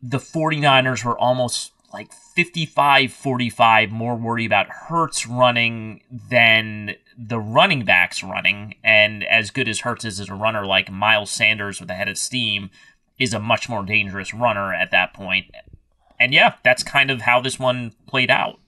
the 0.00 0.18
49ers 0.18 1.04
were 1.04 1.18
almost 1.18 1.72
like 1.92 2.12
55 2.12 3.12
45 3.12 3.90
more 3.90 4.14
worried 4.14 4.46
about 4.46 4.68
Hurts 4.68 5.26
running 5.26 6.02
than 6.10 6.94
the 7.16 7.40
running 7.40 7.84
backs 7.84 8.22
running. 8.22 8.76
And 8.84 9.24
as 9.24 9.50
good 9.50 9.68
as 9.68 9.80
Hurts 9.80 10.04
is 10.04 10.20
as 10.20 10.28
a 10.28 10.34
runner, 10.34 10.66
like 10.66 10.90
Miles 10.90 11.30
Sanders 11.30 11.80
with 11.80 11.90
a 11.90 11.94
head 11.94 12.08
of 12.08 12.18
steam 12.18 12.70
is 13.18 13.34
a 13.34 13.40
much 13.40 13.68
more 13.68 13.82
dangerous 13.82 14.32
runner 14.32 14.72
at 14.72 14.90
that 14.90 15.12
point. 15.14 15.46
And 16.20 16.32
yeah, 16.32 16.54
that's 16.62 16.82
kind 16.82 17.10
of 17.10 17.22
how 17.22 17.40
this 17.40 17.58
one 17.58 17.94
played 18.06 18.30
out. 18.30 18.60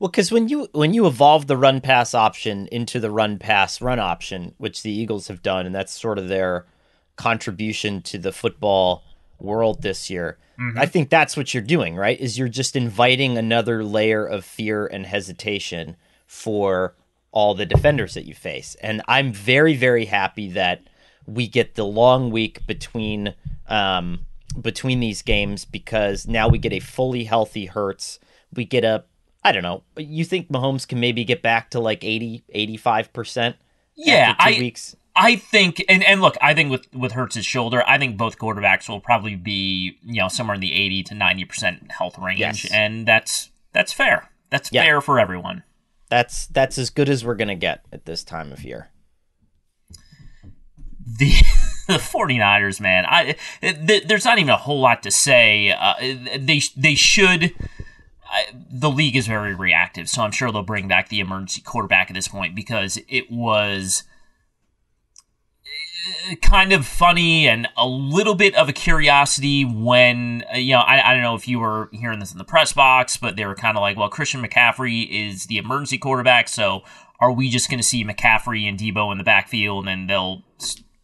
Well, 0.00 0.08
because 0.08 0.32
when 0.32 0.48
you 0.48 0.66
when 0.72 0.94
you 0.94 1.06
evolve 1.06 1.46
the 1.46 1.58
run 1.58 1.82
pass 1.82 2.14
option 2.14 2.66
into 2.72 2.98
the 2.98 3.10
run 3.10 3.38
pass 3.38 3.82
run 3.82 4.00
option, 4.00 4.54
which 4.56 4.82
the 4.82 4.90
Eagles 4.90 5.28
have 5.28 5.42
done, 5.42 5.66
and 5.66 5.74
that's 5.74 5.92
sort 5.92 6.18
of 6.18 6.26
their 6.26 6.64
contribution 7.16 8.00
to 8.02 8.18
the 8.18 8.32
football 8.32 9.04
world 9.38 9.82
this 9.82 10.08
year. 10.08 10.38
Mm-hmm. 10.58 10.78
I 10.78 10.86
think 10.86 11.10
that's 11.10 11.36
what 11.36 11.52
you're 11.52 11.62
doing, 11.62 11.96
right? 11.96 12.18
Is 12.18 12.38
you're 12.38 12.48
just 12.48 12.76
inviting 12.76 13.36
another 13.36 13.84
layer 13.84 14.24
of 14.24 14.44
fear 14.44 14.86
and 14.86 15.04
hesitation 15.04 15.96
for 16.26 16.94
all 17.30 17.54
the 17.54 17.66
defenders 17.66 18.14
that 18.14 18.24
you 18.24 18.34
face. 18.34 18.76
And 18.82 19.02
I'm 19.06 19.32
very, 19.32 19.76
very 19.76 20.06
happy 20.06 20.48
that 20.52 20.82
we 21.26 21.46
get 21.46 21.74
the 21.74 21.84
long 21.84 22.30
week 22.30 22.66
between 22.66 23.34
um, 23.68 24.20
between 24.58 25.00
these 25.00 25.20
games 25.20 25.66
because 25.66 26.26
now 26.26 26.48
we 26.48 26.56
get 26.56 26.72
a 26.72 26.80
fully 26.80 27.24
healthy 27.24 27.66
Hurts. 27.66 28.18
We 28.52 28.64
get 28.64 28.82
a 28.82 29.04
I 29.42 29.52
don't 29.52 29.62
know. 29.62 29.82
You 29.96 30.24
think 30.24 30.48
Mahomes 30.48 30.86
can 30.86 31.00
maybe 31.00 31.24
get 31.24 31.42
back 31.42 31.70
to 31.70 31.80
like 31.80 32.04
80, 32.04 32.44
85%? 32.54 33.54
Yeah, 33.96 34.34
I, 34.38 34.50
weeks? 34.52 34.96
I 35.16 35.36
think, 35.36 35.84
and, 35.88 36.04
and 36.04 36.20
look, 36.20 36.36
I 36.40 36.54
think 36.54 36.70
with, 36.70 36.92
with 36.94 37.12
Hurts' 37.12 37.44
shoulder, 37.44 37.82
I 37.86 37.98
think 37.98 38.16
both 38.16 38.38
quarterbacks 38.38 38.88
will 38.88 39.00
probably 39.00 39.36
be, 39.36 39.98
you 40.02 40.20
know, 40.20 40.28
somewhere 40.28 40.54
in 40.54 40.60
the 40.60 40.72
80 40.72 41.02
to 41.04 41.14
90% 41.14 41.90
health 41.90 42.18
range. 42.18 42.40
Yes. 42.40 42.70
And 42.72 43.06
that's, 43.06 43.50
that's 43.72 43.92
fair. 43.92 44.30
That's 44.50 44.70
yeah. 44.72 44.82
fair 44.82 45.00
for 45.00 45.18
everyone. 45.18 45.64
That's, 46.08 46.46
that's 46.46 46.76
as 46.76 46.90
good 46.90 47.08
as 47.08 47.24
we're 47.24 47.34
going 47.34 47.48
to 47.48 47.54
get 47.54 47.84
at 47.92 48.04
this 48.04 48.24
time 48.24 48.52
of 48.52 48.62
year. 48.62 48.90
The, 51.18 51.32
the 51.86 51.94
49ers, 51.94 52.80
man, 52.80 53.04
I, 53.06 53.36
there's 53.60 54.24
not 54.24 54.38
even 54.38 54.50
a 54.50 54.56
whole 54.56 54.80
lot 54.80 55.02
to 55.04 55.10
say. 55.10 55.70
Uh, 55.70 55.94
they, 56.00 56.60
they 56.76 56.94
should, 56.94 57.52
I, 58.30 58.46
the 58.70 58.90
league 58.90 59.16
is 59.16 59.26
very 59.26 59.54
reactive, 59.54 60.08
so 60.08 60.22
I'm 60.22 60.30
sure 60.30 60.52
they'll 60.52 60.62
bring 60.62 60.86
back 60.86 61.08
the 61.08 61.20
emergency 61.20 61.62
quarterback 61.62 62.10
at 62.10 62.14
this 62.14 62.28
point 62.28 62.54
because 62.54 62.98
it 63.08 63.30
was 63.30 64.04
eh, 66.28 66.36
kind 66.36 66.72
of 66.72 66.86
funny 66.86 67.48
and 67.48 67.66
a 67.76 67.86
little 67.86 68.36
bit 68.36 68.54
of 68.54 68.68
a 68.68 68.72
curiosity 68.72 69.64
when 69.64 70.44
uh, 70.54 70.58
you 70.58 70.74
know 70.74 70.80
I, 70.80 71.10
I 71.10 71.12
don't 71.12 71.22
know 71.22 71.34
if 71.34 71.48
you 71.48 71.58
were 71.58 71.88
hearing 71.92 72.20
this 72.20 72.30
in 72.30 72.38
the 72.38 72.44
press 72.44 72.72
box, 72.72 73.16
but 73.16 73.34
they 73.34 73.46
were 73.46 73.56
kind 73.56 73.76
of 73.76 73.80
like, 73.80 73.96
well, 73.96 74.08
Christian 74.08 74.42
McCaffrey 74.42 75.08
is 75.10 75.46
the 75.46 75.58
emergency 75.58 75.98
quarterback, 75.98 76.48
so 76.48 76.82
are 77.18 77.32
we 77.32 77.50
just 77.50 77.68
going 77.68 77.80
to 77.80 77.86
see 77.86 78.04
McCaffrey 78.04 78.68
and 78.68 78.78
Deebo 78.78 79.10
in 79.10 79.18
the 79.18 79.24
backfield 79.24 79.88
and 79.88 80.08
they'll 80.08 80.42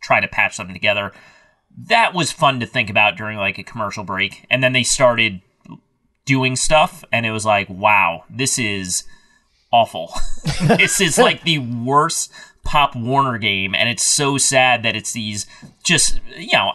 try 0.00 0.20
to 0.20 0.28
patch 0.28 0.54
something 0.54 0.74
together? 0.74 1.12
That 1.76 2.14
was 2.14 2.32
fun 2.32 2.60
to 2.60 2.66
think 2.66 2.88
about 2.88 3.16
during 3.16 3.36
like 3.36 3.58
a 3.58 3.64
commercial 3.64 4.04
break, 4.04 4.46
and 4.48 4.62
then 4.62 4.72
they 4.72 4.84
started 4.84 5.42
doing 6.26 6.56
stuff, 6.56 7.04
and 7.10 7.24
it 7.24 7.30
was 7.30 7.46
like, 7.46 7.68
wow, 7.70 8.24
this 8.28 8.58
is 8.58 9.04
awful. 9.72 10.12
this 10.62 11.00
is 11.00 11.16
like 11.16 11.42
the 11.42 11.58
worst 11.58 12.30
Pop 12.64 12.96
Warner 12.96 13.38
game, 13.38 13.74
and 13.74 13.88
it's 13.88 14.02
so 14.02 14.36
sad 14.36 14.82
that 14.82 14.96
it's 14.96 15.12
these 15.12 15.46
just 15.82 16.20
you 16.36 16.52
know 16.52 16.72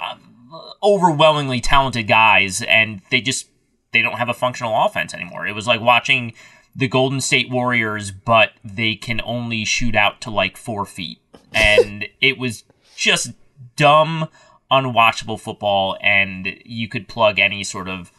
overwhelmingly 0.81 1.61
talented 1.61 2.07
guys, 2.07 2.61
and 2.63 3.01
they 3.11 3.21
just 3.21 3.47
they 3.91 4.01
don't 4.01 4.17
have 4.17 4.29
a 4.29 4.33
functional 4.33 4.85
offense 4.85 5.13
anymore. 5.13 5.45
It 5.45 5.53
was 5.53 5.67
like 5.67 5.81
watching 5.81 6.33
the 6.73 6.87
Golden 6.87 7.19
State 7.19 7.49
Warriors, 7.49 8.09
but 8.11 8.51
they 8.63 8.95
can 8.95 9.19
only 9.25 9.65
shoot 9.65 9.95
out 9.95 10.21
to 10.21 10.31
like 10.31 10.55
four 10.55 10.85
feet, 10.85 11.19
and 11.53 12.07
it 12.21 12.37
was 12.37 12.63
just 12.95 13.33
dumb, 13.75 14.29
unwatchable 14.71 15.39
football, 15.39 15.97
and 16.01 16.57
you 16.63 16.87
could 16.87 17.09
plug 17.09 17.37
any 17.37 17.65
sort 17.65 17.89
of 17.89 18.13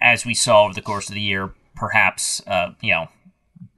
as 0.00 0.24
we 0.24 0.34
saw 0.34 0.64
over 0.64 0.74
the 0.74 0.82
course 0.82 1.08
of 1.08 1.14
the 1.14 1.20
year, 1.20 1.52
perhaps 1.74 2.42
uh, 2.46 2.72
you 2.80 2.92
know 2.92 3.08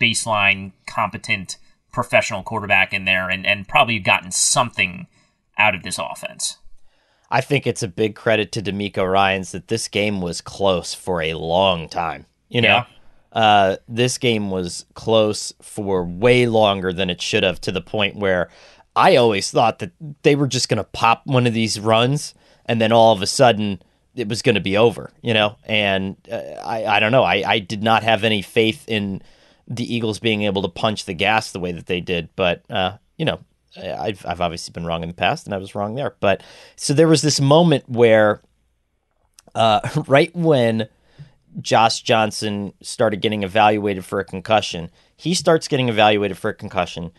baseline 0.00 0.72
competent 0.86 1.58
professional 1.92 2.42
quarterback 2.42 2.92
in 2.92 3.04
there, 3.04 3.28
and 3.28 3.46
and 3.46 3.68
probably 3.68 3.98
gotten 3.98 4.30
something 4.30 5.06
out 5.58 5.74
of 5.74 5.82
this 5.82 5.98
offense. 5.98 6.58
I 7.30 7.40
think 7.40 7.66
it's 7.66 7.82
a 7.82 7.88
big 7.88 8.14
credit 8.14 8.52
to 8.52 8.62
DeMeco 8.62 9.10
Ryans 9.10 9.52
that 9.52 9.68
this 9.68 9.88
game 9.88 10.20
was 10.20 10.42
close 10.42 10.92
for 10.92 11.22
a 11.22 11.32
long 11.32 11.88
time. 11.88 12.26
You 12.50 12.60
know, 12.60 12.84
yeah. 13.34 13.40
uh, 13.40 13.76
this 13.88 14.18
game 14.18 14.50
was 14.50 14.84
close 14.92 15.54
for 15.62 16.04
way 16.04 16.46
longer 16.46 16.92
than 16.92 17.08
it 17.08 17.22
should 17.22 17.42
have, 17.42 17.58
to 17.62 17.72
the 17.72 17.80
point 17.80 18.16
where 18.16 18.50
I 18.94 19.16
always 19.16 19.50
thought 19.50 19.78
that 19.78 19.92
they 20.22 20.36
were 20.36 20.46
just 20.46 20.68
going 20.68 20.76
to 20.76 20.84
pop 20.84 21.22
one 21.24 21.46
of 21.46 21.54
these 21.54 21.80
runs, 21.80 22.34
and 22.66 22.80
then 22.80 22.92
all 22.92 23.14
of 23.14 23.22
a 23.22 23.26
sudden 23.26 23.82
it 24.14 24.28
was 24.28 24.42
going 24.42 24.54
to 24.54 24.60
be 24.60 24.76
over, 24.76 25.10
you 25.22 25.34
know. 25.34 25.56
And 25.64 26.16
uh, 26.30 26.36
I, 26.36 26.84
I 26.84 27.00
don't 27.00 27.12
know. 27.12 27.22
I, 27.24 27.42
I 27.46 27.58
did 27.58 27.82
not 27.82 28.02
have 28.02 28.24
any 28.24 28.42
faith 28.42 28.84
in 28.88 29.22
the 29.66 29.94
Eagles 29.94 30.18
being 30.18 30.42
able 30.42 30.62
to 30.62 30.68
punch 30.68 31.04
the 31.04 31.14
gas 31.14 31.52
the 31.52 31.60
way 31.60 31.72
that 31.72 31.86
they 31.86 32.00
did. 32.00 32.28
But 32.36 32.62
uh, 32.70 32.98
you 33.16 33.24
know, 33.24 33.40
I've 33.76 34.24
I've 34.26 34.40
obviously 34.40 34.72
been 34.72 34.84
wrong 34.84 35.02
in 35.02 35.08
the 35.08 35.14
past, 35.14 35.46
and 35.46 35.54
I 35.54 35.58
was 35.58 35.74
wrong 35.74 35.94
there. 35.94 36.14
But 36.20 36.42
so 36.76 36.92
there 36.92 37.08
was 37.08 37.22
this 37.22 37.40
moment 37.40 37.88
where, 37.88 38.42
uh, 39.54 39.80
right 40.06 40.34
when 40.34 40.88
Josh 41.60 42.02
Johnson 42.02 42.72
started 42.82 43.20
getting 43.20 43.42
evaluated 43.42 44.04
for 44.04 44.20
a 44.20 44.24
concussion, 44.24 44.90
he 45.16 45.34
starts 45.34 45.68
getting 45.68 45.88
evaluated 45.88 46.38
for 46.38 46.50
a 46.50 46.54
concussion. 46.54 47.12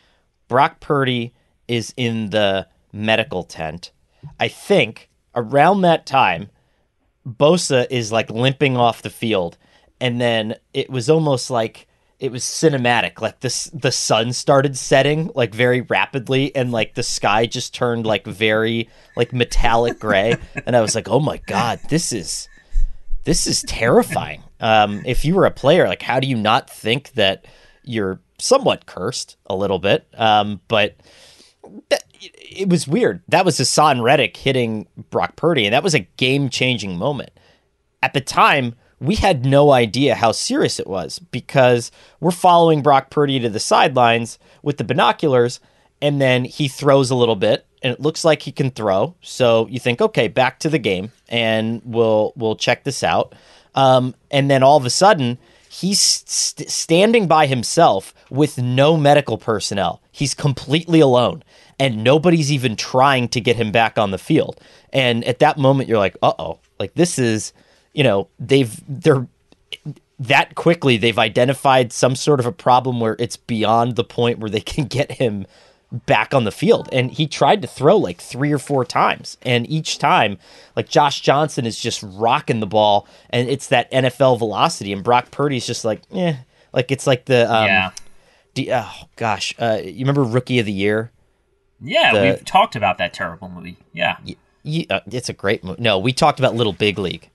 Brock 0.47 0.79
Purdy 0.79 1.33
is 1.67 1.93
in 1.97 2.29
the 2.29 2.67
medical 2.91 3.43
tent. 3.43 3.91
I 4.39 4.47
think 4.47 5.09
around 5.35 5.81
that 5.81 6.05
time, 6.05 6.49
Bosa 7.27 7.87
is 7.89 8.11
like 8.11 8.29
limping 8.29 8.77
off 8.77 9.01
the 9.01 9.09
field, 9.09 9.57
and 9.99 10.19
then 10.19 10.55
it 10.73 10.89
was 10.89 11.09
almost 11.09 11.49
like 11.49 11.87
it 12.19 12.31
was 12.31 12.43
cinematic. 12.43 13.21
Like 13.21 13.39
this, 13.39 13.65
the 13.65 13.91
sun 13.91 14.33
started 14.33 14.77
setting 14.77 15.31
like 15.35 15.53
very 15.53 15.81
rapidly, 15.81 16.55
and 16.55 16.71
like 16.71 16.95
the 16.95 17.03
sky 17.03 17.45
just 17.45 17.73
turned 17.73 18.05
like 18.05 18.25
very 18.25 18.89
like 19.15 19.33
metallic 19.33 19.99
gray, 19.99 20.35
and 20.65 20.75
I 20.75 20.81
was 20.81 20.95
like, 20.95 21.09
oh 21.09 21.19
my 21.19 21.37
god, 21.47 21.79
this 21.89 22.11
is 22.11 22.49
this 23.23 23.47
is 23.47 23.61
terrifying. 23.63 24.43
Um, 24.59 25.01
if 25.05 25.25
you 25.25 25.35
were 25.35 25.45
a 25.45 25.51
player, 25.51 25.87
like 25.87 26.01
how 26.01 26.19
do 26.19 26.27
you 26.27 26.37
not 26.37 26.69
think 26.69 27.11
that 27.13 27.45
you're 27.83 28.19
somewhat 28.39 28.85
cursed 28.85 29.37
a 29.47 29.55
little 29.55 29.79
bit? 29.79 30.07
Um, 30.13 30.61
but 30.67 30.95
that, 31.89 32.03
it 32.19 32.69
was 32.69 32.87
weird. 32.87 33.21
That 33.27 33.45
was 33.45 33.59
Haason 33.59 34.01
Reddick 34.01 34.37
hitting 34.37 34.87
Brock 35.09 35.35
Purdy, 35.35 35.65
and 35.65 35.73
that 35.73 35.83
was 35.83 35.95
a 35.95 36.07
game 36.17 36.49
changing 36.49 36.97
moment. 36.97 37.31
At 38.01 38.13
the 38.13 38.21
time, 38.21 38.75
we 38.99 39.15
had 39.15 39.45
no 39.45 39.71
idea 39.71 40.15
how 40.15 40.31
serious 40.31 40.79
it 40.79 40.87
was 40.87 41.19
because 41.19 41.91
we're 42.19 42.31
following 42.31 42.81
Brock 42.81 43.09
Purdy 43.09 43.39
to 43.39 43.49
the 43.49 43.59
sidelines 43.59 44.39
with 44.61 44.77
the 44.77 44.83
binoculars, 44.83 45.59
and 46.01 46.21
then 46.21 46.45
he 46.45 46.67
throws 46.67 47.09
a 47.09 47.15
little 47.15 47.35
bit, 47.35 47.65
and 47.81 47.93
it 47.93 47.99
looks 47.99 48.23
like 48.23 48.41
he 48.41 48.51
can 48.51 48.71
throw. 48.71 49.15
So 49.21 49.67
you 49.67 49.79
think, 49.79 50.01
okay, 50.01 50.27
back 50.27 50.59
to 50.59 50.69
the 50.69 50.79
game, 50.79 51.11
and 51.27 51.81
we'll 51.83 52.33
we'll 52.35 52.55
check 52.55 52.83
this 52.83 53.03
out. 53.03 53.35
Um, 53.75 54.15
and 54.31 54.49
then 54.49 54.63
all 54.63 54.77
of 54.77 54.85
a 54.85 54.89
sudden, 54.89 55.37
he's 55.73 55.99
st- 55.99 56.69
standing 56.69 57.27
by 57.27 57.47
himself 57.47 58.13
with 58.29 58.59
no 58.59 58.95
medical 58.95 59.37
personnel. 59.39 60.01
He's 60.11 60.35
completely 60.35 60.99
alone 60.99 61.43
and 61.79 62.03
nobody's 62.03 62.51
even 62.51 62.75
trying 62.75 63.27
to 63.29 63.41
get 63.41 63.55
him 63.55 63.71
back 63.71 63.97
on 63.97 64.11
the 64.11 64.19
field. 64.19 64.59
And 64.91 65.23
at 65.25 65.39
that 65.39 65.57
moment, 65.57 65.89
you're 65.89 65.97
like, 65.97 66.15
uh 66.21 66.33
oh, 66.37 66.59
like 66.79 66.93
this 66.93 67.17
is, 67.17 67.53
you 67.93 68.03
know, 68.03 68.27
they've, 68.39 68.79
they're, 68.87 69.27
that 70.19 70.53
quickly 70.53 70.97
they've 70.97 71.17
identified 71.17 71.91
some 71.91 72.15
sort 72.15 72.39
of 72.39 72.45
a 72.45 72.51
problem 72.51 72.99
where 72.99 73.15
it's 73.17 73.37
beyond 73.37 73.95
the 73.95 74.03
point 74.03 74.37
where 74.37 74.51
they 74.51 74.61
can 74.61 74.85
get 74.85 75.13
him 75.13 75.47
back 75.93 76.33
on 76.33 76.43
the 76.43 76.51
field. 76.51 76.89
And 76.91 77.11
he 77.11 77.27
tried 77.27 77.61
to 77.61 77.67
throw 77.67 77.97
like 77.97 78.19
three 78.19 78.51
or 78.51 78.59
four 78.59 78.83
times. 78.83 79.37
And 79.43 79.69
each 79.69 79.99
time, 79.99 80.37
like 80.75 80.89
Josh 80.89 81.21
Johnson 81.21 81.65
is 81.65 81.79
just 81.79 82.03
rocking 82.03 82.59
the 82.59 82.67
ball 82.67 83.07
and 83.29 83.47
it's 83.47 83.67
that 83.67 83.91
NFL 83.91 84.39
velocity. 84.39 84.91
And 84.91 85.03
Brock 85.03 85.31
Purdy's 85.31 85.65
just 85.65 85.85
like, 85.85 86.01
eh. 86.13 86.35
Like 86.73 86.91
it's 86.91 87.05
like 87.05 87.25
the, 87.25 87.51
um, 87.53 87.67
yeah. 87.67 87.91
oh 88.83 89.07
gosh. 89.15 89.53
Uh, 89.59 89.79
you 89.83 89.99
remember 89.99 90.23
Rookie 90.23 90.59
of 90.59 90.65
the 90.65 90.71
Year? 90.73 91.11
Yeah, 91.83 92.13
the, 92.13 92.21
we've 92.21 92.45
talked 92.45 92.75
about 92.75 92.97
that 92.99 93.13
terrible 93.13 93.49
movie. 93.49 93.77
Yeah, 93.91 94.15
y- 94.25 94.35
y- 94.63 94.85
uh, 94.89 95.01
it's 95.07 95.29
a 95.29 95.33
great 95.33 95.63
movie. 95.63 95.81
No, 95.81 95.99
we 95.99 96.13
talked 96.13 96.39
about 96.39 96.55
Little 96.55 96.73
Big 96.73 96.97
League. 96.97 97.29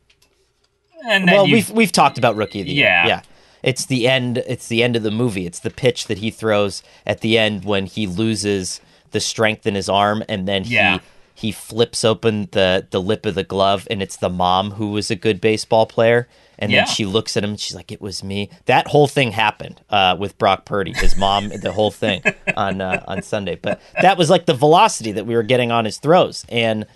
And 1.06 1.26
well, 1.26 1.44
we've 1.44 1.70
we've 1.70 1.92
talked 1.92 2.18
about 2.18 2.34
Rookie 2.34 2.62
of 2.62 2.66
the 2.66 2.72
yeah. 2.72 3.04
Year. 3.04 3.14
Yeah, 3.14 3.22
it's 3.68 3.84
the 3.84 4.08
end. 4.08 4.38
It's 4.46 4.66
the 4.68 4.82
end 4.82 4.96
of 4.96 5.02
the 5.02 5.10
movie. 5.10 5.44
It's 5.44 5.58
the 5.58 5.68
pitch 5.68 6.06
that 6.06 6.18
he 6.18 6.30
throws 6.30 6.82
at 7.06 7.20
the 7.20 7.36
end 7.36 7.66
when 7.66 7.84
he 7.84 8.06
loses 8.06 8.80
the 9.10 9.20
strength 9.20 9.66
in 9.66 9.74
his 9.74 9.90
arm, 9.90 10.24
and 10.26 10.48
then 10.48 10.64
he 10.64 10.74
yeah. 10.74 11.00
he 11.34 11.52
flips 11.52 12.02
open 12.02 12.48
the 12.52 12.86
the 12.90 13.00
lip 13.00 13.26
of 13.26 13.34
the 13.34 13.44
glove, 13.44 13.86
and 13.90 14.00
it's 14.00 14.16
the 14.16 14.30
mom 14.30 14.70
who 14.72 14.92
was 14.92 15.10
a 15.10 15.16
good 15.16 15.38
baseball 15.38 15.84
player. 15.84 16.26
And 16.60 16.72
yeah. 16.72 16.80
then 16.80 16.86
she 16.88 17.04
looks 17.04 17.36
at 17.36 17.44
him 17.44 17.50
and 17.50 17.60
she's 17.60 17.76
like, 17.76 17.92
"It 17.92 18.00
was 18.00 18.24
me." 18.24 18.48
That 18.64 18.88
whole 18.88 19.06
thing 19.06 19.32
happened 19.32 19.82
uh, 19.90 20.16
with 20.18 20.38
Brock 20.38 20.64
Purdy, 20.64 20.94
his 20.94 21.14
mom, 21.14 21.48
the 21.62 21.72
whole 21.72 21.90
thing 21.90 22.22
on 22.56 22.80
uh, 22.80 23.04
on 23.06 23.20
Sunday. 23.20 23.56
But 23.56 23.82
that 24.00 24.16
was 24.16 24.30
like 24.30 24.46
the 24.46 24.54
velocity 24.54 25.12
that 25.12 25.26
we 25.26 25.34
were 25.36 25.42
getting 25.42 25.70
on 25.70 25.84
his 25.84 25.98
throws, 25.98 26.46
and 26.48 26.86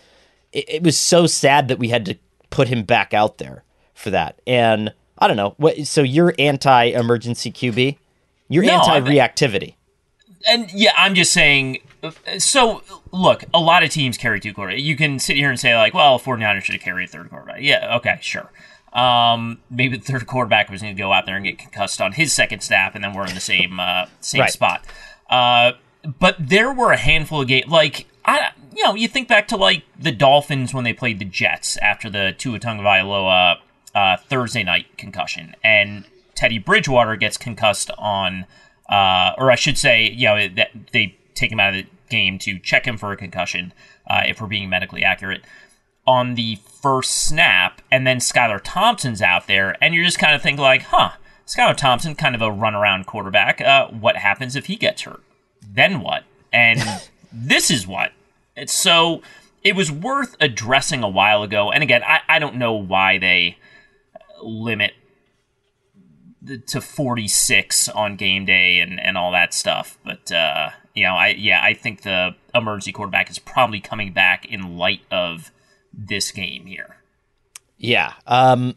it, 0.53 0.65
it 0.69 0.83
was 0.83 0.97
so 0.97 1.27
sad 1.27 1.69
that 1.69 1.79
we 1.79 1.89
had 1.89 2.07
to 2.07 2.17
put 2.49 2.69
him 2.69 2.83
back 2.85 3.13
out 3.13 3.37
there 3.37 3.63
for 3.93 4.09
that. 4.09 4.41
And 4.47 4.95
I 5.23 5.29
don't 5.29 5.37
know. 5.37 5.55
What, 5.57 5.87
so 5.87 6.03
you're 6.03 6.35
anti-emergency 6.37 7.53
QB? 7.53 7.97
You're 8.49 8.65
no, 8.65 8.73
anti-reactivity. 8.73 9.77
And 10.49 10.69
yeah, 10.73 10.91
I'm 10.97 11.15
just 11.15 11.33
saying. 11.33 11.79
So 12.39 12.83
look, 13.13 13.45
a 13.55 13.61
lot 13.61 13.85
of 13.85 13.91
teams 13.91 14.19
carry 14.19 14.41
two 14.41 14.53
quarterbacks. 14.53 14.83
You 14.83 14.97
can 14.97 15.21
sit 15.21 15.37
here 15.37 15.49
and 15.49 15.61
say 15.61 15.77
like, 15.77 15.95
well, 15.95 16.19
49ers 16.19 16.63
should 16.63 16.75
have 16.75 16.83
carried 16.83 17.09
a 17.09 17.13
third 17.13 17.31
quarterback. 17.31 17.59
Yeah, 17.61 17.97
okay, 17.99 18.19
sure. 18.21 18.51
Um, 18.93 19.61
maybe 19.71 19.97
the 19.97 20.05
third 20.05 20.27
quarterback 20.27 20.69
was 20.69 20.83
going 20.83 20.97
to 20.97 21.01
go 21.01 21.13
out 21.13 21.25
there 21.25 21.37
and 21.37 21.45
get 21.45 21.57
concussed 21.57 22.01
on 22.01 22.13
his 22.13 22.33
second 22.33 22.61
snap, 22.65 22.97
and 22.97 23.05
then 23.05 23.15
we're 23.15 23.29
in 23.29 23.35
the 23.35 23.41
same 23.41 23.79
uh, 23.79 24.07
same 24.19 24.41
right. 24.41 24.51
spot. 24.51 24.85
Uh, 25.31 25.73
but 26.19 26.35
there 26.41 26.73
were 26.73 26.91
a 26.91 26.97
handful 26.97 27.43
of 27.43 27.47
games 27.47 27.69
like 27.69 28.07
I, 28.25 28.51
you 28.75 28.85
know, 28.85 28.95
you 28.97 29.07
think 29.07 29.29
back 29.29 29.47
to 29.49 29.57
like 29.57 29.85
the 29.97 30.11
Dolphins 30.11 30.75
when 30.75 30.83
they 30.83 30.93
played 30.93 31.21
the 31.21 31.25
Jets 31.25 31.77
after 31.77 32.11
the 32.11 32.35
Tua 32.37 32.59
Tagovailoa 32.59 33.59
uh, 33.95 34.17
Thursday 34.17 34.63
night 34.63 34.87
concussion, 34.97 35.55
and 35.63 36.05
Teddy 36.35 36.59
Bridgewater 36.59 37.17
gets 37.17 37.37
concussed 37.37 37.91
on, 37.99 38.47
uh, 38.89 39.33
or 39.39 39.51
I 39.51 39.55
should 39.55 39.79
say, 39.79 40.11
you 40.11 40.27
know, 40.27 40.49
that 40.49 40.71
they 40.93 41.17
take 41.35 41.53
him 41.53 41.61
out 41.61 41.75
of 41.75 41.85
the 41.85 41.87
game 42.09 42.39
to 42.41 42.59
check 42.59 42.87
him 42.87 42.97
for 42.97 43.13
a 43.13 43.17
concussion, 43.17 43.73
uh, 44.09 44.23
if 44.27 44.41
we're 44.41 44.49
being 44.49 44.69
medically 44.69 45.03
accurate 45.03 45.43
on 46.07 46.35
the 46.35 46.59
first 46.83 47.13
snap, 47.13 47.81
and 47.91 48.07
then 48.07 48.19
Skylar 48.19 48.61
Thompson's 48.63 49.23
out 49.23 49.47
there, 49.47 49.77
and 49.81 49.95
you're 49.95 50.05
just 50.05 50.19
kind 50.19 50.35
of 50.35 50.43
thinking 50.43 50.63
like, 50.63 50.83
huh, 50.83 51.13
Skylar 51.47 51.77
Thompson, 51.77 52.15
kind 52.15 52.35
of 52.35 52.43
a 52.43 52.49
runaround 52.49 53.07
quarterback. 53.07 53.61
Uh, 53.61 53.89
what 53.89 54.17
happens 54.17 54.57
if 54.57 54.67
he 54.67 54.77
gets 54.77 55.03
hurt? 55.03 55.23
Then 55.63 56.01
what? 56.01 56.25
And 56.53 56.81
this 57.33 57.71
is 57.71 57.87
what. 57.87 58.13
It's 58.57 58.73
so 58.73 59.23
it 59.63 59.77
was 59.77 59.93
worth 59.93 60.37
addressing 60.41 61.03
a 61.03 61.09
while 61.09 61.43
ago. 61.43 61.71
And 61.71 61.83
again, 61.83 62.03
I, 62.05 62.21
I 62.29 62.39
don't 62.39 62.57
know 62.57 62.73
why 62.73 63.19
they 63.19 63.57
limit 64.45 64.93
to 66.67 66.81
46 66.81 67.89
on 67.91 68.17
game 68.17 68.45
day 68.45 68.81
and, 68.81 68.99
and 68.99 69.17
all 69.17 69.33
that 69.33 69.55
stuff. 69.55 69.99
But, 70.05 70.33
uh, 70.33 70.71
you 70.95 71.05
know, 71.05 71.15
I 71.15 71.29
yeah, 71.29 71.61
I 71.63 71.75
think 71.75 72.03
the 72.03 72.35
emergency 72.55 72.93
quarterback 72.93 73.31
is 73.31 73.39
probably 73.39 73.81
coming 73.81 74.13
back 74.13 74.45
in 74.45 74.77
light 74.77 75.03
of 75.11 75.51
this 75.93 76.31
game 76.31 76.67
here. 76.67 76.97
Yeah. 77.79 78.15
Um, 78.27 78.77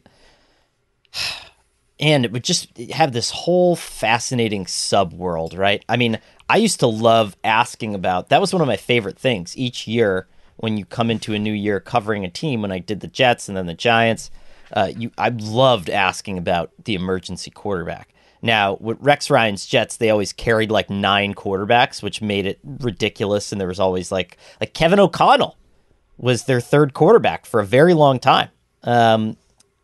and 1.99 2.26
it 2.26 2.32
would 2.32 2.43
just 2.43 2.78
have 2.91 3.13
this 3.13 3.32
whole 3.32 3.76
fascinating 3.76 4.68
sub 4.68 5.13
world, 5.13 5.53
right? 5.53 5.84
I 5.88 5.97
mean, 5.97 6.20
I 6.49 6.57
used 6.57 6.80
to 6.82 6.88
love 6.88 7.36
asking 7.43 7.95
about 7.95 8.30
that 8.30 8.41
was 8.41 8.53
one 8.53 8.61
of 8.61 8.68
my 8.68 8.78
favorite 8.78 9.18
things 9.18 9.57
each 9.57 9.88
year 9.88 10.28
when 10.57 10.78
you 10.78 10.86
come 10.86 11.11
into 11.11 11.34
a 11.34 11.39
new 11.39 11.53
year 11.53 11.80
covering 11.80 12.24
a 12.24 12.30
team 12.30 12.61
when 12.61 12.72
I 12.72 12.80
did 12.80 12.99
the 13.01 13.07
Jets 13.07 13.47
and 13.47 13.57
then 13.57 13.66
the 13.66 13.74
Giants. 13.74 14.32
Uh, 14.72 14.91
you, 14.95 15.11
I 15.18 15.30
loved 15.30 15.89
asking 15.89 16.38
about 16.38 16.72
the 16.84 16.95
emergency 16.95 17.51
quarterback. 17.51 18.13
Now, 18.41 18.78
with 18.80 18.97
Rex 18.99 19.30
Ryan's 19.30 19.66
Jets, 19.66 19.97
they 19.97 20.09
always 20.09 20.32
carried 20.32 20.70
like 20.70 20.89
nine 20.89 21.34
quarterbacks, 21.34 22.03
which 22.03 22.22
made 22.22 22.45
it 22.45 22.59
ridiculous. 22.63 23.51
And 23.51 23.59
there 23.59 23.68
was 23.68 23.80
always 23.80 24.11
like 24.11 24.38
like 24.59 24.74
Kevin 24.74 24.99
O'Connell 24.99 25.57
was 26.18 26.45
their 26.45 26.61
third 26.61 26.93
quarterback 26.93 27.45
for 27.45 27.59
a 27.59 27.66
very 27.66 27.93
long 27.93 28.20
time, 28.20 28.49
um, 28.84 29.36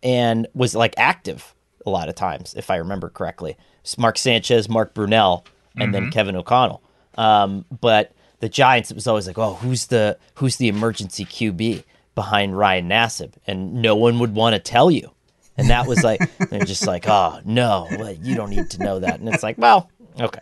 and 0.03 0.47
was 0.53 0.75
like 0.75 0.93
active 0.97 1.53
a 1.85 1.89
lot 1.89 2.09
of 2.09 2.15
times, 2.15 2.53
if 2.53 2.69
I 2.69 2.77
remember 2.77 3.09
correctly. 3.09 3.57
Mark 3.97 4.17
Sanchez, 4.17 4.69
Mark 4.69 4.93
Brunell, 4.93 5.45
and 5.75 5.85
mm-hmm. 5.85 5.91
then 5.93 6.11
Kevin 6.11 6.35
O'Connell. 6.35 6.83
Um, 7.17 7.65
but 7.81 8.11
the 8.39 8.49
Giants, 8.49 8.91
it 8.91 8.95
was 8.95 9.07
always 9.07 9.27
like, 9.27 9.37
oh, 9.37 9.55
who's 9.55 9.87
the 9.87 10.17
who's 10.35 10.57
the 10.57 10.67
emergency 10.67 11.25
QB 11.25 11.83
behind 12.15 12.57
Ryan 12.57 12.89
Nassib, 12.89 13.33
and 13.47 13.81
no 13.81 13.95
one 13.95 14.19
would 14.19 14.35
want 14.35 14.53
to 14.53 14.59
tell 14.59 14.91
you. 14.91 15.11
And 15.57 15.69
that 15.69 15.87
was 15.87 16.03
like, 16.03 16.19
they're 16.49 16.65
just 16.65 16.87
like, 16.87 17.07
oh 17.07 17.39
no, 17.45 17.87
well, 17.97 18.13
you 18.13 18.35
don't 18.35 18.49
need 18.49 18.69
to 18.71 18.83
know 18.83 18.99
that. 18.99 19.19
And 19.19 19.29
it's 19.29 19.43
like, 19.43 19.57
well, 19.57 19.89
okay. 20.19 20.39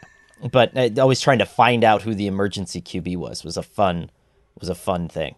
But 0.51 0.75
uh, 0.77 1.01
always 1.01 1.19
trying 1.19 1.39
to 1.39 1.45
find 1.45 1.83
out 1.83 2.03
who 2.03 2.15
the 2.15 2.27
emergency 2.27 2.81
QB 2.81 3.17
was 3.17 3.43
was 3.43 3.57
a 3.57 3.63
fun 3.63 4.09
was 4.59 4.69
a 4.69 4.75
fun 4.75 5.09
thing. 5.09 5.35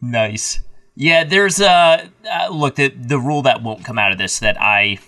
Nice. 0.00 0.60
Yeah, 0.94 1.24
there's 1.24 1.60
a 1.60 2.10
uh, 2.30 2.48
look 2.50 2.76
the 2.76 2.88
the 2.88 3.18
rule 3.18 3.42
that 3.42 3.62
won't 3.62 3.84
come 3.84 3.98
out 3.98 4.12
of 4.12 4.18
this 4.18 4.38
that 4.40 4.60
I 4.60 4.98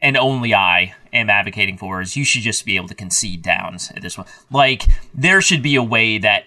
and 0.00 0.16
only 0.16 0.54
I 0.54 0.94
am 1.12 1.28
advocating 1.28 1.76
for 1.76 2.00
is 2.00 2.16
you 2.16 2.24
should 2.24 2.42
just 2.42 2.64
be 2.64 2.76
able 2.76 2.88
to 2.88 2.94
concede 2.94 3.42
downs 3.42 3.90
at 3.94 4.02
this 4.02 4.16
one. 4.16 4.26
Like 4.50 4.84
there 5.14 5.40
should 5.42 5.62
be 5.62 5.76
a 5.76 5.82
way 5.82 6.18
that 6.18 6.44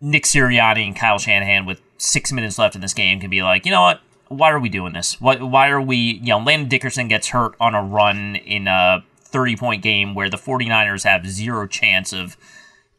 Nick 0.00 0.24
Sirianni 0.24 0.86
and 0.86 0.96
Kyle 0.96 1.18
Shanahan 1.18 1.66
with 1.66 1.80
six 1.96 2.32
minutes 2.32 2.58
left 2.58 2.74
in 2.74 2.80
this 2.80 2.94
game 2.94 3.20
can 3.20 3.30
be 3.30 3.42
like, 3.42 3.64
you 3.64 3.72
know 3.72 3.82
what? 3.82 4.00
Why 4.28 4.50
are 4.50 4.60
we 4.60 4.68
doing 4.68 4.92
this? 4.92 5.20
Why, 5.20 5.36
why 5.36 5.68
are 5.68 5.80
we, 5.80 5.96
you 5.96 6.28
know, 6.28 6.38
Landon 6.38 6.68
Dickerson 6.68 7.08
gets 7.08 7.28
hurt 7.28 7.54
on 7.58 7.74
a 7.74 7.82
run 7.82 8.36
in 8.36 8.68
a 8.68 9.04
30 9.20 9.56
point 9.56 9.82
game 9.82 10.14
where 10.14 10.28
the 10.28 10.36
49ers 10.36 11.04
have 11.04 11.26
zero 11.26 11.66
chance 11.66 12.12
of 12.12 12.36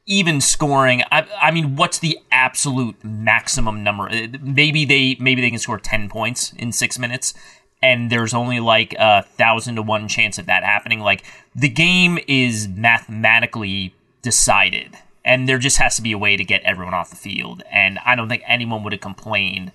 even 0.10 0.42
scoring. 0.42 1.04
I, 1.12 1.26
I 1.40 1.52
mean, 1.52 1.76
what's 1.76 2.00
the 2.00 2.18
absolute 2.32 3.02
maximum 3.04 3.84
number? 3.84 4.10
Uh, 4.10 4.28
maybe 4.42 4.84
they 4.84 5.16
maybe 5.20 5.40
they 5.40 5.52
can 5.52 5.60
score 5.60 5.80
ten 5.80 6.10
points 6.10 6.52
in 6.54 6.72
six 6.74 7.00
minutes, 7.00 7.34
and 7.82 8.10
there's 8.12 8.34
only 8.34 8.60
like 8.60 8.96
a 9.00 9.22
thousand 9.22 9.76
to 9.76 9.84
one 9.84 10.08
chance 10.08 10.38
of 10.38 10.48
that 10.48 10.64
happening. 10.64 11.00
Like 11.00 11.24
the 11.56 11.70
game 11.70 12.18
is 12.28 12.68
mathematically 12.68 13.94
decided, 14.24 14.98
and 15.30 15.48
there 15.48 15.60
just 15.60 15.78
has 15.78 15.96
to 15.96 16.02
be 16.02 16.12
a 16.12 16.18
way 16.18 16.36
to 16.36 16.44
get 16.44 16.64
everyone 16.64 16.94
off 16.94 17.12
the 17.12 17.16
field. 17.16 17.64
And 17.72 18.00
I 18.06 18.16
don't 18.16 18.28
think 18.28 18.44
anyone 18.48 18.84
would 18.84 18.94
have 18.94 19.02
complained. 19.02 19.72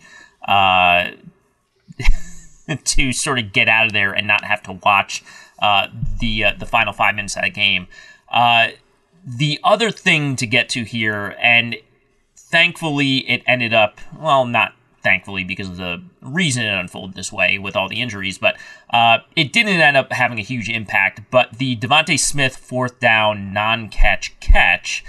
Uh, 0.47 1.13
to 2.85 3.13
sort 3.13 3.39
of 3.39 3.53
get 3.53 3.69
out 3.69 3.87
of 3.87 3.93
there 3.93 4.13
and 4.13 4.27
not 4.27 4.45
have 4.45 4.63
to 4.63 4.73
watch 4.85 5.23
uh, 5.61 5.89
the 6.21 6.45
uh, 6.45 6.53
the 6.59 6.67
final 6.67 6.93
five 6.93 7.15
minutes 7.15 7.37
of 7.37 7.43
that 7.43 7.55
game. 7.55 7.87
Uh, 8.31 8.69
the 9.25 9.59
other 9.65 9.91
thing 9.91 10.37
to 10.37 10.47
get 10.47 10.69
to 10.71 10.83
here, 10.83 11.37
and 11.41 11.77
thankfully 12.37 13.19
it 13.31 13.43
ended 13.47 13.73
up, 13.73 14.01
well, 14.19 14.45
not 14.45 14.75
thankfully 15.03 15.45
because 15.45 15.69
of 15.69 15.77
the 15.77 16.03
reason 16.21 16.65
it 16.65 16.75
unfolded 16.75 17.15
this 17.15 17.33
way 17.33 17.59
with 17.59 17.77
all 17.77 17.89
the 17.89 18.01
injuries, 18.01 18.39
but 18.39 18.57
uh, 18.91 19.19
it 19.37 19.53
didn't 19.53 19.81
end 19.81 19.97
up 19.97 20.13
having 20.13 20.39
a 20.39 20.43
huge 20.43 20.69
impact. 20.69 21.21
But 21.31 21.59
the 21.59 21.77
DeVonta 21.77 22.19
Smith 22.19 22.57
fourth 22.57 22.99
down 23.01 23.53
non 23.53 23.89
catch 23.89 24.39
catch, 24.41 25.05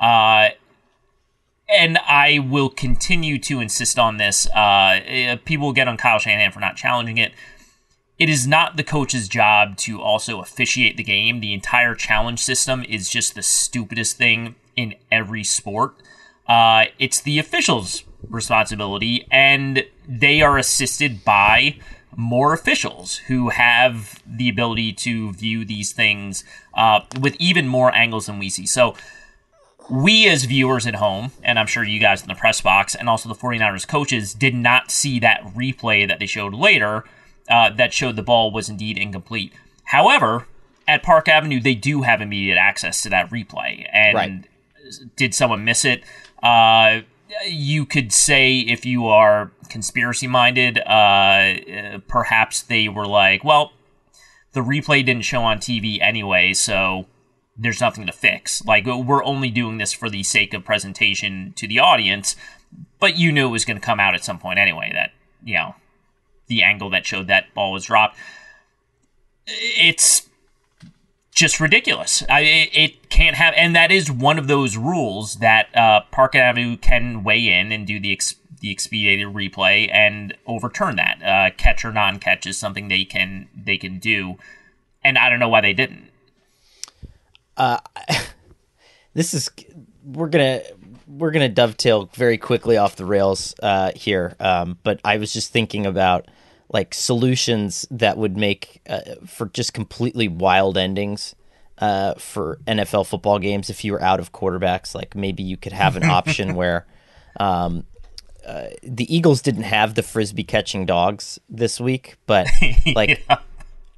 uh, 0.00 0.48
and 1.68 1.98
I 1.98 2.40
will 2.40 2.68
continue 2.68 3.38
to 3.40 3.60
insist 3.60 3.98
on 3.98 4.16
this. 4.16 4.48
Uh, 4.50 5.36
people 5.44 5.72
get 5.72 5.86
on 5.86 5.96
Kyle 5.96 6.18
Shanahan 6.18 6.50
for 6.50 6.60
not 6.60 6.76
challenging 6.76 7.18
it 7.18 7.32
it 8.20 8.28
is 8.28 8.46
not 8.46 8.76
the 8.76 8.84
coach's 8.84 9.28
job 9.28 9.78
to 9.78 10.00
also 10.00 10.40
officiate 10.40 10.98
the 10.98 11.02
game. 11.02 11.40
The 11.40 11.54
entire 11.54 11.94
challenge 11.94 12.40
system 12.40 12.84
is 12.86 13.08
just 13.08 13.34
the 13.34 13.42
stupidest 13.42 14.18
thing 14.18 14.56
in 14.76 14.94
every 15.10 15.42
sport. 15.42 15.94
Uh, 16.46 16.84
it's 16.98 17.18
the 17.22 17.38
officials' 17.38 18.04
responsibility, 18.28 19.26
and 19.30 19.86
they 20.06 20.42
are 20.42 20.58
assisted 20.58 21.24
by 21.24 21.76
more 22.14 22.52
officials 22.52 23.16
who 23.28 23.48
have 23.48 24.22
the 24.26 24.50
ability 24.50 24.92
to 24.92 25.32
view 25.32 25.64
these 25.64 25.92
things 25.92 26.44
uh, 26.74 27.00
with 27.18 27.34
even 27.38 27.66
more 27.66 27.94
angles 27.94 28.26
than 28.26 28.38
we 28.38 28.50
see. 28.50 28.66
So, 28.66 28.94
we 29.90 30.28
as 30.28 30.44
viewers 30.44 30.86
at 30.86 30.94
home, 30.94 31.32
and 31.42 31.58
I'm 31.58 31.66
sure 31.66 31.84
you 31.84 32.00
guys 32.00 32.22
in 32.22 32.28
the 32.28 32.34
press 32.34 32.60
box, 32.60 32.94
and 32.94 33.08
also 33.08 33.28
the 33.28 33.34
49ers 33.34 33.86
coaches, 33.86 34.32
did 34.32 34.54
not 34.54 34.90
see 34.90 35.18
that 35.20 35.42
replay 35.54 36.06
that 36.06 36.18
they 36.18 36.26
showed 36.26 36.54
later 36.54 37.04
uh, 37.50 37.70
that 37.70 37.92
showed 37.92 38.16
the 38.16 38.22
ball 38.22 38.50
was 38.50 38.68
indeed 38.68 38.96
incomplete. 38.96 39.52
However, 39.84 40.46
at 40.86 41.02
Park 41.02 41.28
Avenue, 41.28 41.60
they 41.60 41.74
do 41.74 42.02
have 42.02 42.20
immediate 42.20 42.56
access 42.56 43.02
to 43.02 43.08
that 43.10 43.28
replay. 43.30 43.86
And 43.92 44.14
right. 44.14 45.16
did 45.16 45.34
someone 45.34 45.64
miss 45.64 45.84
it? 45.84 46.04
Uh, 46.42 47.00
you 47.46 47.84
could 47.84 48.12
say 48.12 48.60
if 48.60 48.86
you 48.86 49.08
are 49.08 49.50
conspiracy 49.68 50.26
minded, 50.26 50.78
uh, 50.78 51.98
perhaps 52.06 52.62
they 52.62 52.88
were 52.88 53.06
like, 53.06 53.42
well, 53.44 53.72
the 54.52 54.60
replay 54.60 55.04
didn't 55.04 55.24
show 55.24 55.42
on 55.42 55.58
TV 55.58 56.00
anyway, 56.00 56.52
so 56.52 57.06
there's 57.56 57.80
nothing 57.80 58.06
to 58.06 58.12
fix. 58.12 58.64
Like 58.64 58.86
we're 58.86 59.24
only 59.24 59.50
doing 59.50 59.78
this 59.78 59.92
for 59.92 60.08
the 60.08 60.22
sake 60.22 60.54
of 60.54 60.64
presentation 60.64 61.52
to 61.56 61.66
the 61.66 61.78
audience, 61.78 62.36
but 62.98 63.18
you 63.18 63.32
knew 63.32 63.48
it 63.48 63.50
was 63.50 63.64
going 63.64 63.78
to 63.78 63.84
come 63.84 64.00
out 64.00 64.14
at 64.14 64.24
some 64.24 64.38
point 64.38 64.58
anyway. 64.58 64.90
That 64.94 65.12
you 65.44 65.54
know 65.54 65.74
the 66.46 66.62
angle 66.62 66.90
that 66.90 67.06
showed 67.06 67.26
that 67.28 67.52
ball 67.54 67.72
was 67.72 67.84
dropped. 67.84 68.16
It's 69.46 70.28
just 71.34 71.60
ridiculous. 71.60 72.22
I, 72.28 72.40
it, 72.40 72.70
it, 72.72 73.10
can't 73.10 73.36
have, 73.36 73.54
and 73.56 73.74
that 73.74 73.90
is 73.90 74.10
one 74.10 74.38
of 74.38 74.46
those 74.46 74.76
rules 74.76 75.36
that 75.36 75.74
uh, 75.76 76.02
Park 76.10 76.34
Avenue 76.34 76.76
can 76.76 77.24
weigh 77.24 77.48
in 77.48 77.72
and 77.72 77.86
do 77.86 77.98
the 77.98 78.12
ex, 78.12 78.36
the 78.60 78.70
expedited 78.70 79.28
replay 79.28 79.90
and 79.92 80.36
overturn 80.46 80.96
that. 80.96 81.22
Uh, 81.22 81.54
catch 81.56 81.84
or 81.84 81.92
non-catch 81.92 82.46
is 82.46 82.56
something 82.56 82.88
they 82.88 83.04
can 83.04 83.48
they 83.56 83.76
can 83.76 83.98
do, 83.98 84.36
and 85.02 85.18
I 85.18 85.28
don't 85.28 85.38
know 85.38 85.48
why 85.48 85.60
they 85.60 85.72
didn't. 85.72 86.09
Uh, 87.60 87.78
this 89.14 89.34
is 89.34 89.50
we're 90.02 90.30
gonna 90.30 90.62
we're 91.06 91.30
gonna 91.30 91.48
dovetail 91.48 92.08
very 92.14 92.38
quickly 92.38 92.78
off 92.78 92.96
the 92.96 93.04
rails 93.04 93.54
uh, 93.62 93.92
here, 93.94 94.34
um, 94.40 94.78
but 94.82 94.98
I 95.04 95.18
was 95.18 95.30
just 95.32 95.52
thinking 95.52 95.84
about 95.84 96.26
like 96.72 96.94
solutions 96.94 97.86
that 97.90 98.16
would 98.16 98.36
make 98.36 98.80
uh, 98.88 99.16
for 99.26 99.46
just 99.48 99.74
completely 99.74 100.26
wild 100.26 100.78
endings 100.78 101.34
uh, 101.78 102.14
for 102.14 102.60
NFL 102.66 103.06
football 103.06 103.38
games 103.38 103.68
if 103.68 103.84
you 103.84 103.92
were 103.92 104.02
out 104.02 104.20
of 104.20 104.32
quarterbacks. 104.32 104.94
Like 104.94 105.14
maybe 105.14 105.42
you 105.42 105.58
could 105.58 105.72
have 105.72 105.96
an 105.96 106.04
option 106.04 106.54
where 106.54 106.86
um, 107.38 107.84
uh, 108.46 108.68
the 108.82 109.14
Eagles 109.14 109.42
didn't 109.42 109.64
have 109.64 109.96
the 109.96 110.02
frisbee 110.02 110.44
catching 110.44 110.86
dogs 110.86 111.38
this 111.50 111.78
week, 111.78 112.16
but 112.26 112.46
like. 112.94 113.22
yeah. 113.28 113.38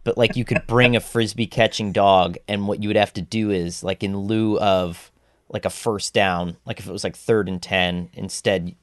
But 0.04 0.18
like 0.18 0.36
you 0.36 0.44
could 0.44 0.66
bring 0.66 0.96
a 0.96 1.00
frisbee 1.00 1.46
catching 1.46 1.92
dog, 1.92 2.36
and 2.48 2.66
what 2.66 2.82
you 2.82 2.88
would 2.88 2.96
have 2.96 3.12
to 3.14 3.22
do 3.22 3.50
is 3.50 3.84
like 3.84 4.02
in 4.02 4.16
lieu 4.16 4.58
of 4.58 5.10
like 5.48 5.64
a 5.64 5.70
first 5.70 6.14
down, 6.14 6.56
like 6.64 6.80
if 6.80 6.88
it 6.88 6.92
was 6.92 7.04
like 7.04 7.16
third 7.16 7.48
and 7.48 7.62
10, 7.62 8.10
instead 8.14 8.74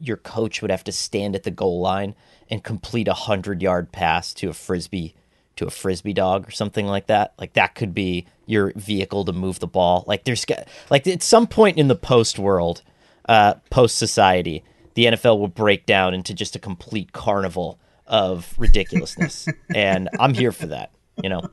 your 0.00 0.16
coach 0.16 0.62
would 0.62 0.70
have 0.70 0.84
to 0.84 0.92
stand 0.92 1.34
at 1.34 1.42
the 1.42 1.50
goal 1.50 1.80
line 1.80 2.14
and 2.48 2.62
complete 2.62 3.08
a 3.08 3.10
100 3.10 3.60
yard 3.60 3.92
pass 3.92 4.32
to 4.34 4.48
a 4.48 4.52
frisbee 4.52 5.14
to 5.56 5.66
a 5.66 5.70
frisbee 5.70 6.14
dog 6.14 6.48
or 6.48 6.50
something 6.50 6.86
like 6.86 7.08
that. 7.08 7.34
Like 7.38 7.52
that 7.54 7.74
could 7.74 7.92
be 7.92 8.26
your 8.46 8.72
vehicle 8.74 9.24
to 9.24 9.32
move 9.32 9.58
the 9.58 9.66
ball. 9.66 10.04
Like 10.06 10.24
there's 10.24 10.46
like 10.88 11.06
at 11.06 11.22
some 11.22 11.46
point 11.46 11.76
in 11.76 11.88
the 11.88 11.96
post 11.96 12.38
world, 12.38 12.82
uh, 13.28 13.54
post 13.70 13.98
society, 13.98 14.64
the 14.94 15.06
NFL 15.06 15.38
will 15.38 15.48
break 15.48 15.86
down 15.86 16.14
into 16.14 16.34
just 16.34 16.56
a 16.56 16.58
complete 16.58 17.12
carnival 17.12 17.78
of 18.12 18.54
ridiculousness, 18.58 19.48
and 19.74 20.08
I'm 20.20 20.34
here 20.34 20.52
for 20.52 20.66
that. 20.66 20.92
You 21.20 21.30
know. 21.30 21.50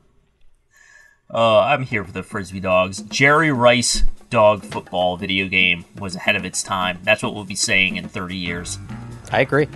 Uh, 1.32 1.60
I'm 1.60 1.84
here 1.84 2.04
for 2.04 2.12
the 2.12 2.22
frisbee 2.22 2.60
dogs. 2.60 3.02
Jerry 3.02 3.52
Rice 3.52 4.02
dog 4.30 4.62
football 4.64 5.16
video 5.16 5.48
game 5.48 5.84
was 5.98 6.16
ahead 6.16 6.36
of 6.36 6.44
its 6.44 6.62
time. 6.62 6.98
That's 7.02 7.22
what 7.22 7.34
we'll 7.34 7.44
be 7.44 7.56
saying 7.56 7.96
in 7.96 8.08
30 8.08 8.36
years. 8.36 8.78
I 9.30 9.40
agree. 9.40 9.68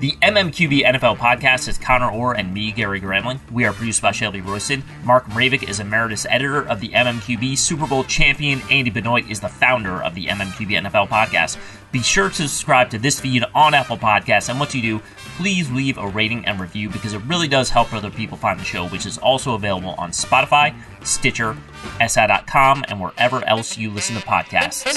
The 0.00 0.12
MMQB 0.22 0.82
NFL 0.82 1.18
podcast 1.18 1.68
is 1.68 1.76
Conor 1.76 2.10
Orr 2.10 2.32
and 2.32 2.54
me, 2.54 2.72
Gary 2.72 3.02
Gramling. 3.02 3.38
We 3.52 3.66
are 3.66 3.72
produced 3.74 4.00
by 4.00 4.12
Shelby 4.12 4.40
Royston. 4.40 4.82
Mark 5.04 5.26
Mravic 5.26 5.68
is 5.68 5.78
emeritus 5.78 6.24
editor 6.30 6.66
of 6.66 6.80
the 6.80 6.88
MMQB. 6.88 7.58
Super 7.58 7.86
Bowl 7.86 8.04
champion 8.04 8.62
Andy 8.70 8.88
Benoit 8.88 9.30
is 9.30 9.40
the 9.40 9.50
founder 9.50 10.02
of 10.02 10.14
the 10.14 10.28
MMQB 10.28 10.70
NFL 10.70 11.10
podcast. 11.10 11.58
Be 11.92 12.00
sure 12.00 12.30
to 12.30 12.34
subscribe 12.48 12.88
to 12.92 12.98
this 12.98 13.20
feed 13.20 13.44
on 13.54 13.74
Apple 13.74 13.98
Podcasts, 13.98 14.48
and 14.48 14.58
once 14.58 14.74
you 14.74 14.80
do, 14.80 15.02
please 15.36 15.70
leave 15.70 15.98
a 15.98 16.08
rating 16.08 16.46
and 16.46 16.58
review 16.58 16.88
because 16.88 17.12
it 17.12 17.20
really 17.26 17.48
does 17.48 17.68
help 17.68 17.92
other 17.92 18.10
people 18.10 18.38
find 18.38 18.58
the 18.58 18.64
show, 18.64 18.88
which 18.88 19.04
is 19.04 19.18
also 19.18 19.52
available 19.52 19.94
on 19.98 20.12
Spotify, 20.12 20.74
Stitcher, 21.04 21.58
SI.com, 22.00 22.86
and 22.88 23.02
wherever 23.02 23.44
else 23.44 23.76
you 23.76 23.90
listen 23.90 24.16
to 24.16 24.22
podcasts. 24.22 24.96